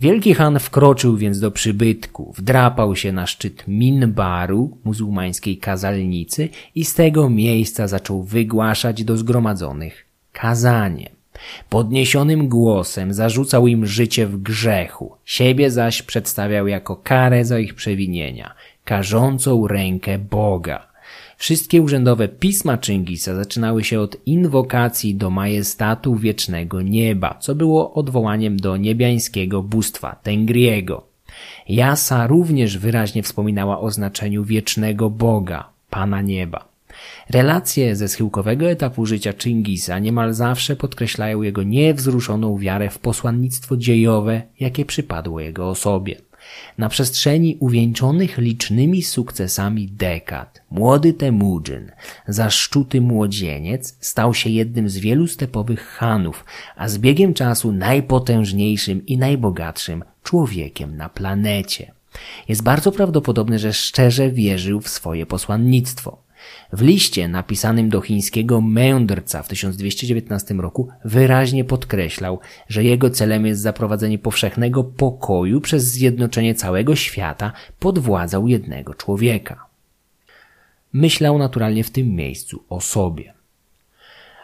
[0.00, 6.94] Wielki Han wkroczył więc do przybytku, wdrapał się na szczyt minbaru, muzułmańskiej kazalnicy i z
[6.94, 11.10] tego miejsca zaczął wygłaszać do zgromadzonych kazanie.
[11.68, 18.54] Podniesionym głosem zarzucał im życie w grzechu, siebie zaś przedstawiał jako karę za ich przewinienia,
[18.84, 20.88] karzącą rękę Boga.
[21.36, 28.56] Wszystkie urzędowe pisma Czyngisa zaczynały się od inwokacji do majestatu wiecznego nieba, co było odwołaniem
[28.56, 31.06] do niebiańskiego bóstwa Tengriego.
[31.68, 36.68] Jasa również wyraźnie wspominała o znaczeniu wiecznego Boga, Pana Nieba.
[37.30, 44.42] Relacje ze schyłkowego etapu życia Chingisa niemal zawsze podkreślają jego niewzruszoną wiarę w posłannictwo dziejowe,
[44.60, 46.16] jakie przypadło jego osobie.
[46.78, 51.92] Na przestrzeni uwieńczonych licznymi sukcesami dekad, młody Temujin,
[52.28, 56.44] zaszczuty młodzieniec, stał się jednym z wielu stepowych hanów,
[56.76, 61.92] a z biegiem czasu najpotężniejszym i najbogatszym człowiekiem na planecie.
[62.48, 66.25] Jest bardzo prawdopodobne, że szczerze wierzył w swoje posłannictwo.
[66.72, 73.60] W liście napisanym do chińskiego mędrca w 1219 roku wyraźnie podkreślał, że jego celem jest
[73.60, 79.66] zaprowadzenie powszechnego pokoju przez zjednoczenie całego świata pod władzą jednego człowieka.
[80.92, 83.34] Myślał naturalnie w tym miejscu o sobie.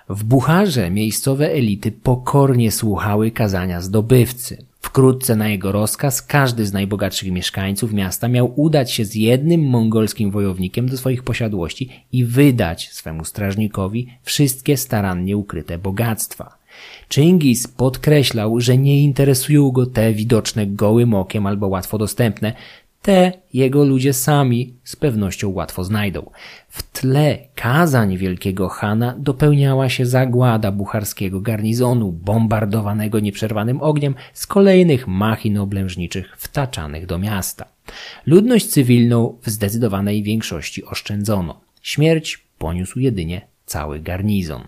[0.09, 4.72] W Bucharze miejscowe elity pokornie słuchały kazania zdobywcy.
[4.83, 10.31] Wkrótce na jego rozkaz każdy z najbogatszych mieszkańców miasta miał udać się z jednym mongolskim
[10.31, 16.59] wojownikiem do swoich posiadłości i wydać swemu strażnikowi wszystkie starannie ukryte bogactwa.
[17.11, 22.53] Chingis podkreślał, że nie interesują go te widoczne gołym okiem albo łatwo dostępne,
[23.03, 26.31] te jego ludzie sami z pewnością łatwo znajdą.
[26.69, 35.09] W tle kazań wielkiego Hana dopełniała się zagłada bucharskiego garnizonu, bombardowanego nieprzerwanym ogniem z kolejnych
[35.09, 37.65] machin oblężniczych wtaczanych do miasta.
[38.27, 41.61] Ludność cywilną w zdecydowanej większości oszczędzono.
[41.83, 44.63] Śmierć poniósł jedynie cały garnizon.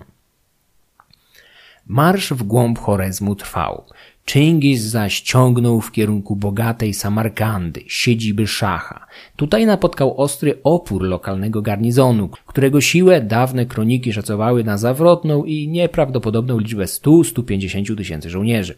[1.86, 3.84] Marsz w głąb Chorezmu trwał.
[4.26, 9.06] Chingis zaś ciągnął w kierunku bogatej Samarkandy, siedziby szacha.
[9.36, 16.58] Tutaj napotkał ostry opór lokalnego garnizonu, którego siłę dawne kroniki szacowały na zawrotną i nieprawdopodobną
[16.58, 18.74] liczbę 100-150 tysięcy żołnierzy.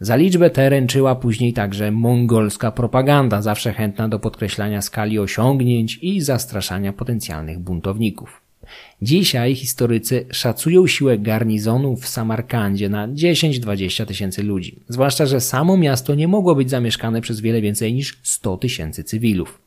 [0.00, 6.20] Za liczbę tę ręczyła później także mongolska propaganda, zawsze chętna do podkreślania skali osiągnięć i
[6.20, 8.39] zastraszania potencjalnych buntowników.
[9.02, 16.14] Dzisiaj historycy szacują siłę garnizonu w Samarkandzie na 10-20 tysięcy ludzi, zwłaszcza, że samo miasto
[16.14, 19.60] nie mogło być zamieszkane przez wiele więcej niż 100 tysięcy cywilów.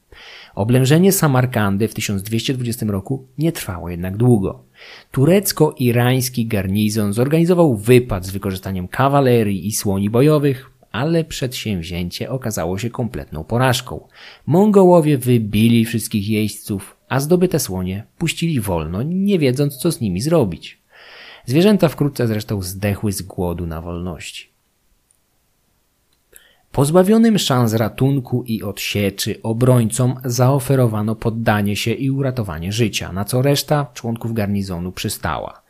[0.55, 4.63] Oblężenie Samarkandy w 1220 roku nie trwało jednak długo.
[5.11, 13.43] Turecko-irański garnizon zorganizował wypad z wykorzystaniem kawalerii i słoni bojowych, ale przedsięwzięcie okazało się kompletną
[13.43, 14.07] porażką.
[14.45, 20.81] Mongołowie wybili wszystkich jeźdźców, a zdobyte słonie puścili wolno, nie wiedząc co z nimi zrobić.
[21.45, 24.49] Zwierzęta wkrótce zresztą zdechły z głodu na wolności.
[26.71, 33.85] Pozbawionym szans ratunku i odsieczy obrońcom zaoferowano poddanie się i uratowanie życia, na co reszta
[33.93, 35.61] członków garnizonu przystała.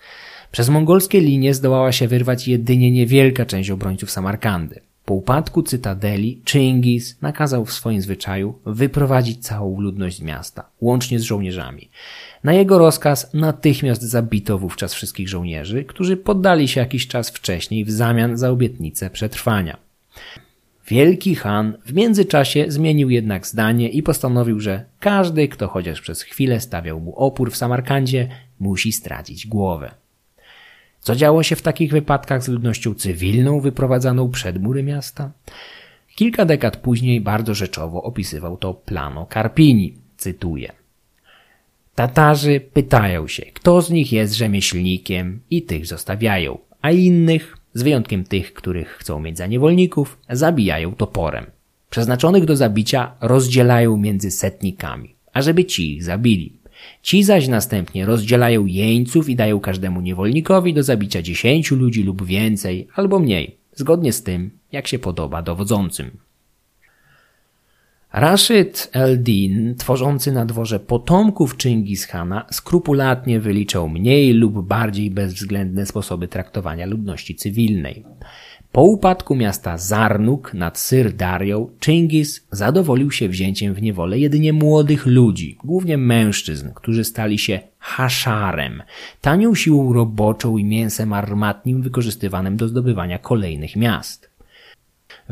[0.51, 4.79] Przez mongolskie linie zdołała się wyrwać jedynie niewielka część obrońców Samarkandy.
[5.05, 11.23] Po upadku cytadeli Chingis nakazał w swoim zwyczaju wyprowadzić całą ludność z miasta, łącznie z
[11.23, 11.89] żołnierzami.
[12.43, 17.91] Na jego rozkaz natychmiast zabito wówczas wszystkich żołnierzy, którzy poddali się jakiś czas wcześniej w
[17.91, 19.77] zamian za obietnicę przetrwania.
[20.87, 26.59] Wielki Han w międzyczasie zmienił jednak zdanie i postanowił, że każdy, kto chociaż przez chwilę
[26.59, 30.02] stawiał mu opór w Samarkandzie, musi stracić głowę.
[31.03, 35.31] Co działo się w takich wypadkach z ludnością cywilną wyprowadzaną przed mury miasta?
[36.15, 39.93] Kilka dekad później bardzo rzeczowo opisywał to Plano Carpini.
[40.17, 40.71] Cytuję.
[41.95, 48.23] Tatarzy pytają się, kto z nich jest rzemieślnikiem i tych zostawiają, a innych, z wyjątkiem
[48.23, 51.45] tych, których chcą mieć za niewolników, zabijają toporem.
[51.89, 56.53] Przeznaczonych do zabicia rozdzielają między setnikami, ażeby ci ich zabili.
[57.01, 62.87] Ci zaś następnie rozdzielają jeńców i dają każdemu niewolnikowi do zabicia dziesięciu ludzi lub więcej,
[62.95, 66.11] albo mniej, zgodnie z tym, jak się podoba dowodzącym.
[68.13, 76.27] Rashid el-Din, tworzący na dworze potomków Chingis Khana, skrupulatnie wyliczał mniej lub bardziej bezwzględne sposoby
[76.27, 78.05] traktowania ludności cywilnej.
[78.73, 85.57] Po upadku miasta Zarnuk nad Syrdarią, Chingis zadowolił się wzięciem w niewolę jedynie młodych ludzi,
[85.63, 88.83] głównie mężczyzn, którzy stali się haszarem,
[89.21, 94.32] tanią siłą roboczą i mięsem armatnim wykorzystywanym do zdobywania kolejnych miast.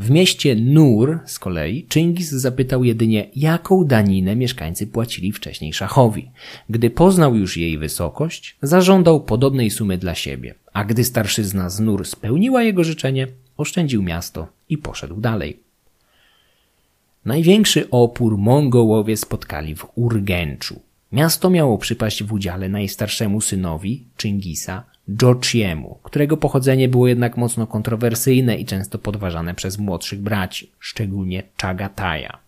[0.01, 6.31] W mieście Nur z kolei Chingis zapytał jedynie, jaką daninę mieszkańcy płacili wcześniej szachowi.
[6.69, 12.07] Gdy poznał już jej wysokość, zażądał podobnej sumy dla siebie, a gdy starszyzna z Nur
[12.07, 15.59] spełniła jego życzenie, oszczędził miasto i poszedł dalej.
[17.25, 20.79] Największy opór Mongołowie spotkali w Urgęczu.
[21.11, 24.83] Miasto miało przypaść w udziale najstarszemu synowi, Chingisa,
[25.21, 32.39] Jochiemu, którego pochodzenie było jednak mocno kontrowersyjne i często podważane przez młodszych braci, szczególnie Chagataja.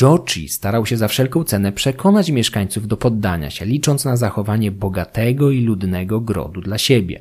[0.00, 5.50] Jochi starał się za wszelką cenę przekonać mieszkańców do poddania się, licząc na zachowanie bogatego
[5.50, 7.20] i ludnego grodu dla siebie.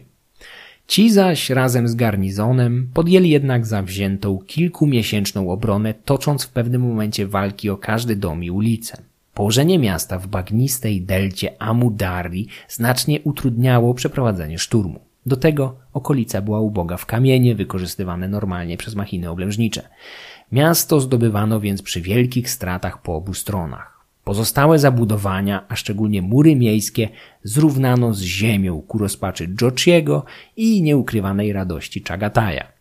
[0.87, 7.69] Ci zaś razem z garnizonem podjęli jednak zawziętą kilkumiesięczną obronę, tocząc w pewnym momencie walki
[7.69, 8.97] o każdy dom i ulicę.
[9.35, 14.99] Położenie miasta w bagnistej delcie Amudari znacznie utrudniało przeprowadzenie szturmu.
[15.25, 19.89] Do tego okolica była uboga w kamienie wykorzystywane normalnie przez machiny oblężnicze.
[20.51, 24.05] Miasto zdobywano więc przy wielkich stratach po obu stronach.
[24.23, 27.09] Pozostałe zabudowania, a szczególnie mury miejskie,
[27.43, 30.25] zrównano z ziemią ku rozpaczy Jochiego
[30.57, 32.74] i nieukrywanej radości Chagataja.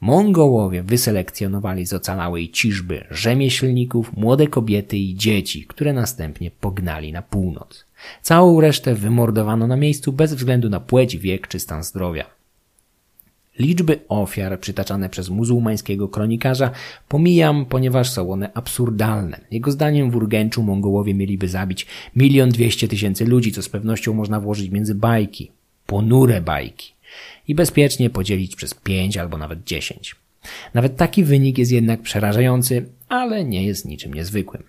[0.00, 7.84] Mongołowie wyselekcjonowali z ocalałej ciżby rzemieślników, młode kobiety i dzieci, które następnie pognali na północ.
[8.22, 12.24] Całą resztę wymordowano na miejscu bez względu na płeć, wiek czy stan zdrowia.
[13.58, 16.70] Liczby ofiar przytaczane przez muzułmańskiego kronikarza
[17.08, 19.40] pomijam, ponieważ są one absurdalne.
[19.50, 21.86] Jego zdaniem w Urgęczu Mongołowie mieliby zabić
[22.16, 25.50] milion dwieście tysięcy ludzi, co z pewnością można włożyć między bajki.
[25.86, 26.95] Ponure bajki.
[27.48, 30.16] I bezpiecznie podzielić przez 5 albo nawet 10.
[30.74, 34.62] Nawet taki wynik jest jednak przerażający, ale nie jest niczym niezwykłym.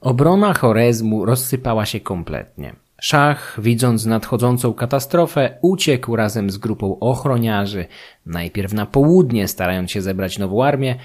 [0.00, 2.74] Obrona Chorezmu rozsypała się kompletnie.
[3.00, 7.86] Szach, widząc nadchodzącą katastrofę, uciekł razem z grupą ochroniarzy,
[8.26, 10.96] najpierw na południe, starając się zebrać nową armię,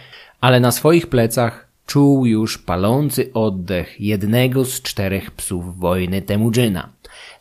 [0.41, 6.89] ale na swoich plecach czuł już palący oddech jednego z czterech psów wojny Temudżyna.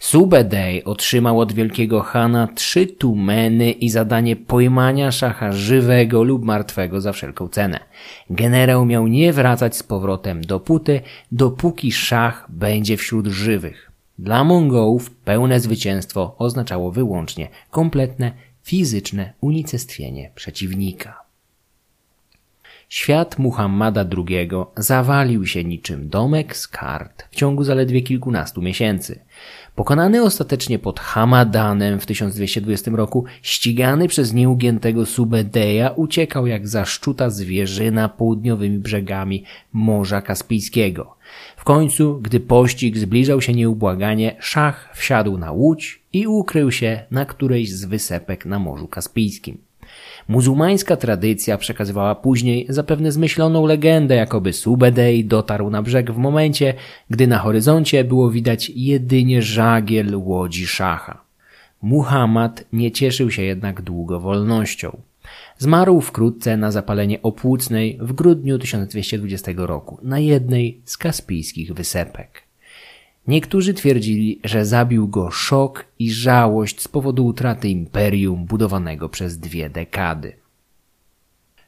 [0.04, 7.12] Subedej otrzymał od wielkiego Hana trzy tumeny i zadanie pojmania szacha żywego lub martwego za
[7.12, 7.80] wszelką cenę.
[8.30, 11.00] Generał miał nie wracać z powrotem do Puty,
[11.32, 13.90] dopóki szach będzie wśród żywych.
[14.18, 18.32] Dla Mongołów pełne zwycięstwo oznaczało wyłącznie kompletne
[18.62, 21.24] fizyczne unicestwienie przeciwnika.
[22.88, 29.20] Świat Muhammada II zawalił się niczym domek z kart w ciągu zaledwie kilkunastu miesięcy.
[29.74, 38.08] Pokonany ostatecznie pod Hamadanem w 1220 roku, ścigany przez nieugiętego Subedeja, uciekał jak zaszczuta zwierzyna
[38.08, 41.16] południowymi brzegami Morza Kaspijskiego.
[41.56, 47.24] W końcu, gdy pościg zbliżał się nieubłaganie, szach wsiadł na łódź i ukrył się na
[47.24, 49.58] którejś z wysepek na Morzu Kaspijskim.
[50.28, 56.74] Muzułmańska tradycja przekazywała później zapewne zmyśloną legendę, jakoby Subedej dotarł na brzeg w momencie,
[57.10, 61.24] gdy na horyzoncie było widać jedynie żagiel łodzi szacha.
[61.82, 64.96] Muhammad nie cieszył się jednak długo wolnością.
[65.58, 72.43] Zmarł wkrótce na zapalenie opłucnej w grudniu 1220 roku na jednej z kaspijskich wysepek.
[73.28, 79.70] Niektórzy twierdzili, że zabił go szok i żałość z powodu utraty imperium budowanego przez dwie
[79.70, 80.32] dekady.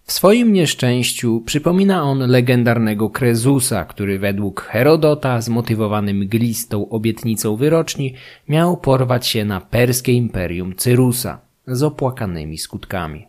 [0.03, 8.15] W swoim nieszczęściu przypomina on legendarnego Krezusa, który według Herodota, zmotywowany mglistą obietnicą wyroczni,
[8.49, 13.27] miał porwać się na perskie imperium Cyrusa z opłakanymi skutkami.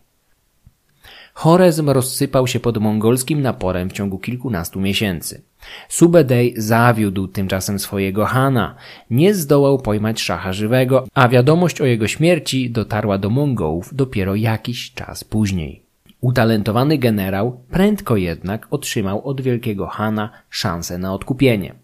[1.38, 5.42] Chorezm rozsypał się pod mongolskim naporem w ciągu kilkunastu miesięcy.
[5.88, 8.74] Subedej zawiódł tymczasem swojego Hana,
[9.10, 14.92] nie zdołał pojmać szacha żywego, a wiadomość o jego śmierci dotarła do Mongołów dopiero jakiś
[14.92, 15.82] czas później.
[16.20, 21.74] Utalentowany generał prędko jednak otrzymał od wielkiego Hana szansę na odkupienie.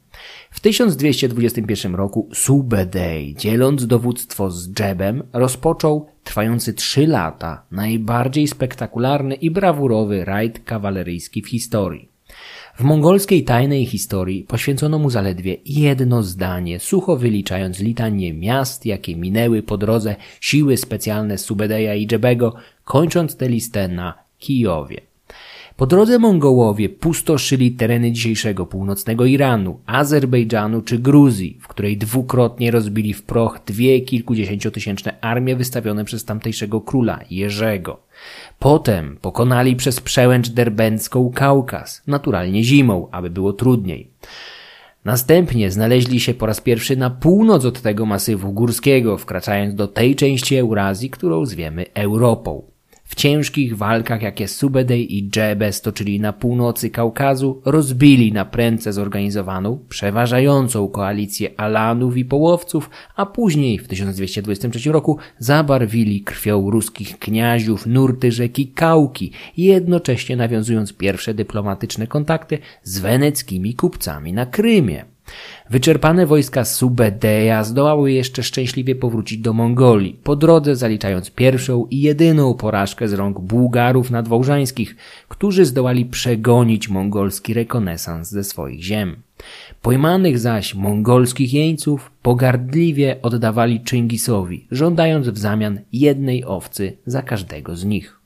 [0.51, 9.51] W 1221 roku Subedej, dzieląc dowództwo z Dżebem, rozpoczął trwający trzy lata najbardziej spektakularny i
[9.51, 12.09] brawurowy rajd kawaleryjski w historii.
[12.79, 19.63] W mongolskiej tajnej historii poświęcono mu zaledwie jedno zdanie, sucho wyliczając litanie miast, jakie minęły
[19.63, 25.14] po drodze siły specjalne Subedeja i Dżebego, kończąc tę listę na Kijowie.
[25.77, 33.15] Po drodze Mongołowie pustoszyli tereny dzisiejszego północnego Iranu, Azerbejdżanu czy Gruzji, w której dwukrotnie rozbili
[33.15, 38.01] w proch dwie kilkudziesięciotysięczne armie wystawione przez tamtejszego króla Jerzego.
[38.59, 44.11] Potem pokonali przez przełęcz derbencką Kaukaz, naturalnie zimą, aby było trudniej.
[45.05, 50.17] Następnie znaleźli się po raz pierwszy na północ od tego masywu górskiego, wkraczając do tej
[50.17, 52.74] części Eurazji, którą zwiemy Europą.
[53.15, 59.79] W ciężkich walkach, jakie Subedej i Dżebe stoczyli na północy Kaukazu, rozbili na prędce zorganizowaną,
[59.89, 68.33] przeważającą koalicję Alanów i Połowców, a później w 1223 roku zabarwili krwią ruskich kniaziów nurty
[68.33, 75.14] rzeki Kauki, jednocześnie nawiązując pierwsze dyplomatyczne kontakty z weneckimi kupcami na Krymie.
[75.71, 82.55] Wyczerpane wojska Subedeja zdołały jeszcze szczęśliwie powrócić do Mongolii, po drodze zaliczając pierwszą i jedyną
[82.55, 84.97] porażkę z rąk Bułgarów nadwołżańskich,
[85.29, 89.17] którzy zdołali przegonić mongolski rekonesans ze swoich ziem.
[89.83, 97.85] Pojmanych zaś mongolskich jeńców pogardliwie oddawali Czyngisowi, żądając w zamian jednej owcy za każdego z
[97.85, 98.24] nich.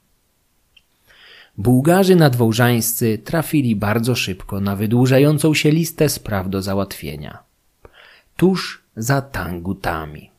[1.58, 7.38] Bułgarzy nadwołżańscy trafili bardzo szybko na wydłużającą się listę spraw do załatwienia.
[8.36, 10.30] Tuż za Tangutami.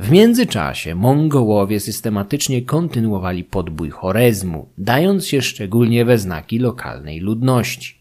[0.00, 7.94] W międzyczasie Mongołowie systematycznie kontynuowali podbój Chorezmu, dając się szczególnie we znaki lokalnej ludności.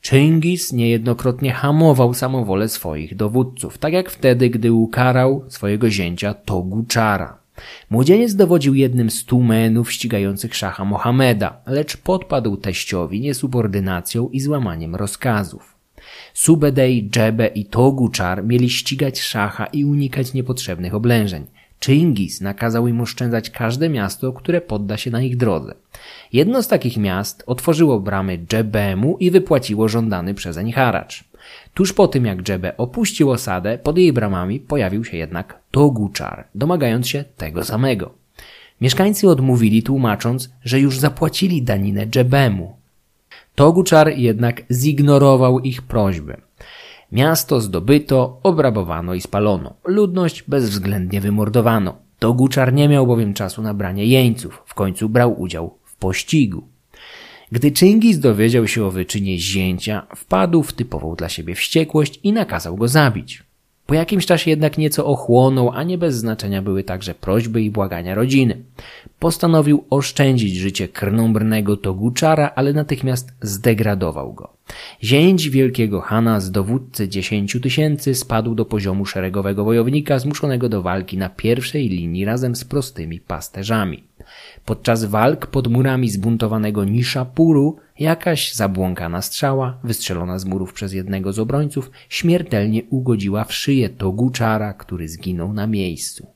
[0.00, 7.37] Czyngis niejednokrotnie hamował samowolę swoich dowódców, tak jak wtedy, gdy ukarał swojego zięcia Toguczara.
[7.90, 15.78] Młodzieniec dowodził jednym z tłumenów ścigających szacha Mohameda, lecz podpadł teściowi niesubordynacją i złamaniem rozkazów.
[16.34, 21.46] Subedej, Dżebe i Toguczar mieli ścigać szacha i unikać niepotrzebnych oblężeń.
[21.80, 25.74] Czyngis nakazał im oszczędzać każde miasto, które podda się na ich drodze.
[26.32, 31.24] Jedno z takich miast otworzyło bramy Dżebemu i wypłaciło żądany przezeń haracz.
[31.78, 37.08] Tuż po tym, jak Dżebe opuścił osadę, pod jej bramami pojawił się jednak Toguczar, domagając
[37.08, 38.10] się tego samego.
[38.80, 42.76] Mieszkańcy odmówili, tłumacząc, że już zapłacili daninę Dżebemu.
[43.54, 46.36] Toguczar jednak zignorował ich prośby.
[47.12, 49.74] Miasto zdobyto, obrabowano i spalono.
[49.84, 51.96] Ludność bezwzględnie wymordowano.
[52.18, 54.62] Toguczar nie miał bowiem czasu na branie jeńców.
[54.66, 56.62] W końcu brał udział w pościgu.
[57.52, 62.76] Gdy Czyngis dowiedział się o wyczynie zięcia, wpadł w typową dla siebie wściekłość i nakazał
[62.76, 63.42] go zabić.
[63.86, 68.14] Po jakimś czasie jednak nieco ochłonął, a nie bez znaczenia były także prośby i błagania
[68.14, 68.62] rodziny.
[69.18, 74.52] Postanowił oszczędzić życie krnąbrnego Toguczara, ale natychmiast zdegradował go.
[75.02, 81.18] Zięć wielkiego Hana z dowódcy dziesięciu tysięcy spadł do poziomu szeregowego wojownika zmuszonego do walki
[81.18, 84.04] na pierwszej linii razem z prostymi pasterzami.
[84.68, 91.38] Podczas walk pod murami zbuntowanego Nishapuru jakaś zabłąkana strzała, wystrzelona z murów przez jednego z
[91.38, 96.26] obrońców, śmiertelnie ugodziła w szyję Toguczara, który zginął na miejscu.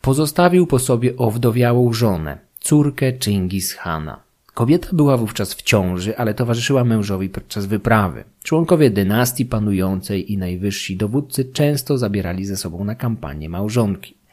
[0.00, 4.20] Pozostawił po sobie owdowiałą żonę, córkę Chingis Hana.
[4.54, 8.24] Kobieta była wówczas w ciąży, ale towarzyszyła mężowi podczas wyprawy.
[8.42, 14.23] Członkowie dynastii panującej i najwyżsi dowódcy często zabierali ze sobą na kampanię małżonki.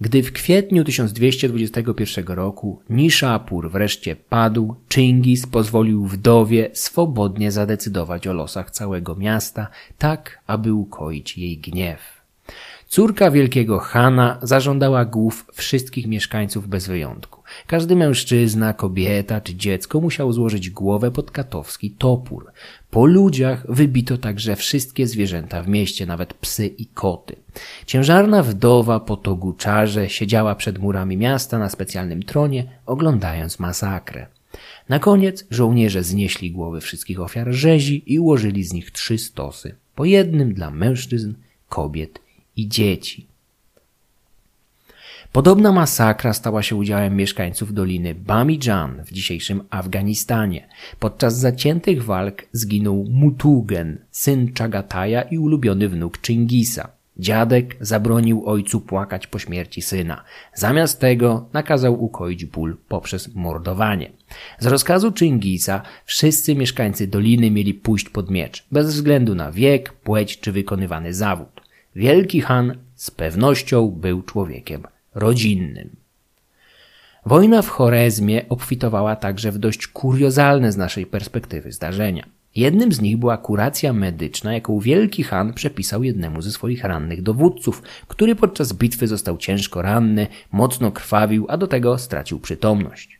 [0.00, 8.70] Gdy w kwietniu 1221 roku Nishapur wreszcie padł, Chingis pozwolił wdowie swobodnie zadecydować o losach
[8.70, 9.68] całego miasta,
[9.98, 12.18] tak aby ukoić jej gniew.
[12.88, 17.42] Córka wielkiego Hana zażądała głów wszystkich mieszkańców bez wyjątku.
[17.66, 22.52] Każdy mężczyzna, kobieta czy dziecko musiał złożyć głowę pod katowski topór.
[22.90, 27.36] Po ludziach wybito także wszystkie zwierzęta w mieście, nawet psy i koty.
[27.86, 34.26] Ciężarna wdowa po toguczarze siedziała przed murami miasta na specjalnym tronie, oglądając masakrę.
[34.88, 40.04] Na koniec żołnierze znieśli głowy wszystkich ofiar rzezi i ułożyli z nich trzy stosy, po
[40.04, 41.34] jednym dla mężczyzn,
[41.68, 42.20] kobiet
[42.56, 43.26] i dzieci.
[45.32, 50.68] Podobna masakra stała się udziałem mieszkańców doliny Bamijan w dzisiejszym Afganistanie.
[50.98, 56.97] Podczas zaciętych walk zginął Mutugen, syn Czagataja i ulubiony wnuk Chingisa.
[57.18, 60.24] Dziadek zabronił ojcu płakać po śmierci syna.
[60.54, 64.10] Zamiast tego nakazał ukoić ból poprzez mordowanie.
[64.58, 70.40] Z rozkazu Chingisa wszyscy mieszkańcy doliny mieli pójść pod miecz, bez względu na wiek, płeć
[70.40, 71.60] czy wykonywany zawód.
[71.96, 74.82] Wielki Han z pewnością był człowiekiem
[75.14, 75.96] rodzinnym.
[77.26, 82.37] Wojna w Chorezmie obfitowała także w dość kuriozalne z naszej perspektywy zdarzenia.
[82.56, 87.82] Jednym z nich była kuracja medyczna, jaką Wielki Han przepisał jednemu ze swoich rannych dowódców,
[88.08, 93.18] który podczas bitwy został ciężko ranny, mocno krwawił, a do tego stracił przytomność.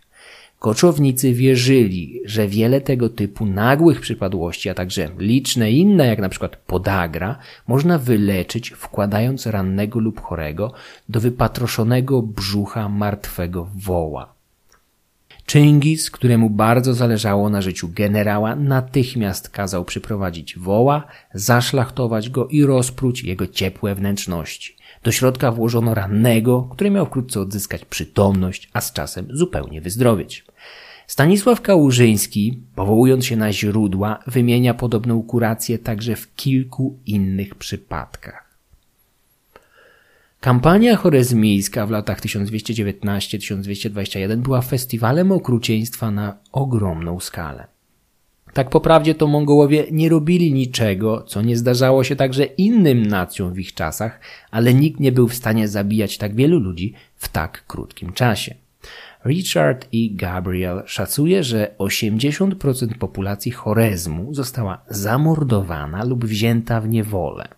[0.58, 6.56] Koczownicy wierzyli, że wiele tego typu nagłych przypadłości, a także liczne inne, jak na przykład
[6.56, 7.38] podagra,
[7.68, 10.72] można wyleczyć wkładając rannego lub chorego
[11.08, 14.37] do wypatroszonego brzucha martwego woła.
[15.48, 23.24] Czyngis, któremu bardzo zależało na życiu generała, natychmiast kazał przyprowadzić woła, zaszlachtować go i rozpróć
[23.24, 24.76] jego ciepłe wnętrzności.
[25.02, 30.44] Do środka włożono rannego, który miał wkrótce odzyskać przytomność, a z czasem zupełnie wyzdrowieć.
[31.06, 38.47] Stanisław Kałużyński, powołując się na źródła, wymienia podobną kurację także w kilku innych przypadkach.
[40.40, 47.66] Kampania chorezmijska w latach 1219-1221 była festiwalem okrucieństwa na ogromną skalę.
[48.52, 53.58] Tak poprawdzie to Mongołowie nie robili niczego, co nie zdarzało się także innym nacjom w
[53.58, 54.20] ich czasach,
[54.50, 58.54] ale nikt nie był w stanie zabijać tak wielu ludzi w tak krótkim czasie.
[59.26, 59.88] Richard E.
[60.10, 67.48] Gabriel szacuje, że 80% populacji Chorezmu została zamordowana lub wzięta w niewolę.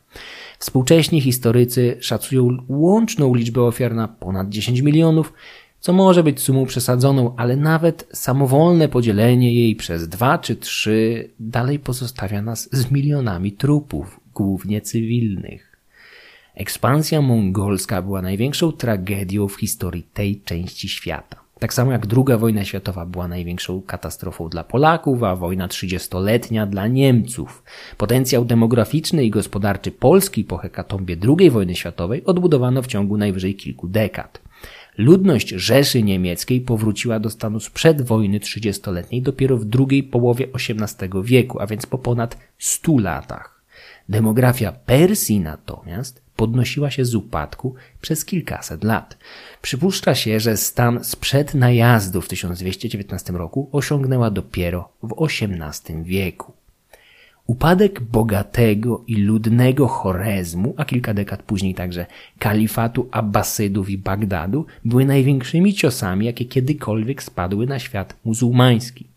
[0.60, 5.32] Współcześni historycy szacują łączną liczbę ofiar na ponad 10 milionów,
[5.80, 11.78] co może być sumą przesadzoną, ale nawet samowolne podzielenie jej przez dwa czy trzy dalej
[11.78, 15.76] pozostawia nas z milionami trupów, głównie cywilnych.
[16.54, 21.40] Ekspansja mongolska była największą tragedią w historii tej części świata.
[21.60, 26.86] Tak samo jak II wojna światowa była największą katastrofą dla Polaków, a wojna trzydziestoletnia dla
[26.88, 27.62] Niemców.
[27.96, 33.88] Potencjał demograficzny i gospodarczy Polski po hekatombie II wojny światowej odbudowano w ciągu najwyżej kilku
[33.88, 34.40] dekad.
[34.98, 41.60] Ludność Rzeszy Niemieckiej powróciła do stanu sprzed wojny trzydziestoletniej dopiero w drugiej połowie XVIII wieku,
[41.60, 43.64] a więc po ponad stu latach.
[44.08, 49.18] Demografia Persji natomiast podnosiła się z upadku przez kilkaset lat.
[49.62, 56.52] Przypuszcza się, że stan sprzed najazdu w 1219 roku osiągnęła dopiero w XVIII wieku.
[57.46, 62.06] Upadek bogatego i ludnego Chorezmu, a kilka dekad później także
[62.38, 69.09] kalifatu Abbasydów i Bagdadu, były największymi ciosami, jakie kiedykolwiek spadły na świat muzułmański.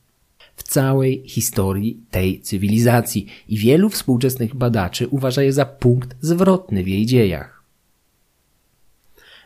[0.64, 6.88] W całej historii tej cywilizacji i wielu współczesnych badaczy uważa je za punkt zwrotny w
[6.88, 7.64] jej dziejach.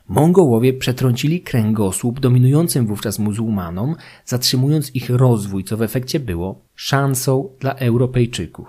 [0.07, 3.95] Mongołowie przetrącili kręgosłup dominującym wówczas muzułmanom,
[4.25, 8.67] zatrzymując ich rozwój, co w efekcie było szansą dla Europejczyków.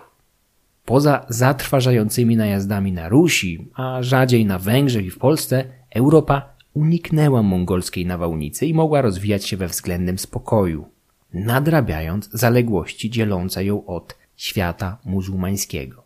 [0.85, 8.07] Poza zatrważającymi najazdami na Rusi, a rzadziej na Węgrzech i w Polsce, Europa uniknęła mongolskiej
[8.07, 10.85] nawałnicy i mogła rozwijać się we względnym spokoju,
[11.33, 16.03] nadrabiając zaległości dzielące ją od świata muzułmańskiego.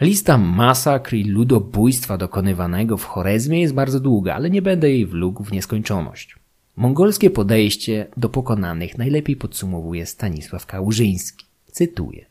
[0.00, 5.44] Lista masakr i ludobójstwa dokonywanego w Chorezmie jest bardzo długa, ale nie będę jej wlógł
[5.44, 6.36] w nieskończoność.
[6.76, 11.46] Mongolskie podejście do pokonanych najlepiej podsumowuje Stanisław Kałużyński.
[11.66, 12.26] Cytuję.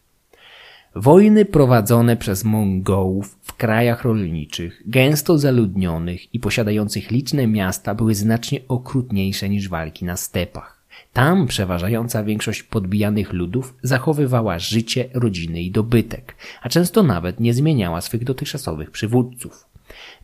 [0.95, 8.59] Wojny prowadzone przez Mongołów w krajach rolniczych, gęsto zaludnionych i posiadających liczne miasta były znacznie
[8.67, 10.74] okrutniejsze niż walki na stepach.
[11.13, 18.01] Tam przeważająca większość podbijanych ludów zachowywała życie, rodziny i dobytek, a często nawet nie zmieniała
[18.01, 19.65] swych dotychczasowych przywódców.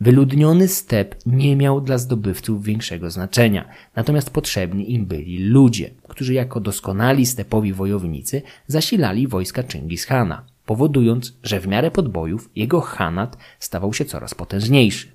[0.02, 6.60] Wyludniony step nie miał dla zdobywców większego znaczenia, natomiast potrzebni im byli ludzie, którzy jako
[6.60, 13.94] doskonali stepowi wojownicy zasilali wojska Chingis Khana powodując, że w miarę podbojów jego Hanat stawał
[13.94, 15.08] się coraz potężniejszy.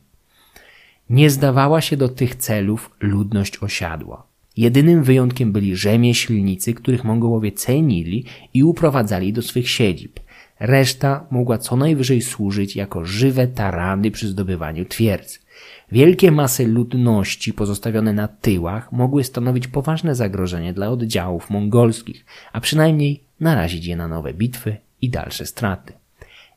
[1.10, 4.26] Nie zdawała się do tych celów ludność osiadła.
[4.56, 8.24] Jedynym wyjątkiem byli rzemieślnicy, których Mongołowie cenili
[8.54, 10.20] i uprowadzali do swych siedzib.
[10.60, 15.46] Reszta mogła co najwyżej służyć jako żywe tarany przy zdobywaniu twierdz.
[15.92, 23.24] Wielkie masy ludności pozostawione na tyłach mogły stanowić poważne zagrożenie dla oddziałów mongolskich, a przynajmniej
[23.40, 25.92] narazić je na nowe bitwy i dalsze straty.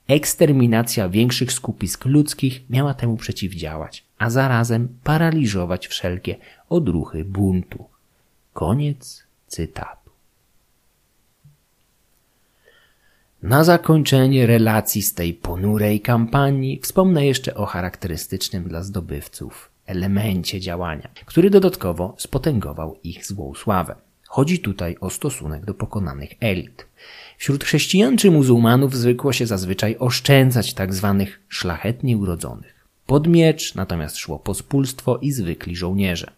[0.10, 6.36] Eksterminacja większych skupisk ludzkich miała temu przeciwdziałać, a zarazem paraliżować wszelkie
[6.69, 7.86] odruchy buntu.
[8.53, 10.10] Koniec cytatu.
[13.44, 21.10] Na zakończenie relacji z tej ponurej kampanii wspomnę jeszcze o charakterystycznym dla zdobywców elemencie działania,
[21.26, 23.95] który dodatkowo spotęgował ich złą sławę.
[24.27, 26.86] Chodzi tutaj o stosunek do pokonanych elit.
[27.40, 32.86] Wśród chrześcijan czy muzułmanów zwykło się zazwyczaj oszczędzać tak zwanych szlachetnie urodzonych.
[33.06, 36.32] Pod miecz natomiast szło pospólstwo i zwykli żołnierze.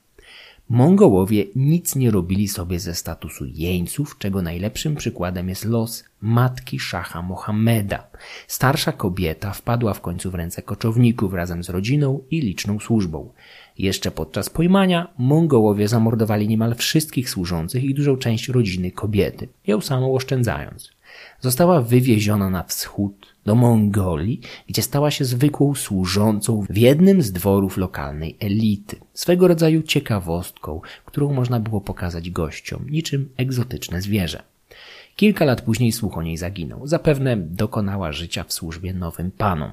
[0.69, 7.22] Mongołowie nic nie robili sobie ze statusu jeńców, czego najlepszym przykładem jest los matki szacha
[7.22, 8.07] Mohammeda.
[8.48, 13.34] Starsza kobieta wpadła w końcu w ręce koczowników razem z rodziną i liczną służbą.
[13.77, 20.15] Jeszcze podczas pojmania Mongołowie zamordowali niemal wszystkich służących i dużą część rodziny kobiety, ją samą
[20.15, 20.91] oszczędzając.
[21.39, 27.77] Została wywieziona na wschód do Mongolii, gdzie stała się zwykłą służącą w jednym z dworów
[27.77, 34.43] lokalnej elity, swego rodzaju ciekawostką, którą można było pokazać gościom, niczym egzotyczne zwierzę.
[35.15, 36.88] Kilka lat później słuch o niej zaginął.
[36.88, 39.72] Zapewne dokonała życia w służbie nowym panom.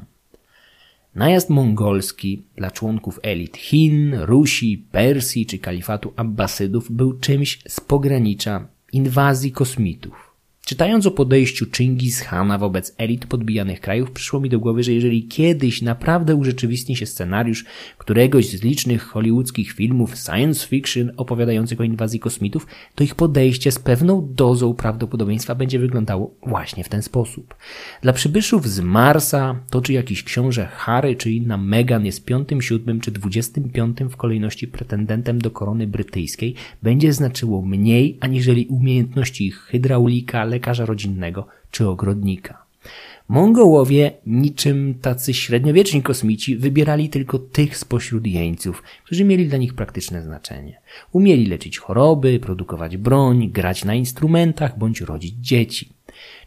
[1.15, 8.69] Najazd mongolski dla członków elit Chin, Rusi, Persji czy kalifatu Abbasydów był czymś z pogranicza
[8.93, 10.28] inwazji kosmitów.
[10.69, 15.29] Czytając o podejściu Chingis Hana wobec elit podbijanych krajów, przyszło mi do głowy, że jeżeli
[15.29, 17.65] kiedyś naprawdę urzeczywistni się scenariusz
[17.99, 23.79] któregoś z licznych hollywoodzkich filmów science fiction opowiadających o inwazji kosmitów, to ich podejście z
[23.79, 27.55] pewną dozą prawdopodobieństwa będzie wyglądało właśnie w ten sposób.
[28.03, 33.01] Dla przybyszów z Marsa to czy jakiś książę Harry czy inna Meghan jest piątym, siódmym
[33.01, 39.57] czy dwudziestym piątym w kolejności pretendentem do korony brytyjskiej będzie znaczyło mniej aniżeli umiejętności ich
[39.57, 42.69] hydraulika, lekarza rodzinnego czy ogrodnika.
[43.29, 50.23] Mongołowie, niczym tacy średniowieczni kosmici, wybierali tylko tych spośród jeńców, którzy mieli dla nich praktyczne
[50.23, 50.81] znaczenie.
[51.13, 55.89] Umieli leczyć choroby, produkować broń, grać na instrumentach bądź rodzić dzieci.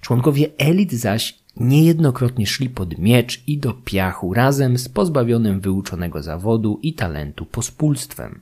[0.02, 6.80] Członkowie elit zaś niejednokrotnie szli pod miecz i do piachu razem z pozbawionym wyuczonego zawodu
[6.82, 8.40] i talentu pospólstwem.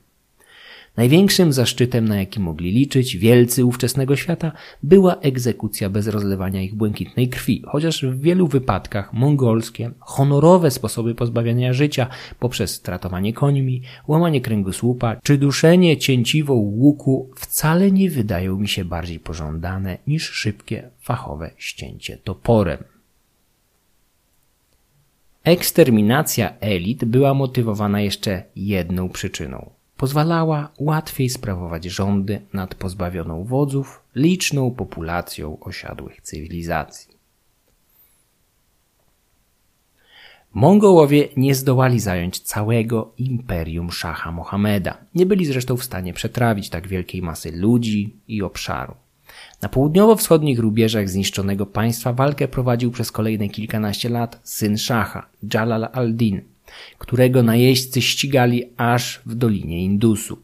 [0.96, 4.52] Największym zaszczytem, na jaki mogli liczyć wielcy ówczesnego świata,
[4.82, 11.72] była egzekucja bez rozlewania ich błękitnej krwi, chociaż w wielu wypadkach mongolskie, honorowe sposoby pozbawiania
[11.72, 12.06] życia
[12.38, 19.20] poprzez stratowanie końmi, łamanie kręgosłupa czy duszenie cięciwą łuku wcale nie wydają mi się bardziej
[19.20, 22.84] pożądane niż szybkie, fachowe ścięcie toporem.
[25.44, 34.70] Eksterminacja elit była motywowana jeszcze jedną przyczyną pozwalała łatwiej sprawować rządy nad pozbawioną wodzów liczną
[34.70, 37.14] populacją osiadłych cywilizacji.
[40.54, 44.98] Mongołowie nie zdołali zająć całego imperium szacha Mohameda.
[45.14, 48.94] Nie byli zresztą w stanie przetrawić tak wielkiej masy ludzi i obszaru.
[49.62, 56.40] Na południowo-wschodnich rubieżach zniszczonego państwa walkę prowadził przez kolejne kilkanaście lat syn szacha, Jalal al-Din,
[56.98, 60.38] którego najeźdźcy ścigali aż w dolinie Indusu.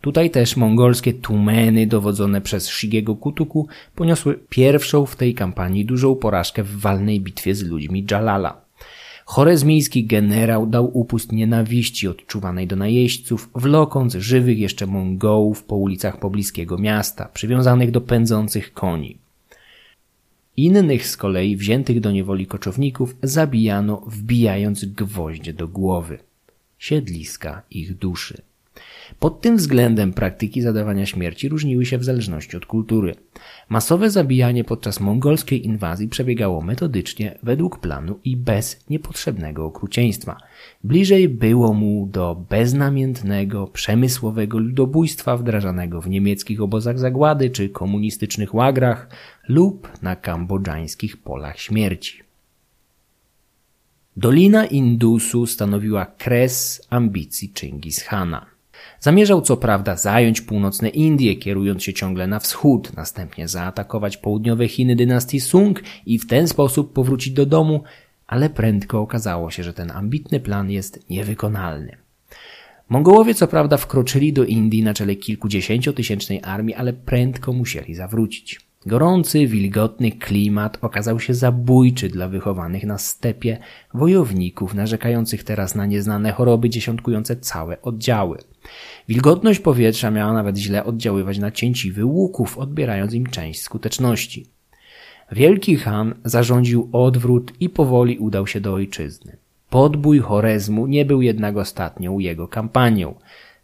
[0.00, 6.62] Tutaj też mongolskie tumeny dowodzone przez Shigiego Kutuku poniosły pierwszą w tej kampanii dużą porażkę
[6.62, 8.64] w walnej bitwie z ludźmi Jalala.
[9.24, 16.78] Chorezmijski generał dał upust nienawiści odczuwanej do najeźdźców, wlokąc żywych jeszcze Mongołów po ulicach pobliskiego
[16.78, 19.23] miasta, przywiązanych do pędzących koni.
[20.56, 26.18] Innych z kolei wziętych do niewoli koczowników zabijano wbijając gwoździe do głowy.
[26.78, 28.42] Siedliska ich duszy.
[29.18, 33.14] Pod tym względem praktyki zadawania śmierci różniły się w zależności od kultury.
[33.68, 40.36] Masowe zabijanie podczas mongolskiej inwazji przebiegało metodycznie, według planu i bez niepotrzebnego okrucieństwa.
[40.84, 49.08] Bliżej było mu do beznamiętnego, przemysłowego ludobójstwa wdrażanego w niemieckich obozach zagłady czy komunistycznych łagrach
[49.48, 52.22] lub na kambodżańskich polach śmierci.
[54.16, 58.46] Dolina Indusu stanowiła kres ambicji Chingis Hana.
[59.00, 64.96] Zamierzał co prawda zająć północne Indie, kierując się ciągle na wschód, następnie zaatakować południowe Chiny
[64.96, 67.82] dynastii Sung i w ten sposób powrócić do domu,
[68.26, 71.96] ale prędko okazało się, że ten ambitny plan jest niewykonalny.
[72.88, 78.60] Mongołowie co prawda wkroczyli do Indii na czele kilkudziesięciotysięcznej armii, ale prędko musieli zawrócić.
[78.86, 83.58] Gorący, wilgotny klimat okazał się zabójczy dla wychowanych na stepie
[83.94, 88.38] wojowników narzekających teraz na nieznane choroby dziesiątkujące całe oddziały.
[89.08, 94.46] Wilgotność powietrza miała nawet źle oddziaływać na cięciwy łuków, odbierając im część skuteczności.
[95.32, 99.36] Wielki Han zarządził odwrót i powoli udał się do ojczyzny.
[99.70, 103.14] Podbój Chorezmu nie był jednak ostatnią jego kampanią.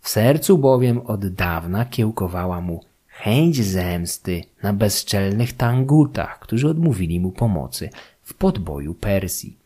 [0.01, 2.90] W sercu bowiem od dawna kiełkowała mu
[3.23, 7.91] chęć zemsty na bezczelnych tangutach, którzy odmówili mu pomocy
[8.23, 9.57] w podboju Persji.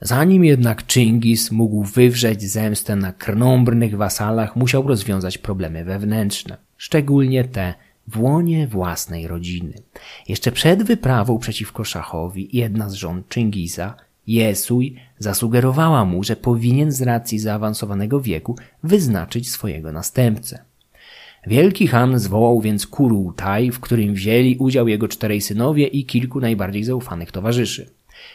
[0.00, 7.74] Zanim jednak Chingis mógł wywrzeć zemstę na krnąbrnych wasalach, musiał rozwiązać problemy wewnętrzne, szczególnie te
[8.08, 9.74] w łonie własnej rodziny.
[10.28, 13.94] Jeszcze przed wyprawą przeciwko szachowi jedna z żon Chingisa,
[14.26, 20.67] Jesuj, zasugerowała mu, że powinien z racji zaawansowanego wieku wyznaczyć swojego następcę.
[21.46, 26.84] Wielki Han zwołał więc Kurutaj, w którym wzięli udział jego czterej synowie i kilku najbardziej
[26.84, 27.90] zaufanych towarzyszy.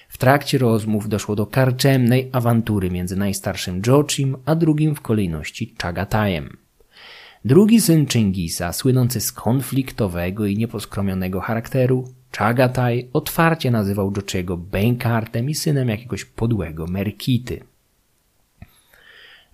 [0.10, 6.58] W trakcie rozmów doszło do karczemnej awantury między najstarszym Jochim, a drugim w kolejności Chagatajem.
[7.46, 15.56] Drugi syn Chingisa, słynący z konfliktowego i nieposkromionego charakteru, Chagataj otwarcie nazywał Jochiego bękartem i
[15.56, 17.60] synem jakiegoś podłego Merkity.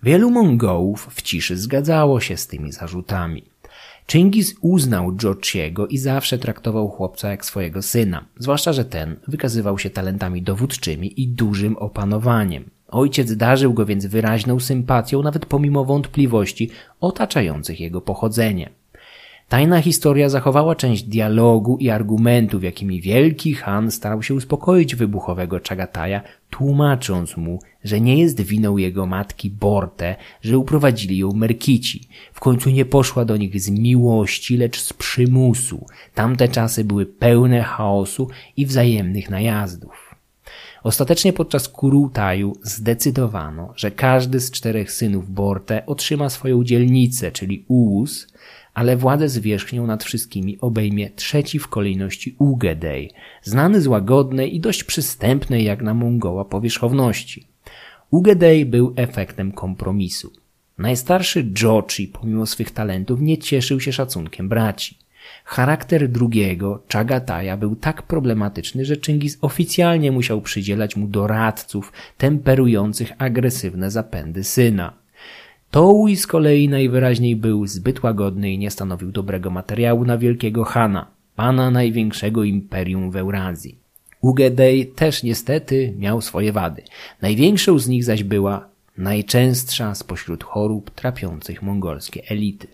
[0.02, 3.44] Wielu Mongołów w ciszy zgadzało się z tymi zarzutami.
[4.10, 9.90] Chingis uznał Jochiego i zawsze traktował chłopca jak swojego syna, zwłaszcza, że ten wykazywał się
[9.90, 12.70] talentami dowódczymi i dużym opanowaniem.
[12.88, 16.70] Ojciec darzył go więc wyraźną sympatią, nawet pomimo wątpliwości
[17.00, 18.70] otaczających jego pochodzenie.
[19.50, 26.22] Tajna historia zachowała część dialogu i argumentów, jakimi wielki Han starał się uspokoić wybuchowego Czagataja,
[26.50, 32.08] tłumacząc mu, że nie jest winą jego matki Borte, że uprowadzili ją Merkici.
[32.32, 35.86] W końcu nie poszła do nich z miłości, lecz z przymusu.
[36.14, 40.14] Tamte czasy były pełne chaosu i wzajemnych najazdów.
[40.82, 48.26] Ostatecznie podczas Kurultaju zdecydowano, że każdy z czterech synów Borte otrzyma swoją dzielnicę, czyli Uus,
[48.74, 54.84] ale władzę zwierzchnią nad wszystkimi obejmie trzeci w kolejności Ugedej, znany z łagodnej i dość
[54.84, 57.46] przystępnej jak na Mongoła powierzchowności.
[58.10, 60.32] Ugedej był efektem kompromisu.
[60.78, 64.98] Najstarszy Jochi, pomimo swych talentów, nie cieszył się szacunkiem braci.
[65.44, 73.90] Charakter drugiego, Chagataja, był tak problematyczny, że Chingis oficjalnie musiał przydzielać mu doradców temperujących agresywne
[73.90, 74.99] zapędy syna.
[75.70, 81.06] Toui z kolei najwyraźniej był zbyt łagodny i nie stanowił dobrego materiału na wielkiego Hana,
[81.36, 83.78] pana największego imperium w Eurazji.
[84.20, 86.82] Ugedej też niestety miał swoje wady.
[87.22, 88.68] Największą z nich zaś była
[88.98, 92.66] najczęstsza spośród chorób trapiących mongolskie elity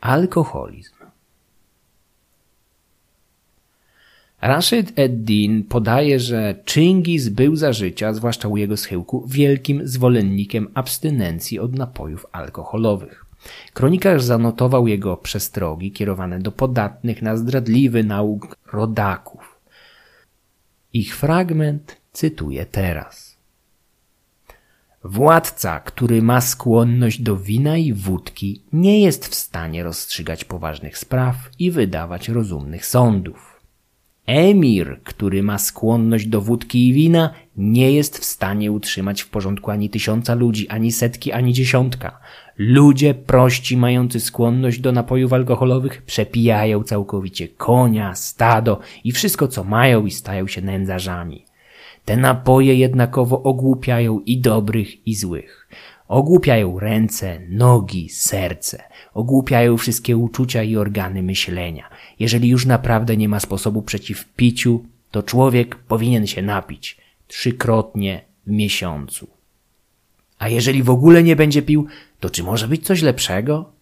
[0.00, 0.93] alkoholizm.
[4.44, 11.58] Rashid ed-Din podaje, że Chingis był za życia, zwłaszcza u jego schyłku, wielkim zwolennikiem abstynencji
[11.58, 13.24] od napojów alkoholowych.
[13.72, 19.60] Kronikarz zanotował jego przestrogi kierowane do podatnych na zdradliwy nauk rodaków.
[20.92, 23.36] Ich fragment Cytuję teraz.
[25.04, 31.36] Władca, który ma skłonność do wina i wódki, nie jest w stanie rozstrzygać poważnych spraw
[31.58, 33.53] i wydawać rozumnych sądów.
[34.26, 39.70] Emir, który ma skłonność do wódki i wina, nie jest w stanie utrzymać w porządku
[39.70, 42.20] ani tysiąca ludzi, ani setki, ani dziesiątka.
[42.58, 50.06] Ludzie prości, mający skłonność do napojów alkoholowych, przepijają całkowicie konia, stado i wszystko, co mają
[50.06, 51.44] i stają się nędzarzami.
[52.04, 55.68] Te napoje jednakowo ogłupiają i dobrych, i złych.
[56.08, 58.82] Ogłupiają ręce, nogi, serce.
[59.14, 61.90] Ogłupiają wszystkie uczucia i organy myślenia.
[62.18, 68.50] Jeżeli już naprawdę nie ma sposobu przeciw piciu, to człowiek powinien się napić trzykrotnie w
[68.50, 69.28] miesiącu.
[70.38, 71.86] A jeżeli w ogóle nie będzie pił,
[72.20, 73.72] to czy może być coś lepszego?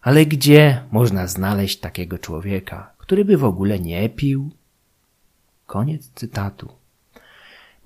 [0.00, 4.50] Ale gdzie można znaleźć takiego człowieka, który by w ogóle nie pił?
[5.66, 6.68] Koniec cytatu.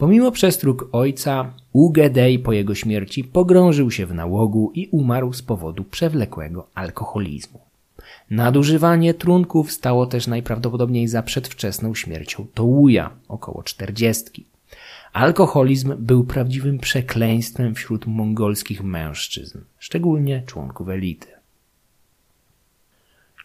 [0.03, 5.85] Pomimo przestróg ojca, Ugedej po jego śmierci pogrążył się w nałogu i umarł z powodu
[5.85, 7.61] przewlekłego alkoholizmu.
[8.31, 14.45] Nadużywanie trunków stało też najprawdopodobniej za przedwczesną śmiercią Tołuja, około czterdziestki.
[15.13, 21.42] Alkoholizm był prawdziwym przekleństwem wśród mongolskich mężczyzn, szczególnie członków elity.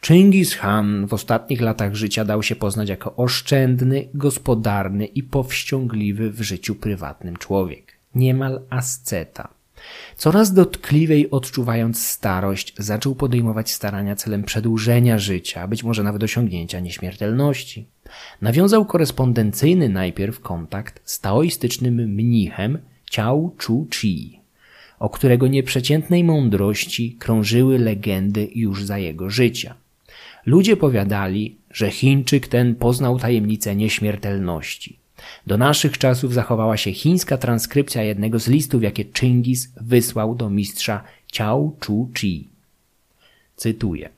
[0.01, 6.41] Chingis Khan w ostatnich latach życia dał się poznać jako oszczędny, gospodarny i powściągliwy w
[6.41, 9.57] życiu prywatnym człowiek, niemal asceta.
[10.17, 17.87] Coraz dotkliwiej odczuwając starość, zaczął podejmować starania celem przedłużenia życia, być może nawet osiągnięcia nieśmiertelności.
[18.41, 22.77] Nawiązał korespondencyjny najpierw kontakt z taoistycznym mnichem
[23.09, 24.39] Ciao Chu Chi,
[24.99, 29.75] o którego nieprzeciętnej mądrości krążyły legendy już za jego życia.
[30.47, 34.99] Ludzie powiadali, że Chińczyk ten poznał tajemnicę nieśmiertelności.
[35.47, 41.03] Do naszych czasów zachowała się chińska transkrypcja jednego z listów, jakie Chingis wysłał do mistrza
[41.31, 42.49] Ciao Chu Chi.
[43.55, 44.09] Cytuję.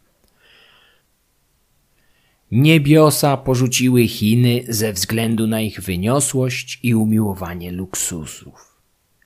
[2.51, 8.75] Niebiosa porzuciły Chiny ze względu na ich wyniosłość i umiłowanie luksusów.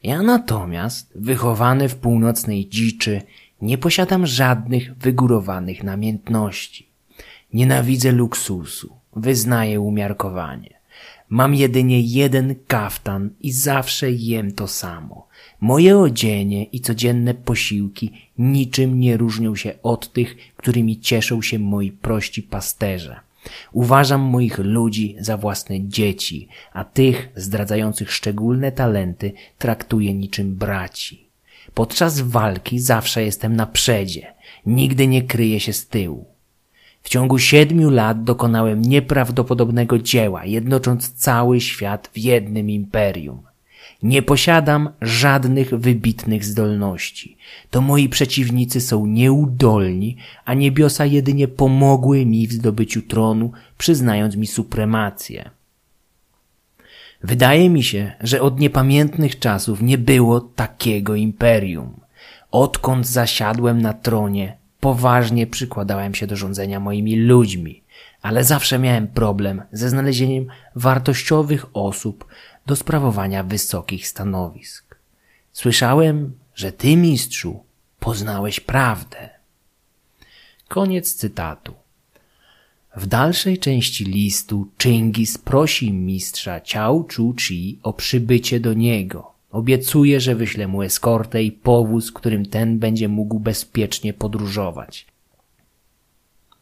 [0.03, 3.21] Ja natomiast, wychowany w północnej dziczy,
[3.61, 6.92] nie posiadam żadnych wygórowanych namiętności.
[7.53, 10.73] Nienawidzę luksusu, wyznaję umiarkowanie.
[11.29, 15.27] Mam jedynie jeden kaftan i zawsze jem to samo.
[15.61, 21.91] Moje odzienie i codzienne posiłki niczym nie różnią się od tych, którymi cieszą się moi
[21.91, 23.19] prości pasterze.
[23.71, 31.27] Uważam moich ludzi za własne dzieci, a tych zdradzających szczególne talenty traktuję niczym braci.
[31.73, 34.33] Podczas walki zawsze jestem na przedzie,
[34.65, 36.32] nigdy nie kryję się z tyłu.
[37.03, 43.41] W ciągu siedmiu lat dokonałem nieprawdopodobnego dzieła, jednocząc cały świat w jednym imperium.
[44.03, 47.37] Nie posiadam żadnych wybitnych zdolności.
[47.69, 54.47] To moi przeciwnicy są nieudolni, a niebiosa jedynie pomogły mi w zdobyciu tronu, przyznając mi
[54.47, 55.49] supremację.
[57.23, 61.99] Wydaje mi się, że od niepamiętnych czasów nie było takiego imperium.
[62.51, 67.83] Odkąd zasiadłem na tronie, poważnie przykładałem się do rządzenia moimi ludźmi,
[68.21, 72.25] ale zawsze miałem problem ze znalezieniem wartościowych osób
[72.65, 74.95] do sprawowania wysokich stanowisk.
[75.53, 77.63] Słyszałem, że ty, mistrzu,
[77.99, 79.29] poznałeś prawdę.
[80.67, 81.73] Koniec cytatu.
[82.95, 90.19] W dalszej części listu Chingis prosi mistrza Ciao Chu Chi o przybycie do niego– Obiecuje,
[90.19, 95.07] że wyśle mu eskortę i powóz, którym ten będzie mógł bezpiecznie podróżować.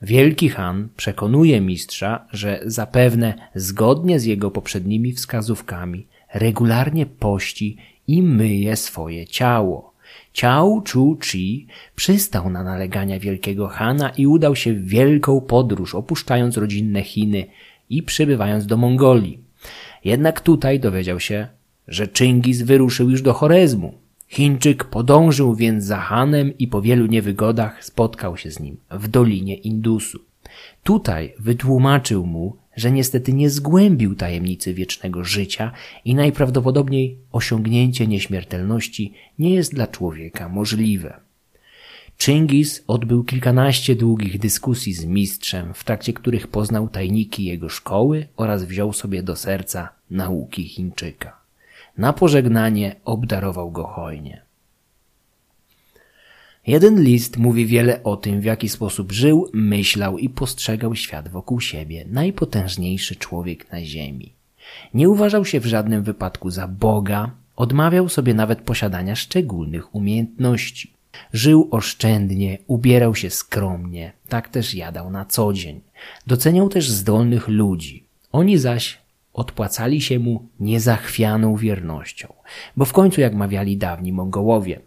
[0.02, 7.78] Wielki Han przekonuje mistrza, że zapewne zgodnie z jego poprzednimi wskazówkami regularnie pości
[8.08, 9.94] i myje swoje ciało.
[10.34, 16.58] Ciao Chu Chi przystał na nalegania wielkiego Hana i udał się w wielką podróż, opuszczając
[16.58, 17.46] rodzinne Chiny
[17.90, 19.40] i przybywając do Mongolii.
[20.04, 21.48] Jednak tutaj dowiedział się,
[21.88, 23.94] że Czyngis wyruszył już do Chorezmu.
[24.28, 29.56] Chińczyk podążył więc za Hanem i po wielu niewygodach spotkał się z nim w Dolinie
[29.56, 30.20] Indusu.
[30.84, 35.72] Tutaj wytłumaczył mu, że niestety nie zgłębił tajemnicy wiecznego życia
[36.06, 41.20] i najprawdopodobniej osiągnięcie nieśmiertelności nie jest dla człowieka możliwe.
[42.18, 48.64] Czyngis odbył kilkanaście długich dyskusji z mistrzem, w trakcie których poznał tajniki jego szkoły oraz
[48.64, 51.41] wziął sobie do serca nauki Chińczyka.
[52.02, 54.42] Na pożegnanie obdarował go hojnie.
[56.68, 61.62] Jeden list mówi wiele o tym, w jaki sposób żył, myślał i postrzegał świat wokół
[61.62, 64.34] siebie najpotężniejszy człowiek na ziemi.
[64.94, 70.94] Nie uważał się w żadnym wypadku za Boga, odmawiał sobie nawet posiadania szczególnych umiejętności.
[71.34, 75.82] Żył oszczędnie, ubierał się skromnie, tak też jadał na co dzień.
[76.28, 78.04] Doceniał też zdolnych ludzi.
[78.32, 79.01] Oni zaś
[79.34, 82.34] odpłacali się mu niezachwianą wiernością,
[82.78, 84.80] bo w końcu, jak mawiali dawni Mongołowie,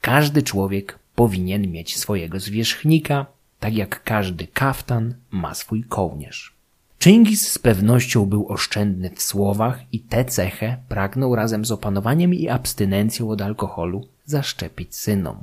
[0.00, 3.26] każdy człowiek powinien mieć swojego zwierzchnika,
[3.60, 6.54] tak jak każdy kaftan ma swój kołnierz.
[6.98, 12.48] Czyngis z pewnością był oszczędny w słowach i tę cechę pragnął razem z opanowaniem i
[12.48, 15.36] abstynencją od alkoholu zaszczepić synom.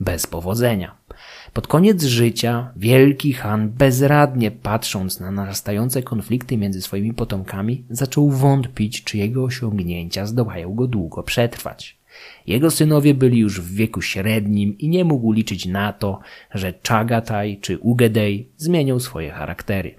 [0.00, 0.97] Bez powodzenia.
[1.58, 9.04] Pod koniec życia wielki Han, bezradnie patrząc na narastające konflikty między swoimi potomkami, zaczął wątpić,
[9.04, 11.98] czy jego osiągnięcia zdołają go długo przetrwać.
[12.46, 16.20] Jego synowie byli już w wieku średnim i nie mógł liczyć na to,
[16.54, 19.94] że Chagataj czy Ugedej zmienią swoje charaktery.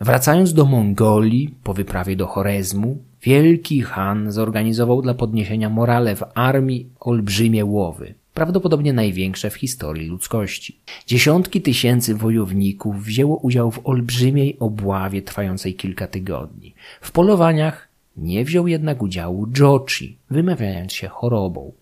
[0.00, 6.88] Wracając do Mongolii po wyprawie do Chorezmu, wielki Han zorganizował dla podniesienia morale w armii
[7.00, 10.78] olbrzymie łowy, prawdopodobnie największe w historii ludzkości.
[11.06, 16.74] Dziesiątki tysięcy wojowników wzięło udział w olbrzymiej obławie trwającej kilka tygodni.
[17.00, 21.72] W polowaniach nie wziął jednak udziału Jochi, wymawiając się chorobą.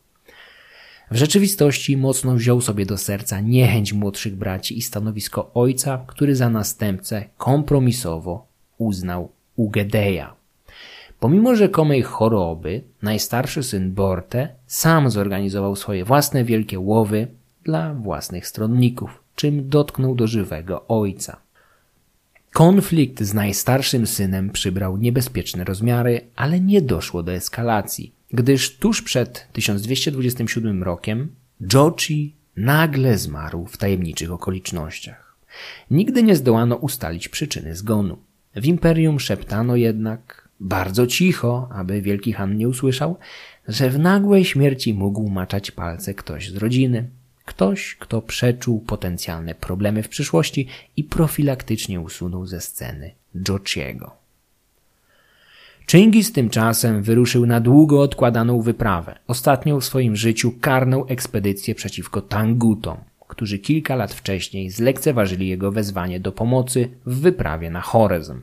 [1.10, 6.50] W rzeczywistości mocno wziął sobie do serca niechęć młodszych braci i stanowisko ojca, który za
[6.50, 8.46] następcę kompromisowo
[8.78, 10.41] uznał Ugedeja.
[11.22, 17.26] Pomimo rzekomej choroby, najstarszy syn Borte sam zorganizował swoje własne wielkie łowy
[17.64, 21.40] dla własnych stronników, czym dotknął do żywego ojca.
[22.52, 29.48] Konflikt z najstarszym synem przybrał niebezpieczne rozmiary, ale nie doszło do eskalacji, gdyż tuż przed
[29.52, 31.28] 1227 rokiem
[31.72, 35.36] Jochi nagle zmarł w tajemniczych okolicznościach.
[35.90, 38.18] Nigdy nie zdołano ustalić przyczyny zgonu.
[38.56, 43.16] W imperium szeptano jednak, bardzo cicho, aby Wielki Han nie usłyszał,
[43.68, 47.08] że w nagłej śmierci mógł maczać palce ktoś z rodziny.
[47.44, 50.66] Ktoś, kto przeczuł potencjalne problemy w przyszłości
[50.96, 53.14] i profilaktycznie usunął ze sceny
[53.48, 54.10] Jochiego.
[55.90, 62.96] Chingis tymczasem wyruszył na długo odkładaną wyprawę, ostatnią w swoim życiu karną ekspedycję przeciwko Tangutom,
[63.28, 68.40] którzy kilka lat wcześniej zlekceważyli jego wezwanie do pomocy w wyprawie na Chorezm.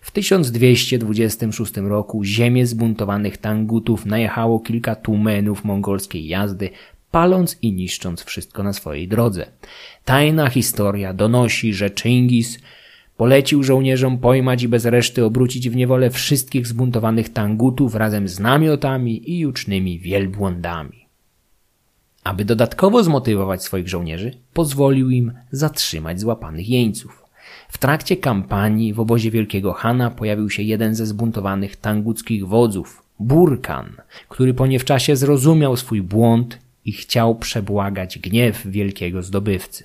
[0.00, 6.70] W 1226 roku ziemię zbuntowanych Tangutów najechało kilka tłumenów mongolskiej jazdy,
[7.10, 9.46] paląc i niszcząc wszystko na swojej drodze.
[10.04, 12.58] Tajna historia donosi, że Chingis
[13.16, 19.30] polecił żołnierzom pojmać i bez reszty obrócić w niewolę wszystkich zbuntowanych Tangutów razem z namiotami
[19.30, 21.04] i jucznymi wielbłądami.
[22.24, 27.23] Aby dodatkowo zmotywować swoich żołnierzy, pozwolił im zatrzymać złapanych jeńców.
[27.74, 33.96] W trakcie kampanii w obozie Wielkiego Hana pojawił się jeden ze zbuntowanych tanguckich wodzów, Burkan,
[34.28, 39.84] który po nie w czasie zrozumiał swój błąd i chciał przebłagać gniew wielkiego zdobywcy.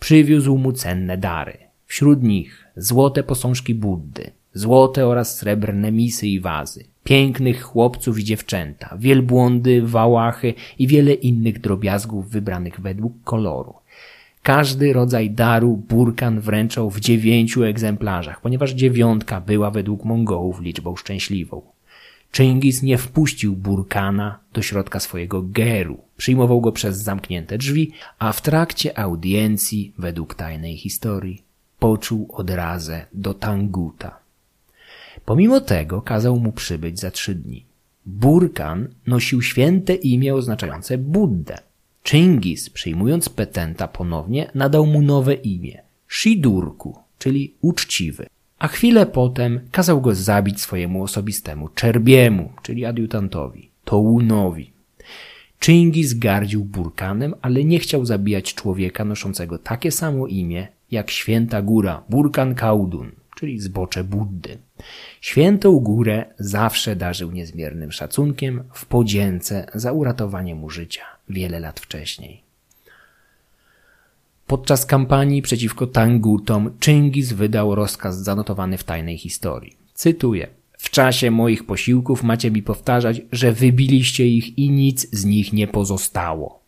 [0.00, 1.58] Przywiózł mu cenne dary.
[1.86, 8.96] Wśród nich złote posążki Buddy, złote oraz srebrne misy i wazy, pięknych chłopców i dziewczęta,
[8.98, 13.74] wielbłądy, wałachy i wiele innych drobiazgów wybranych według koloru.
[14.42, 21.62] Każdy rodzaj daru Burkan wręczał w dziewięciu egzemplarzach, ponieważ dziewiątka była według Mongołów liczbą szczęśliwą.
[22.36, 28.42] Chingis nie wpuścił Burkana do środka swojego geru, przyjmował go przez zamknięte drzwi, a w
[28.42, 31.42] trakcie audiencji, według tajnej historii,
[31.78, 34.18] poczuł odrazę do Tanguta.
[35.24, 37.64] Pomimo tego kazał mu przybyć za trzy dni.
[38.06, 41.58] Burkan nosił święte imię oznaczające Buddę.
[42.04, 48.26] Chingis, przyjmując petenta ponownie, nadał mu nowe imię Shidurku, czyli uczciwy.
[48.58, 54.72] A chwilę potem kazał go zabić swojemu osobistemu czerbiemu, czyli adiutantowi, Tounowi.
[55.64, 62.02] Chingis gardził Burkanem, ale nie chciał zabijać człowieka noszącego takie samo imię jak święta góra
[62.08, 63.10] Burkan Kaudun,
[63.42, 64.58] czyli zbocze Buddy.
[65.20, 72.42] Świętą górę zawsze darzył niezmiernym szacunkiem w podzięce za uratowanie mu życia wiele lat wcześniej.
[74.46, 79.76] Podczas kampanii przeciwko Tangutom Chingis wydał rozkaz zanotowany w tajnej historii.
[79.94, 80.48] Cytuję.
[80.78, 85.68] W czasie moich posiłków macie mi powtarzać, że wybiliście ich i nic z nich nie
[85.68, 86.61] pozostało.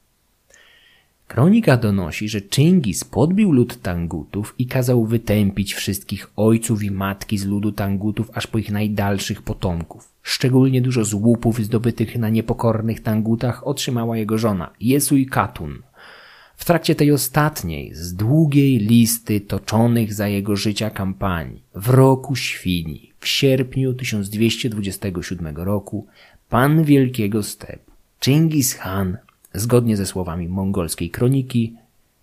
[1.35, 7.47] Kronika donosi, że Chingis podbił lud Tangutów i kazał wytępić wszystkich ojców i matki z
[7.47, 10.12] ludu Tangutów aż po ich najdalszych potomków.
[10.23, 15.82] Szczególnie dużo złupów zdobytych na niepokornych Tangutach otrzymała jego żona, Jesuj Katun.
[16.56, 23.12] W trakcie tej ostatniej z długiej listy toczonych za jego życia kampanii w roku świni
[23.19, 26.06] w sierpniu 1227 roku
[26.48, 27.90] pan Wielkiego Stepu
[28.24, 29.16] Chingis Khan,
[29.55, 31.74] zgodnie ze słowami mongolskiej kroniki,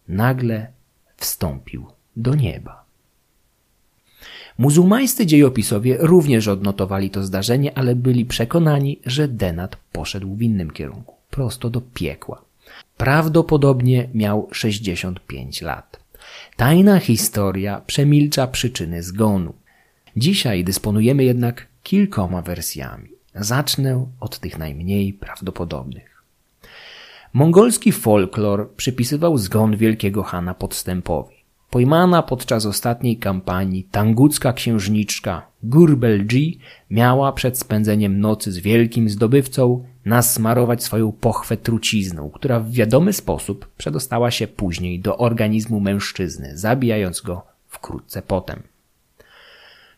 [0.07, 0.67] nagle
[1.17, 1.85] wstąpił
[2.15, 2.81] do nieba.
[4.57, 11.15] Muzułmańscy dziejopisowie również odnotowali to zdarzenie, ale byli przekonani, że Denat poszedł w innym kierunku,
[11.29, 12.41] prosto do piekła.
[12.97, 15.99] Prawdopodobnie miał 65 lat.
[16.55, 19.53] Tajna historia przemilcza przyczyny zgonu.
[20.17, 23.09] Dzisiaj dysponujemy jednak kilkoma wersjami.
[23.35, 26.10] Zacznę od tych najmniej prawdopodobnych.
[27.33, 31.35] Mongolski folklor przypisywał zgon wielkiego Hana podstępowi.
[31.69, 36.59] Pojmana podczas ostatniej kampanii tangucka księżniczka Gurbelji
[36.89, 43.67] miała przed spędzeniem nocy z wielkim zdobywcą nasmarować swoją pochwę trucizną, która w wiadomy sposób
[43.77, 48.63] przedostała się później do organizmu mężczyzny, zabijając go wkrótce potem.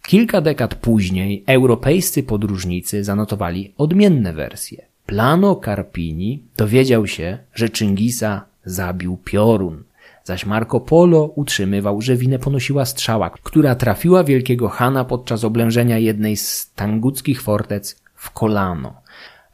[0.08, 4.93] Kilka dekad później europejscy podróżnicy zanotowali odmienne wersje.
[5.06, 9.84] Plano Carpini dowiedział się, że Czyngisa zabił piorun,
[10.24, 16.38] zaś Marco Polo utrzymywał, że winę ponosiła strzała, która trafiła wielkiego Hana podczas oblężenia jednej
[16.38, 18.94] z tanguckich fortec w kolano.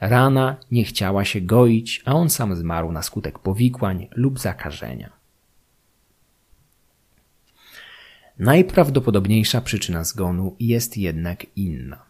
[0.01, 5.09] Rana nie chciała się goić, a on sam zmarł na skutek powikłań lub zakażenia.
[8.39, 12.08] Najprawdopodobniejsza przyczyna zgonu jest jednak inna.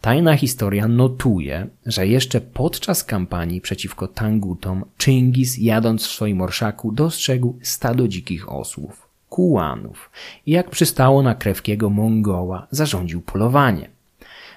[0.00, 7.58] Tajna historia notuje, że jeszcze podczas kampanii przeciwko Tangutom Chingis jadąc w swoim orszaku dostrzegł
[7.62, 10.10] stado dzikich osłów, kułanów
[10.46, 13.90] i jak przystało na krewkiego Mongoła zarządził polowanie.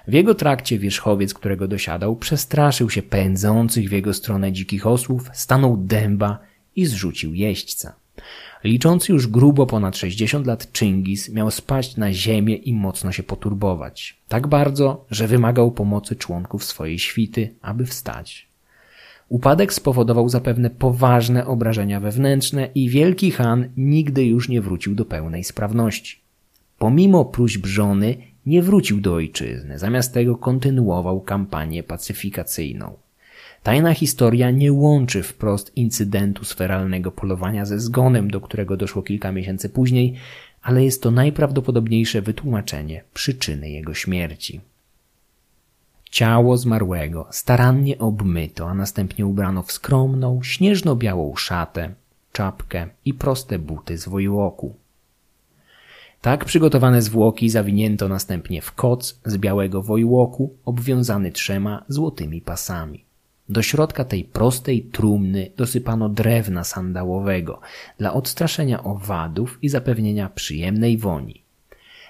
[0.08, 5.78] W jego trakcie wierzchowiec, którego dosiadał, przestraszył się pędzących w jego stronę dzikich osłów, stanął
[5.78, 6.40] dęba
[6.76, 7.96] i zrzucił jeźdźca.
[8.64, 14.18] Liczący już grubo ponad 60 lat Chingis miał spaść na ziemię i mocno się poturbować.
[14.28, 18.50] Tak bardzo, że wymagał pomocy członków swojej świty, aby wstać.
[19.30, 25.44] Upadek spowodował zapewne poważne obrażenia wewnętrzne i wielki Han nigdy już nie wrócił do pełnej
[25.44, 26.20] sprawności.
[26.78, 32.94] Pomimo próśb żony nie wrócił do ojczyzny, zamiast tego kontynuował kampanię pacyfikacyjną.
[33.64, 39.70] Tajna historia nie łączy wprost incydentu sferalnego polowania ze zgonem, do którego doszło kilka miesięcy
[39.70, 40.16] później,
[40.62, 44.62] ale jest to najprawdopodobniejsze wytłumaczenie przyczyny jego śmierci.
[46.12, 51.94] Ciało zmarłego starannie obmyto, a następnie ubrano w skromną, śnieżno-białą szatę,
[52.32, 54.76] czapkę i proste buty z wojołoku.
[56.22, 63.09] Tak przygotowane zwłoki zawinięto następnie w koc z białego wojłoku obwiązany trzema złotymi pasami.
[63.50, 67.62] Do środka tej prostej trumny dosypano drewna sandałowego
[67.98, 71.44] dla odstraszenia owadów i zapewnienia przyjemnej woni.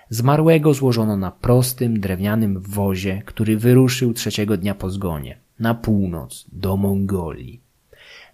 [0.09, 6.77] Zmarłego złożono na prostym drewnianym wozie, który wyruszył trzeciego dnia po zgonie, na północ, do
[6.77, 7.61] Mongolii.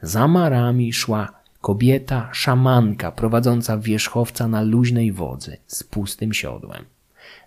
[0.01, 6.94] Za marami szła kobieta szamanka prowadząca wierzchowca na luźnej wodzy z pustym siodłem.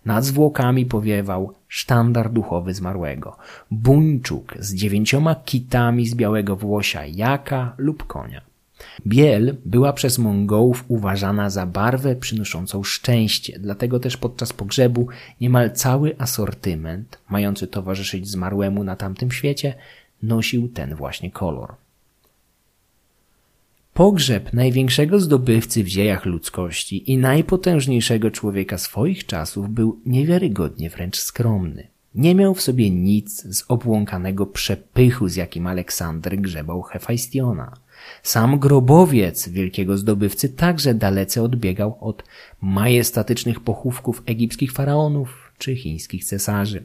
[0.05, 3.37] Nad zwłokami powiewał sztandar duchowy zmarłego,
[3.71, 8.41] buńczuk z dziewięcioma kitami z białego włosia jaka lub konia.
[9.07, 15.09] Biel była przez Mongołów uważana za barwę przynoszącą szczęście, dlatego też podczas pogrzebu
[15.41, 19.75] niemal cały asortyment, mający towarzyszyć zmarłemu na tamtym świecie,
[20.23, 21.75] nosił ten właśnie kolor.
[23.99, 31.89] Pogrzeb największego zdobywcy w dziejach ludzkości i najpotężniejszego człowieka swoich czasów był niewiarygodnie wręcz skromny.
[32.15, 37.73] Nie miał w sobie nic z obłąkanego przepychu, z jakim Aleksander grzebał Hefajstiona.
[38.23, 42.25] Sam grobowiec wielkiego zdobywcy także dalece odbiegał od
[42.61, 46.85] majestatycznych pochówków egipskich faraonów czy chińskich cesarzy.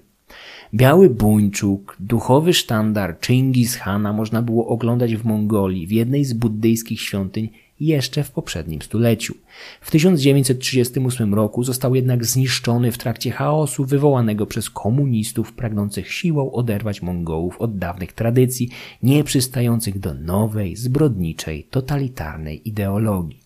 [0.76, 7.02] Biały buńczuk, duchowy sztandar Chingis Hana można było oglądać w Mongolii w jednej z buddyjskich
[7.02, 9.36] świątyń jeszcze w poprzednim stuleciu.
[9.82, 17.02] W 1938 roku został jednak zniszczony w trakcie chaosu wywołanego przez komunistów pragnących siłą oderwać
[17.02, 18.70] Mongołów od dawnych tradycji,
[19.04, 23.43] nie przystających do nowej, zbrodniczej, totalitarnej ideologii.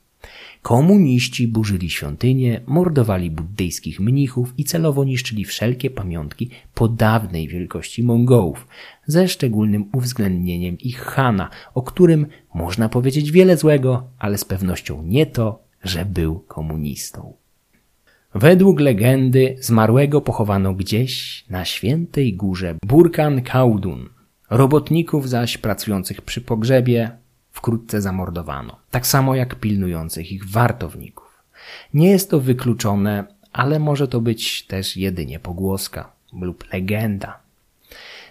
[0.62, 8.68] Komuniści burzyli świątynie, mordowali buddyjskich mnichów i celowo niszczyli wszelkie pamiątki po dawnej wielkości Mongołów,
[9.06, 15.26] ze szczególnym uwzględnieniem ich Hana, o którym można powiedzieć wiele złego, ale z pewnością nie
[15.26, 17.34] to, że był komunistą.
[18.36, 24.10] Według legendy zmarłego pochowano gdzieś na świętej górze Burkan Kaudun,
[24.50, 27.12] robotników zaś pracujących przy pogrzebie
[27.58, 31.44] wkrótce zamordowano, tak samo jak pilnujących ich wartowników.
[31.94, 37.40] Nie jest to wykluczone, ale może to być też jedynie pogłoska lub legenda.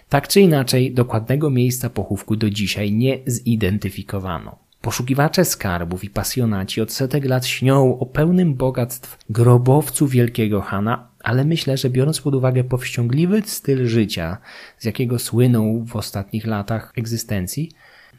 [0.09, 4.55] Tak czy inaczej, dokładnego miejsca pochówku do dzisiaj nie zidentyfikowano.
[4.81, 11.45] Poszukiwacze skarbów i pasjonaci od setek lat śnią o pełnym bogactw grobowcu wielkiego Hana, ale
[11.45, 14.37] myślę, że biorąc pod uwagę powściągliwy styl życia,
[14.77, 17.71] z jakiego słynął w ostatnich latach egzystencji,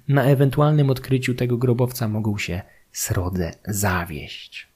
[0.09, 2.63] na ewentualnym odkryciu tego grobowca mogą się
[2.93, 4.69] srodze zawieść.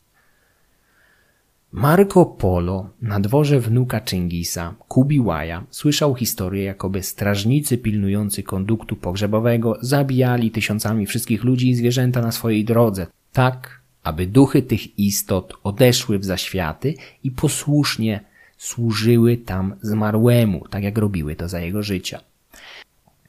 [1.73, 10.51] Marco Polo na dworze wnuka Chingisa, Kubiłaja, słyszał historię, jakoby strażnicy pilnujący konduktu pogrzebowego zabijali
[10.51, 16.25] tysiącami wszystkich ludzi i zwierzęta na swojej drodze, tak aby duchy tych istot odeszły w
[16.25, 16.95] zaświaty
[17.25, 18.21] i posłusznie
[18.59, 22.21] służyły tam zmarłemu, tak jak robiły to za jego życia.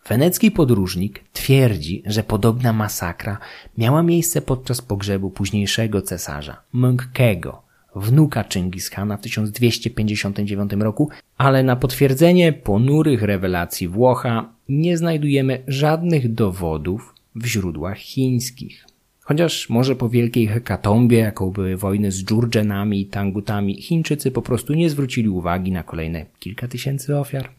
[0.09, 3.37] Wenecki podróżnik twierdzi, że podobna masakra
[3.77, 7.61] miała miejsce podczas pogrzebu późniejszego cesarza, Mengkego,
[7.95, 17.15] wnuka Chingishana w 1259 roku, ale na potwierdzenie ponurych rewelacji Włocha nie znajdujemy żadnych dowodów
[17.35, 18.85] w źródłach chińskich.
[19.21, 24.73] Chociaż może po wielkiej hekatombie, jaką były wojny z Dżurdżenami i Tangutami, Chińczycy po prostu
[24.73, 27.49] nie zwrócili uwagi na kolejne kilka tysięcy ofiar.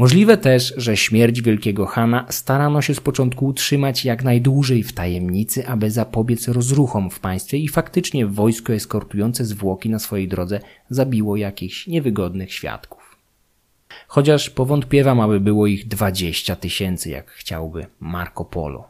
[0.00, 5.68] Możliwe też, że śmierć wielkiego Hana starano się z początku utrzymać jak najdłużej w tajemnicy,
[5.68, 10.60] aby zapobiec rozruchom w państwie i faktycznie wojsko eskortujące zwłoki na swojej drodze
[10.90, 13.16] zabiło jakichś niewygodnych świadków.
[14.06, 18.88] Chociaż powątpiewam, aby było ich dwadzieścia tysięcy, jak chciałby Marco Polo.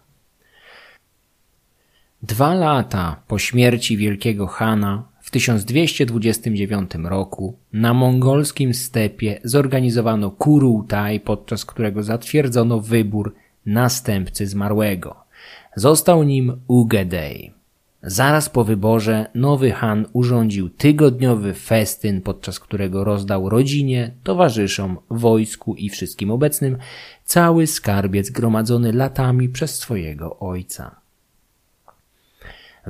[2.22, 11.64] Dwa lata po śmierci wielkiego Hana w 1229 roku na mongolskim stepie zorganizowano Kurultaj, podczas
[11.64, 13.34] którego zatwierdzono wybór
[13.66, 15.16] następcy zmarłego.
[15.76, 17.52] Został nim Ugedej.
[18.02, 25.88] Zaraz po wyborze nowy Han urządził tygodniowy festyn, podczas którego rozdał rodzinie, towarzyszom, wojsku i
[25.88, 26.76] wszystkim obecnym
[27.24, 30.99] cały skarbiec gromadzony latami przez swojego ojca.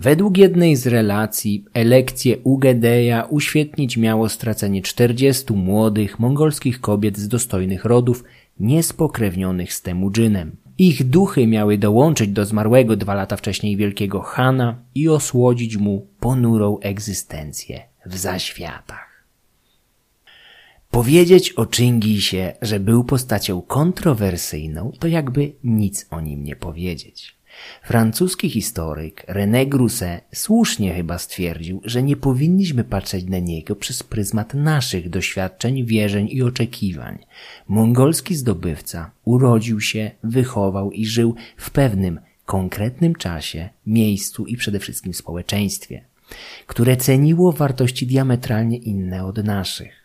[0.03, 7.85] Według jednej z relacji elekcję Ugedeja uświetnić miało stracenie 40 młodych mongolskich kobiet z dostojnych
[7.85, 8.25] rodów,
[8.61, 10.57] niespokrewnionych z Temudżynem.
[10.79, 16.79] Ich duchy miały dołączyć do zmarłego dwa lata wcześniej wielkiego Hana i osłodzić mu ponurą
[16.79, 19.25] egzystencję w zaświatach.
[20.91, 27.40] Powiedzieć o Chingisie, że był postacią kontrowersyjną, to jakby nic o nim nie powiedzieć.
[27.83, 34.55] Francuski historyk René Grousset słusznie chyba stwierdził, że nie powinniśmy patrzeć na niego przez pryzmat
[34.55, 37.19] naszych doświadczeń, wierzeń i oczekiwań.
[37.69, 45.15] Mongolski zdobywca urodził się, wychował i żył w pewnym, konkretnym czasie, miejscu i przede wszystkim
[45.15, 46.05] społeczeństwie,
[46.67, 50.01] które ceniło wartości diametralnie inne od naszych.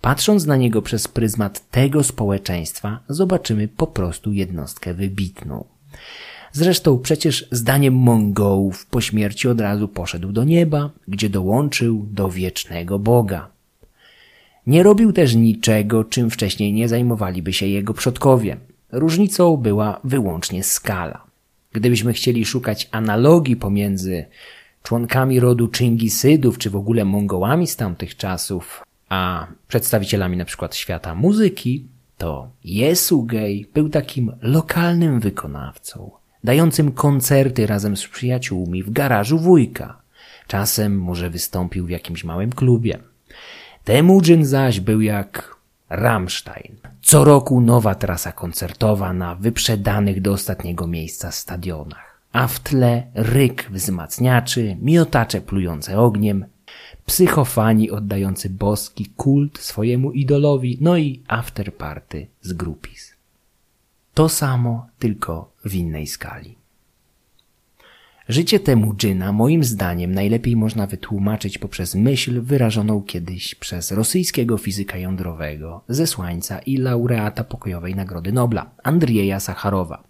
[0.00, 5.64] Patrząc na niego przez pryzmat tego społeczeństwa, zobaczymy po prostu jednostkę wybitną.
[6.52, 12.98] Zresztą przecież zdaniem Mongołów po śmierci od razu poszedł do nieba, gdzie dołączył do wiecznego
[12.98, 13.48] Boga.
[14.66, 18.56] Nie robił też niczego, czym wcześniej nie zajmowaliby się jego przodkowie.
[18.92, 21.26] Różnicą była wyłącznie skala.
[21.72, 24.24] Gdybyśmy chcieli szukać analogii pomiędzy
[24.82, 31.84] członkami rodu Chingisydów, czy w ogóle Mongołami z tamtych czasów, a przedstawicielami przykład świata muzyki,
[32.18, 36.10] to Jesugej był takim lokalnym wykonawcą,
[36.46, 39.98] dającym koncerty razem z przyjaciółmi w garażu wujka.
[40.46, 42.98] Czasem może wystąpił w jakimś małym klubie.
[43.84, 45.56] Temujin zaś był jak
[45.90, 46.76] Rammstein.
[47.02, 52.20] Co roku nowa trasa koncertowa na wyprzedanych do ostatniego miejsca stadionach.
[52.32, 56.46] A w tle ryk wzmacniaczy, miotacze plujące ogniem,
[57.06, 63.16] psychofani oddający boski kult swojemu idolowi, no i afterparty z grupis.
[64.14, 66.56] To samo, tylko w innej skali.
[68.28, 75.84] Życie Temudżyna moim zdaniem najlepiej można wytłumaczyć poprzez myśl wyrażoną kiedyś przez rosyjskiego fizyka jądrowego,
[75.88, 80.04] zesłańca i laureata pokojowej Nagrody Nobla, Andrieja Sacharowa.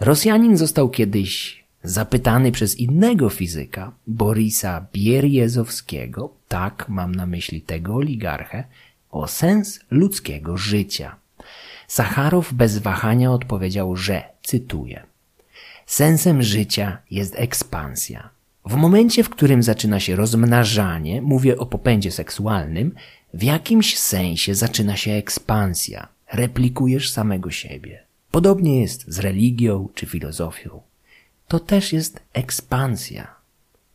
[0.00, 8.64] Rosjanin został kiedyś zapytany przez innego fizyka, Borisa Bierjezowskiego, tak mam na myśli tego oligarchę,
[9.10, 11.16] o sens ludzkiego życia.
[11.88, 15.02] Sacharow bez wahania odpowiedział, że, cytuję,
[15.88, 18.30] Sensem życia jest ekspansja.
[18.64, 22.94] W momencie, w którym zaczyna się rozmnażanie, mówię o popędzie seksualnym,
[23.34, 26.08] w jakimś sensie zaczyna się ekspansja.
[26.32, 28.02] Replikujesz samego siebie.
[28.30, 30.80] Podobnie jest z religią czy filozofią.
[31.48, 33.34] to też jest ekspansja.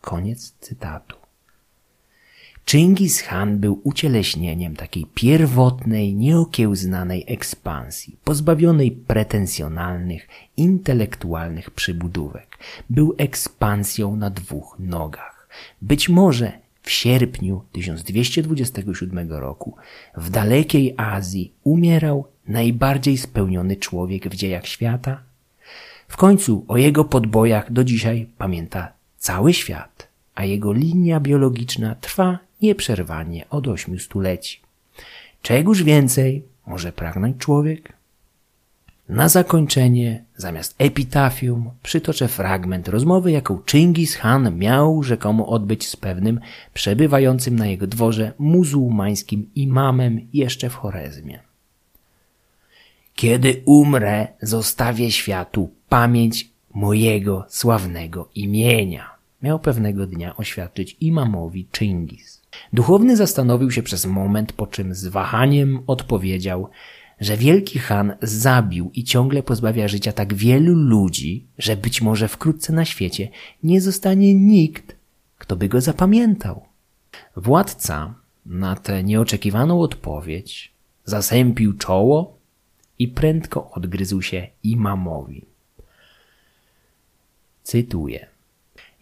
[0.01, 1.22] Koniec cytatu.
[2.65, 10.27] Chingis Khan był ucieleśnieniem takiej pierwotnej, nieokiełznanej ekspansji, pozbawionej pretensjonalnych,
[10.57, 12.57] intelektualnych przybudówek.
[12.89, 15.47] Był ekspansją na dwóch nogach.
[15.81, 16.51] Być może
[16.81, 19.75] w sierpniu 1227 roku
[20.17, 25.21] w dalekiej Azji umierał najbardziej spełniony człowiek w dziejach świata?
[26.07, 32.39] W końcu o jego podbojach do dzisiaj pamięta cały świat, a jego linia biologiczna trwa
[32.63, 34.59] nieprzerwanie od ośmiu stuleci.
[35.41, 37.93] Czegoż więcej może pragnąć człowiek?
[39.09, 46.39] Na zakończenie, zamiast epitafium, przytoczę fragment rozmowy, jaką Chingis Khan miał rzekomo odbyć z pewnym
[46.73, 51.39] przebywającym na jego dworze muzułmańskim imamem jeszcze w Chorezmie.
[53.15, 59.09] Kiedy umrę, zostawię światu pamięć mojego sławnego imienia.
[59.41, 62.42] Miał pewnego dnia oświadczyć imamowi Chingis.
[62.73, 66.69] Duchowny zastanowił się przez moment, po czym z wahaniem odpowiedział,
[67.19, 72.73] że wielki Han zabił i ciągle pozbawia życia tak wielu ludzi, że być może wkrótce
[72.73, 73.29] na świecie
[73.63, 74.95] nie zostanie nikt,
[75.37, 76.65] kto by go zapamiętał.
[77.35, 78.13] Władca
[78.45, 80.71] na tę nieoczekiwaną odpowiedź
[81.05, 82.37] zasępił czoło
[82.99, 85.45] i prędko odgryzł się imamowi.
[87.63, 88.32] Cytuję.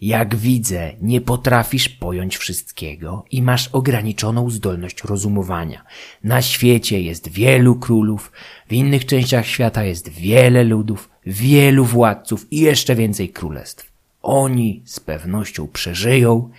[0.02, 5.86] Jak widzę, nie potrafisz pojąć wszystkiego i masz ograniczoną zdolność rozumowania.
[6.24, 8.32] Na świecie jest wielu królów,
[8.68, 13.92] w innych częściach świata jest wiele ludów, wielu władców i jeszcze więcej królestw.
[14.22, 16.50] Oni z pewnością przeżyją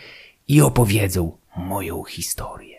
[0.49, 2.72] i opowiedzą moją historię.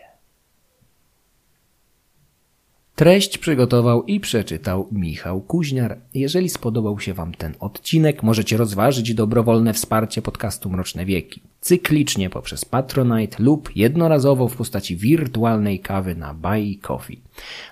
[2.96, 5.98] Treść przygotował i przeczytał Michał Kuźniar.
[6.14, 11.40] Jeżeli spodobał się Wam ten odcinek, możecie rozważyć dobrowolne wsparcie podcastu Mroczne Wieki.
[11.60, 17.20] Cyklicznie poprzez Patronite lub jednorazowo w postaci wirtualnej kawy na Buy Coffee.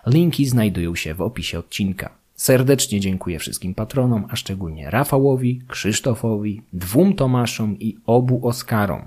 [0.07, 2.11] Linki znajdują się w opisie odcinka.
[2.35, 9.03] Serdecznie dziękuję wszystkim patronom, a szczególnie Rafałowi, Krzysztofowi, dwóm Tomaszom i obu Oskarom.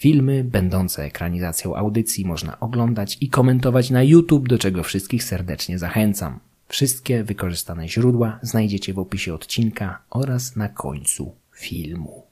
[0.00, 6.40] Filmy będące ekranizacją audycji można oglądać i komentować na YouTube, do czego wszystkich serdecznie zachęcam.
[6.68, 12.27] Wszystkie wykorzystane źródła znajdziecie w opisie odcinka oraz na końcu filmu.